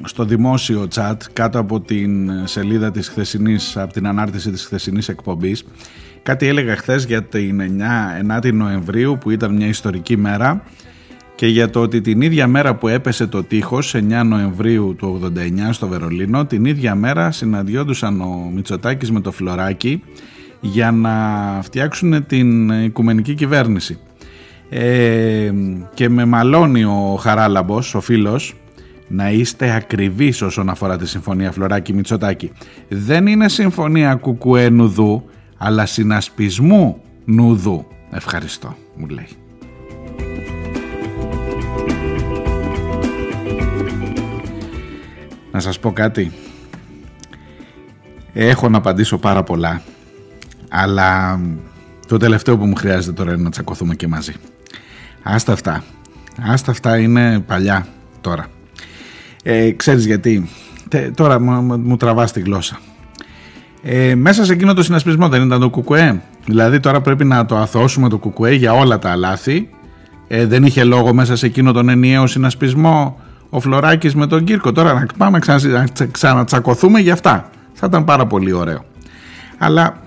στο 0.05 0.25
δημόσιο 0.25 0.89
chat 0.95 1.17
κάτω 1.33 1.59
από 1.59 1.81
την 1.81 2.31
σελίδα 2.45 2.91
της 2.91 3.09
χθεσινής, 3.09 3.77
από 3.77 3.93
την 3.93 4.07
ανάρτηση 4.07 4.51
της 4.51 4.65
χθεσινής 4.65 5.09
εκπομπής 5.09 5.65
κάτι 6.23 6.47
έλεγα 6.47 6.77
χθες 6.77 7.05
για 7.05 7.23
την 7.23 7.61
9, 7.61 8.39
9η 8.39 8.53
Νοεμβρίου 8.53 9.19
που 9.21 9.31
ήταν 9.31 9.55
μια 9.55 9.67
ιστορική 9.67 10.17
μέρα 10.17 10.63
και 11.35 11.47
για 11.47 11.71
το 11.71 11.81
ότι 11.81 12.01
την 12.01 12.21
ίδια 12.21 12.47
μέρα 12.47 12.75
που 12.75 12.89
έπεσε 12.89 13.27
το 13.27 13.43
τείχος 13.43 13.95
9 13.95 14.23
Νοεμβρίου 14.25 14.95
του 14.99 15.33
89 15.37 15.69
στο 15.71 15.89
Βερολίνο 15.89 16.47
την 16.47 16.65
ίδια 16.65 16.95
μέρα 16.95 17.31
συναντιόντουσαν 17.31 18.21
ο 18.21 18.51
Μητσοτάκης 18.55 19.11
με 19.11 19.21
το 19.21 19.33
Φλωράκι 19.33 20.03
για 20.61 20.91
να 20.91 21.15
φτιάξουν 21.63 22.27
την 22.27 22.71
οικουμενική 22.85 23.35
κυβέρνηση 23.35 23.99
ε, 24.69 25.53
και 25.95 26.09
με 26.09 26.25
μαλώνει 26.25 26.85
ο 26.85 27.19
Χαράλαμπος, 27.21 27.95
ο 27.95 28.01
φίλος, 28.01 28.55
να 29.09 29.31
είστε 29.31 29.75
ακριβείς 29.75 30.43
όσον 30.43 30.69
αφορά 30.69 30.97
τη 30.97 31.09
συμφωνία 31.09 31.53
Φλωράκη 31.53 31.93
Μητσοτάκη. 31.93 32.53
Δεν 32.89 33.27
είναι 33.27 33.49
συμφωνία 33.49 34.15
κουκουέ 34.15 34.69
νουδού, 34.69 35.25
αλλά 35.57 35.87
συνασπισμού 35.87 37.03
νουδού. 37.25 37.87
Ευχαριστώ, 38.11 38.77
μου 38.97 39.07
λέει. 39.07 39.29
Να 45.53 45.61
σας 45.61 45.79
πω 45.79 45.93
κάτι. 45.93 46.33
Έχω 48.33 48.69
να 48.69 48.79
απαντήσω 48.79 49.19
πάρα 49.19 49.43
πολλά, 49.43 49.83
αλλά 50.69 51.41
το 52.07 52.17
τελευταίο 52.17 52.59
που 52.59 52.67
μου 52.67 52.75
χρειάζεται 52.75 53.13
τώρα 53.13 53.33
είναι 53.33 53.43
να 53.43 53.51
τσακωθούμε 53.51 53.95
και 53.95 54.09
μαζί. 54.09 54.33
Άστα 55.23 55.53
αυτά. 55.53 55.85
Άστα 56.53 56.71
αυτά 56.71 56.99
είναι 56.99 57.41
παλιά 57.41 57.87
τώρα. 58.21 58.47
Ε, 59.43 59.71
ξέρεις 59.71 60.07
γιατί. 60.07 60.49
Τε- 60.89 61.15
τώρα 61.15 61.41
μου, 61.41 61.53
μου- 61.53 61.79
μου 61.79 61.97
τραβάς 61.97 62.33
τη 62.33 62.41
γλώσσα. 62.41 62.79
Ε, 63.83 64.15
μέσα 64.15 64.45
σε 64.45 64.53
εκείνο 64.53 64.75
το 64.75 64.83
συνασπισμό 64.83 65.29
δεν 65.29 65.43
ήταν 65.47 65.61
το 65.61 65.71
κουκουέ. 65.71 66.23
Δηλαδή 66.47 66.81
τώρα 66.81 67.01
πρέπει 67.01 67.25
να 67.25 67.47
το 67.47 67.57
αθώσουμε 67.57 68.09
το 68.09 68.19
κουκουέ 68.19 68.53
για 68.55 68.73
όλα 68.73 68.99
τα 68.99 69.17
λάθη. 69.17 69.69
Ε, 70.29 70.47
δεν 70.47 70.65
είχε 70.65 70.85
λόγο 70.85 71.15
μέσα 71.15 71.37
σε 71.37 71.47
εκείνο 71.47 71.73
τον 71.73 71.89
ενιαίο 71.89 72.27
συνασπισμό 72.27 73.21
ο 73.51 73.61
Φλωράκης 73.61 74.15
με 74.15 74.27
τον 74.27 74.45
Κύρκο. 74.45 74.73
Τώρα 74.73 74.93
να 74.95 75.07
πάμε 75.17 75.39
ξανα, 75.39 75.61
να 75.69 75.89
τσα- 75.89 76.07
ξανατσακωθούμε 76.11 77.01
για 77.01 77.13
αυτά. 77.13 77.51
Θα 77.73 77.87
ήταν 77.87 78.05
πάρα 78.05 78.27
πολύ 78.27 78.53
ωραίο. 78.53 78.85
Αλλά 79.59 80.03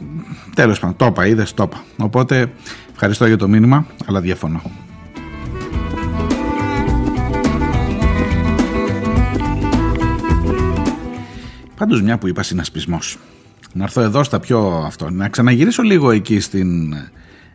τέλος 0.56 0.80
πάντων, 0.80 0.96
το 0.96 1.06
είπα, 1.06 1.26
είδες, 1.28 1.54
το 1.54 1.64
είπα. 1.64 1.84
Οπότε 1.98 2.52
ευχαριστώ 2.94 3.26
για 3.26 3.38
το 3.38 3.48
μήνυμα, 3.48 3.86
αλλά 4.06 4.20
διαφωνώ. 4.22 4.62
Πάντως 11.82 12.02
μια 12.02 12.18
που 12.18 12.28
είπα 12.28 12.44
συνασπισμός. 12.44 13.18
Να 13.74 13.84
έρθω 13.84 14.02
εδώ 14.02 14.24
στα 14.24 14.40
πιο 14.40 14.84
αυτό. 14.86 15.10
Να 15.10 15.30
ξαναγυρίσω 15.30 15.84
λίγο 15.84 16.12
εκεί 16.12 16.40
στην 16.40 16.94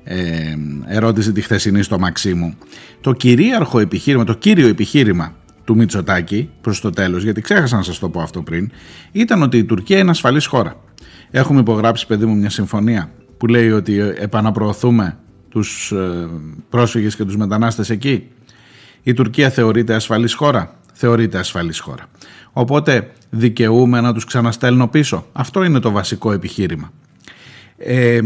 ε, 0.04 0.54
ερώτηση 0.86 1.32
τη 1.32 1.40
χθεσινή 1.40 1.82
στο 1.82 1.98
Μαξίμου. 1.98 2.54
Το 3.00 3.12
κυρίαρχο 3.12 3.78
επιχείρημα, 3.78 4.24
το 4.24 4.34
κύριο 4.34 4.68
επιχείρημα 4.68 5.34
του 5.64 5.76
Μητσοτάκη 5.76 6.50
προς 6.60 6.80
το 6.80 6.90
τέλος, 6.90 7.22
γιατί 7.22 7.40
ξέχασα 7.40 7.76
να 7.76 7.82
σας 7.82 7.98
το 7.98 8.08
πω 8.08 8.20
αυτό 8.20 8.42
πριν, 8.42 8.70
ήταν 9.12 9.42
ότι 9.42 9.58
η 9.58 9.64
Τουρκία 9.64 9.98
είναι 9.98 10.10
ασφαλής 10.10 10.46
χώρα. 10.46 10.76
Έχουμε 11.30 11.60
υπογράψει, 11.60 12.06
παιδί 12.06 12.26
μου, 12.26 12.36
μια 12.36 12.50
συμφωνία 12.50 13.10
που 13.36 13.46
λέει 13.46 13.70
ότι 13.70 13.98
επαναπροωθούμε 13.98 15.18
τους 15.48 15.92
ε, 15.92 16.28
πρόσφυγες 16.68 17.16
και 17.16 17.24
τους 17.24 17.36
μετανάστες 17.36 17.90
εκεί. 17.90 18.28
Η 19.02 19.12
Τουρκία 19.12 19.50
θεωρείται 19.50 19.94
ασφαλής 19.94 20.34
χώρα. 20.34 20.74
Θεωρείται 20.92 21.38
ασφαλής 21.38 21.80
χώρα. 21.80 22.04
Οπότε 22.58 23.10
δικαιούμε 23.30 24.00
να 24.00 24.12
τους 24.14 24.24
ξαναστέλνω 24.24 24.88
πίσω. 24.88 25.26
Αυτό 25.32 25.64
είναι 25.64 25.78
το 25.78 25.90
βασικό 25.90 26.32
επιχείρημα. 26.32 26.92
Ε, 27.78 28.20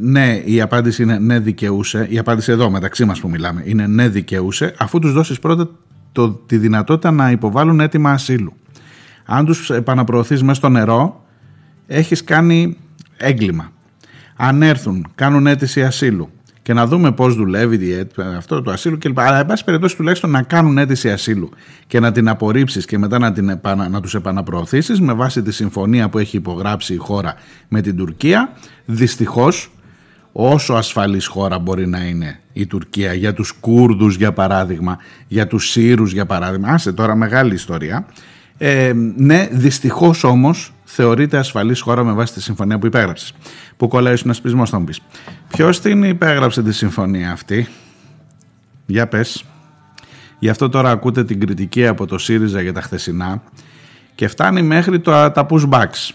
ναι, 0.00 0.42
η 0.44 0.60
απάντηση 0.60 1.02
είναι 1.02 1.18
ναι 1.18 1.38
δικαιούσε. 1.38 2.06
Η 2.10 2.18
απάντηση 2.18 2.52
εδώ 2.52 2.70
μεταξύ 2.70 3.04
μας 3.04 3.20
που 3.20 3.28
μιλάμε 3.28 3.62
είναι 3.64 3.86
ναι 3.86 4.08
δικαιούσε 4.08 4.74
αφού 4.78 4.98
τους 4.98 5.12
δώσεις 5.12 5.38
πρώτα 5.38 5.70
το, 6.12 6.30
τη 6.30 6.56
δυνατότητα 6.56 7.10
να 7.10 7.30
υποβάλουν 7.30 7.80
έτοιμα 7.80 8.10
ασύλου. 8.10 8.52
Αν 9.24 9.44
τους 9.44 9.70
επαναπροωθείς 9.70 10.42
μέσα 10.42 10.54
στο 10.54 10.68
νερό, 10.68 11.24
έχεις 11.86 12.24
κάνει 12.24 12.76
έγκλημα. 13.16 13.72
Αν 14.36 14.62
έρθουν, 14.62 15.06
κάνουν 15.14 15.46
αίτηση 15.46 15.84
ασύλου 15.84 16.30
και 16.70 16.76
να 16.76 16.86
δούμε 16.86 17.12
πώς 17.12 17.34
δουλεύει 17.34 17.86
η 17.86 17.92
αίτ- 17.92 18.20
αυτό 18.20 18.62
το 18.62 18.70
ασύλου 18.70 18.98
κλπ. 18.98 19.18
Αλλά, 19.20 19.38
εν 19.38 19.46
πάση 19.46 19.64
περιπτώσει, 19.64 19.96
τουλάχιστον 19.96 20.30
να 20.30 20.42
κάνουν 20.42 20.78
αίτηση 20.78 21.10
ασύλου 21.10 21.50
και 21.86 22.00
να 22.00 22.12
την 22.12 22.28
απορρίψεις 22.28 22.84
και 22.84 22.98
μετά 22.98 23.18
να, 23.18 23.32
την 23.32 23.48
επανα, 23.48 23.88
να 23.88 24.00
τους 24.00 24.14
επαναπροωθήσεις 24.14 25.00
με 25.00 25.12
βάση 25.12 25.42
τη 25.42 25.52
συμφωνία 25.52 26.08
που 26.08 26.18
έχει 26.18 26.36
υπογράψει 26.36 26.94
η 26.94 26.96
χώρα 26.96 27.34
με 27.68 27.80
την 27.80 27.96
Τουρκία, 27.96 28.52
δυστυχώς 28.84 29.72
όσο 30.32 30.74
ασφαλής 30.74 31.26
χώρα 31.26 31.58
μπορεί 31.58 31.86
να 31.86 31.98
είναι 31.98 32.40
η 32.52 32.66
Τουρκία 32.66 33.12
για 33.12 33.34
τους 33.34 33.52
Κούρδους 33.52 34.16
για 34.16 34.32
παράδειγμα, 34.32 34.98
για 35.28 35.46
τους 35.46 35.70
Σύρους 35.70 36.12
για 36.12 36.26
παράδειγμα, 36.26 36.68
άσε 36.68 36.92
τώρα 36.92 37.14
μεγάλη 37.14 37.54
ιστορία, 37.54 38.06
ε, 38.62 38.92
ναι, 39.16 39.48
δυστυχώς 39.50 40.24
όμως 40.24 40.72
θεωρείται 40.84 41.38
ασφαλής 41.38 41.80
χώρα 41.80 42.04
με 42.04 42.12
βάση 42.12 42.32
τη 42.32 42.42
συμφωνία 42.42 42.78
που 42.78 42.86
υπέγραψες. 42.86 43.34
Που 43.76 43.88
κολλάει 43.88 44.12
ο 44.12 44.16
συνασπισμός, 44.16 44.70
θα 44.70 44.78
μου 44.78 44.84
πεις. 44.84 45.00
Ποιος 45.48 45.80
την 45.80 46.02
υπέγραψε 46.02 46.62
τη 46.62 46.72
συμφωνία 46.72 47.32
αυτή, 47.32 47.68
για 48.86 49.06
πες. 49.06 49.44
Γι' 50.38 50.48
αυτό 50.48 50.68
τώρα 50.68 50.90
ακούτε 50.90 51.24
την 51.24 51.40
κριτική 51.40 51.86
από 51.86 52.06
το 52.06 52.18
ΣΥΡΙΖΑ 52.18 52.60
για 52.60 52.72
τα 52.72 52.80
χθεσινά 52.80 53.42
και 54.14 54.28
φτάνει 54.28 54.62
μέχρι 54.62 55.00
το, 55.00 55.30
τα 55.30 55.46
pushbacks. 55.50 56.10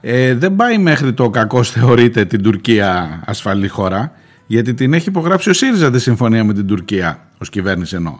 Ε, 0.00 0.34
δεν 0.34 0.56
πάει 0.56 0.78
μέχρι 0.78 1.12
το 1.12 1.30
κακός 1.30 1.70
θεωρείται 1.70 2.24
την 2.24 2.42
Τουρκία 2.42 3.22
ασφαλή 3.26 3.68
χώρα, 3.68 4.12
γιατί 4.46 4.74
την 4.74 4.92
έχει 4.94 5.08
υπογράψει 5.08 5.50
ο 5.50 5.52
ΣΥΡΙΖΑ 5.52 5.90
τη 5.90 6.00
συμφωνία 6.00 6.44
με 6.44 6.52
την 6.52 6.66
Τουρκία, 6.66 7.28
ως 7.38 7.48
κυβέρνηση 7.48 7.96
εννοώ, 7.96 8.18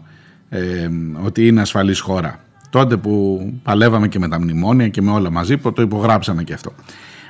ε, 0.48 0.88
ότι 1.22 1.46
είναι 1.46 1.60
ασφαλής 1.60 2.00
χώρα. 2.00 2.40
Τότε 2.72 2.96
που 2.96 3.42
παλεύαμε 3.62 4.08
και 4.08 4.18
με 4.18 4.28
τα 4.28 4.40
μνημόνια 4.40 4.88
και 4.88 5.02
με 5.02 5.10
όλα 5.10 5.30
μαζί, 5.30 5.56
που 5.56 5.72
το 5.72 5.82
υπογράψαμε 5.82 6.42
και 6.42 6.52
αυτό. 6.52 6.72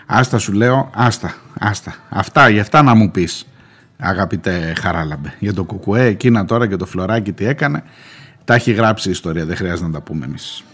Άστα 0.07 0.39
σου 0.39 0.53
λέω, 0.53 0.91
άστα, 0.95 1.35
άστα. 1.59 1.95
Αυτά, 2.09 2.49
για 2.49 2.61
αυτά 2.61 2.83
να 2.83 2.95
μου 2.95 3.11
πεις, 3.11 3.47
αγαπητέ 3.99 4.75
Χαράλαμπε. 4.81 5.35
Για 5.39 5.55
το 5.55 5.65
κουκουέ, 5.65 6.05
εκείνα 6.05 6.45
τώρα 6.45 6.67
και 6.67 6.77
το 6.77 6.87
φλωράκι 6.87 7.33
τι 7.33 7.47
έκανε, 7.47 7.83
τα 8.45 8.55
έχει 8.55 8.73
γράψει 8.73 9.09
η 9.09 9.11
ιστορία, 9.11 9.47
δεν 9.47 9.57
χρειάζεται 9.57 9.87
να 9.87 9.93
τα 9.93 10.01
πούμε 10.01 10.25
εμείς. 10.25 10.65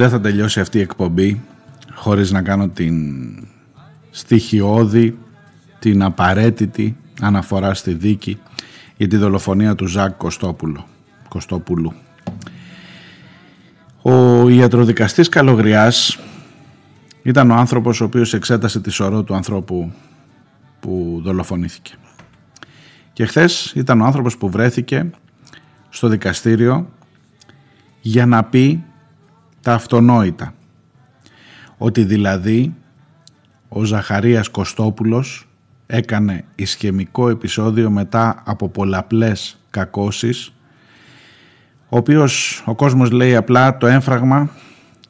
Δεν 0.00 0.10
θα 0.10 0.20
τελειώσει 0.20 0.60
αυτή 0.60 0.78
η 0.78 0.80
εκπομπή 0.80 1.40
χωρίς 1.94 2.30
να 2.30 2.42
κάνω 2.42 2.68
την 2.68 2.94
στοιχειώδη, 4.10 5.18
την 5.78 6.02
απαραίτητη 6.02 6.96
αναφορά 7.20 7.74
στη 7.74 7.92
δίκη 7.94 8.40
για 8.96 9.08
τη 9.08 9.16
δολοφονία 9.16 9.74
του 9.74 9.86
Ζακ 9.86 10.16
Κωστόπουλου. 10.16 10.84
Κωστόπουλου. 11.28 11.92
Ο 14.02 14.48
ιατροδικαστής 14.48 15.28
Καλογριάς 15.28 16.18
ήταν 17.22 17.50
ο 17.50 17.54
άνθρωπος 17.54 18.00
ο 18.00 18.04
οποίος 18.04 18.34
εξέτασε 18.34 18.80
τη 18.80 18.90
σωρό 18.90 19.22
του 19.22 19.34
ανθρώπου 19.34 19.92
που 20.80 21.20
δολοφονήθηκε. 21.24 21.94
Και 23.12 23.26
χθες 23.26 23.72
ήταν 23.74 24.00
ο 24.00 24.04
άνθρωπος 24.04 24.36
που 24.36 24.50
βρέθηκε 24.50 25.10
στο 25.88 26.08
δικαστήριο 26.08 26.88
για 28.00 28.26
να 28.26 28.44
πει 28.44 28.84
τα 29.62 29.74
αυτονόητα. 29.74 30.54
Ότι 31.78 32.04
δηλαδή 32.04 32.74
ο 33.68 33.84
Ζαχαρίας 33.84 34.48
Κωστόπουλος 34.48 35.48
έκανε 35.86 36.44
ισχυμικό 36.54 37.28
επεισόδιο 37.28 37.90
μετά 37.90 38.42
από 38.44 38.68
πολλαπλές 38.68 39.58
κακώσεις 39.70 40.52
ο 41.92 41.96
οποίος 41.96 42.62
ο 42.66 42.74
κόσμος 42.74 43.10
λέει 43.10 43.36
απλά 43.36 43.76
το 43.76 43.86
έμφραγμα 43.86 44.50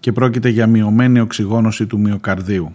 και 0.01 0.13
πρόκειται 0.13 0.49
για 0.49 0.67
μειωμένη 0.67 1.21
οξυγόνωση 1.21 1.87
του 1.87 1.99
μυοκαρδίου. 1.99 2.73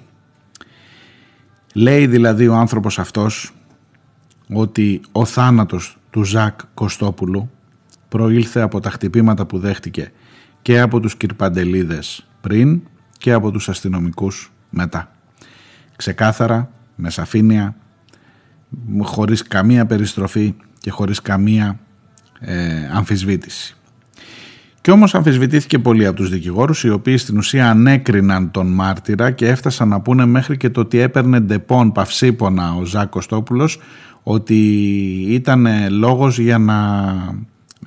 Λέει 1.74 2.08
δηλαδή 2.08 2.48
ο 2.48 2.56
άνθρωπος 2.56 3.00
αυτός 3.00 3.54
ότι 4.54 5.02
ο 5.12 5.26
θάνατος 5.26 5.98
του 6.10 6.24
Ζακ 6.24 6.60
Κωστόπουλου 6.74 7.50
προήλθε 8.10 8.62
από 8.62 8.80
τα 8.80 8.90
χτυπήματα 8.90 9.46
που 9.46 9.60
δέχτηκε 9.60 10.12
και 10.66 10.80
από 10.80 11.00
τους 11.00 11.16
κυρ 11.16 11.41
Παντελήδες 11.41 12.26
πριν 12.42 12.82
και 13.18 13.32
από 13.32 13.52
τους 13.52 13.70
αστυνομικούς 13.70 14.52
μετά. 14.70 15.12
Ξεκάθαρα, 15.96 16.70
με 16.96 17.10
σαφήνεια, 17.10 17.76
χωρίς 19.02 19.42
καμία 19.42 19.86
περιστροφή 19.86 20.56
και 20.80 20.92
χωρίς 20.92 21.22
καμία 21.22 21.80
ε, 22.40 22.90
αμφισβήτηση. 22.94 23.76
Και 24.82 24.92
όμως 24.92 25.16
αμφισβητήθηκε 25.16 25.80
πολύ 25.80 26.06
από 26.06 26.16
τους 26.16 26.30
δικηγόρους 26.30 26.84
οι 26.84 26.90
οποίοι 26.90 27.18
στην 27.18 27.38
ουσία 27.38 27.70
ανέκριναν 27.70 28.52
τον 28.52 28.68
μάρτυρα 28.68 29.32
και 29.32 29.48
έφτασαν 29.48 29.88
να 29.88 30.02
πούνε 30.02 30.26
μέχρι 30.26 30.58
και 30.58 30.70
το 30.70 30.80
ότι 30.80 31.00
έπαιρνε 31.00 31.40
Depon 31.40 31.92
παυσίπονα 31.92 32.74
ο 32.74 32.86
Ζακ 32.86 33.10
Κωστόπουλος 33.10 33.80
ότι 34.24 34.56
ήταν 35.28 35.68
λόγος 35.90 36.40
για 36.40 36.58
να 36.58 37.06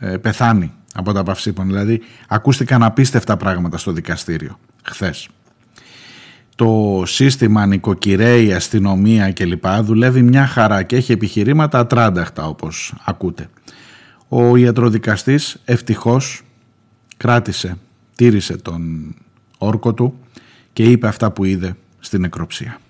ε, 0.00 0.16
πεθάνει 0.16 0.72
από 0.98 1.12
τα 1.12 1.22
παυσίπονα. 1.22 1.68
Δηλαδή 1.68 2.00
ακούστηκαν 2.28 2.82
απίστευτα 2.82 3.36
πράγματα 3.36 3.78
στο 3.78 3.92
δικαστήριο 3.92 4.58
χθες. 4.82 5.28
Το 6.54 7.02
σύστημα 7.06 7.66
νοικοκυρέη, 7.66 8.52
αστυνομία 8.52 9.32
κλπ. 9.32 9.66
δουλεύει 9.82 10.22
μια 10.22 10.46
χαρά 10.46 10.82
και 10.82 10.96
έχει 10.96 11.12
επιχειρήματα 11.12 11.78
ατράνταχτα 11.78 12.46
όπως 12.46 12.94
ακούτε. 13.04 13.48
Ο 14.28 14.56
ιατροδικαστής 14.56 15.56
ευτυχώς 15.64 16.42
κράτησε, 17.16 17.76
τήρησε 18.14 18.56
τον 18.56 19.14
όρκο 19.58 19.94
του 19.94 20.18
και 20.72 20.82
είπε 20.82 21.06
αυτά 21.08 21.30
που 21.30 21.44
είδε 21.44 21.76
στην 22.00 22.20
νεκροψία. 22.20 22.80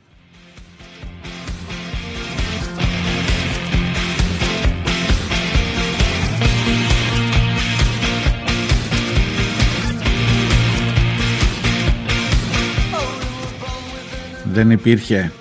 Δεν 14.59 14.71
υπήρχε 14.71 15.33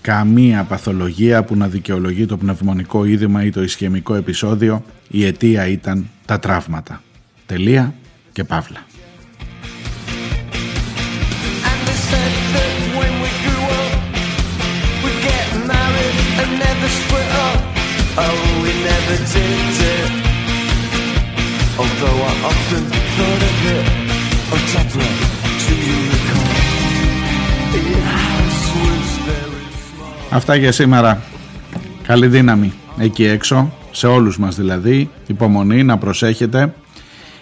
καμία 0.00 0.64
παθολογία 0.64 1.44
που 1.44 1.56
να 1.56 1.68
δικαιολογεί 1.68 2.26
το 2.26 2.36
πνευμονικό 2.36 3.04
είδημα 3.04 3.44
ή 3.44 3.50
το 3.50 3.62
ισχυμικό 3.62 4.14
επεισόδιο. 4.14 4.84
Η 5.08 5.24
αιτία 5.24 5.66
ήταν 5.66 6.08
τα 6.24 6.38
τραύματα. 6.38 7.02
Τελεία 7.46 7.94
και 8.32 8.44
παύλα. 8.44 8.80
And 11.68 11.80
they 11.88 11.98
said 12.10 12.32
that 12.54 12.72
when 12.98 13.14
we 13.24 13.30
grew 13.44 13.64
up, 13.82 13.92
we'd 15.02 15.20
get 15.30 15.46
married 15.72 16.16
and 16.40 16.50
never 16.64 16.88
split 17.00 17.30
up. 17.48 17.60
Oh, 18.24 18.38
we 18.62 18.72
never 18.90 19.16
did 19.32 19.80
it. 19.94 20.10
Although 21.80 22.18
I 22.30 22.32
often 22.50 22.82
thought 23.14 23.42
of 23.50 23.56
it. 23.76 25.35
Αυτά 30.30 30.54
για 30.54 30.72
σήμερα. 30.72 31.22
Καλή 32.06 32.26
δύναμη 32.26 32.72
εκεί 32.98 33.24
έξω, 33.24 33.72
σε 33.90 34.06
όλους 34.06 34.38
μας 34.38 34.56
δηλαδή. 34.56 35.10
Υπομονή, 35.26 35.82
να 35.82 35.98
προσέχετε 35.98 36.74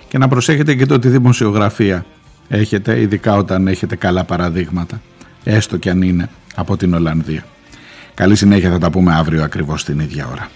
και 0.09 0.19
να 0.19 0.29
προσέχετε 0.29 0.75
και 0.75 0.87
το 0.87 0.95
ότι 0.95 1.09
δημοσιογραφία 1.09 2.05
έχετε, 2.49 3.01
ειδικά 3.01 3.37
όταν 3.37 3.69
έχετε 3.69 3.97
καλά 3.97 4.25
παραδείγματα, 4.25 5.01
έστω 5.45 5.77
και 5.77 5.91
αν 5.91 6.03
είναι 6.03 6.29
από 6.55 6.77
την 6.77 6.95
Ολλανδία. 6.95 7.45
Καλή 8.15 8.37
συνέχεια 8.37 8.71
θα 8.71 8.79
τα 8.79 8.91
πούμε 8.91 9.15
αύριο 9.15 9.43
ακριβώς 9.43 9.85
την 9.85 9.99
ίδια 9.99 10.29
ώρα. 10.33 10.49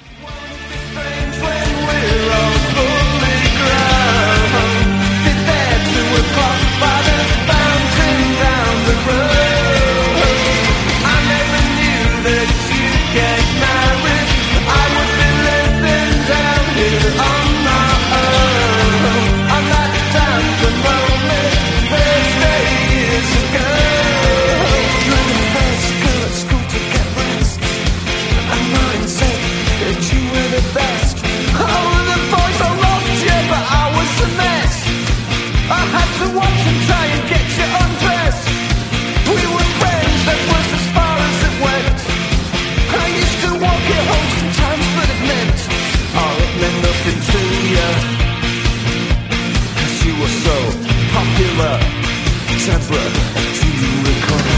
to 52.69 53.69
recall. 54.05 54.53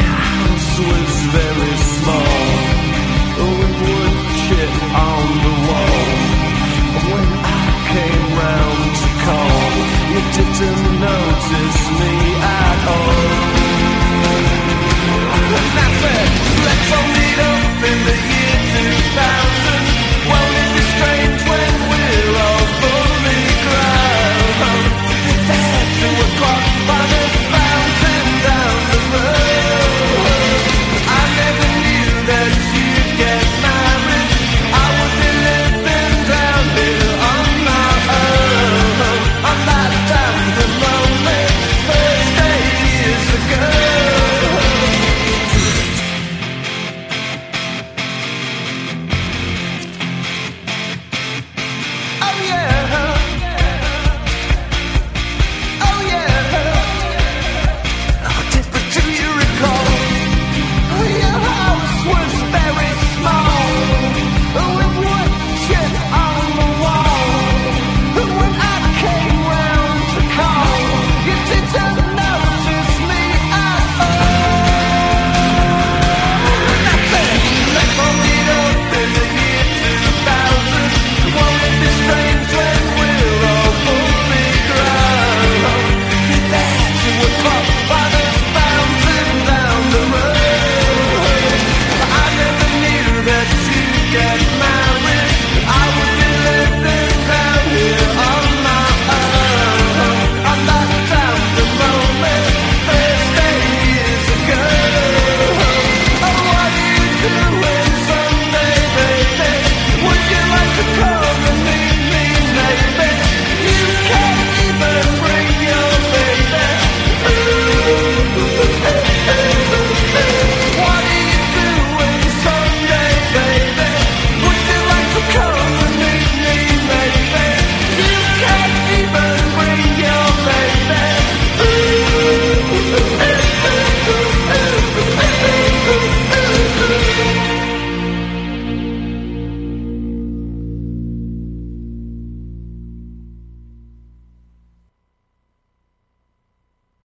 House 0.00 0.72
was 0.80 1.12
very 1.36 1.76
small, 1.92 2.40
with 3.84 4.04
on 4.96 5.26
the 5.44 5.54
wall. 5.68 6.08
When 7.12 7.28
I 7.36 7.66
came 7.92 8.26
round 8.42 8.82
to 9.00 9.08
call, 9.24 9.70
you 10.12 10.20
didn't 10.38 10.88
notice 11.04 11.80
me 12.00 12.12
at 12.40 12.80
all. 12.96 13.28
Let's 16.66 16.90
all 16.96 17.08
meet 17.18 17.40
up 17.50 17.80
in 17.90 17.98
the 18.08 18.16
year 18.32 18.56
2000. 18.72 19.39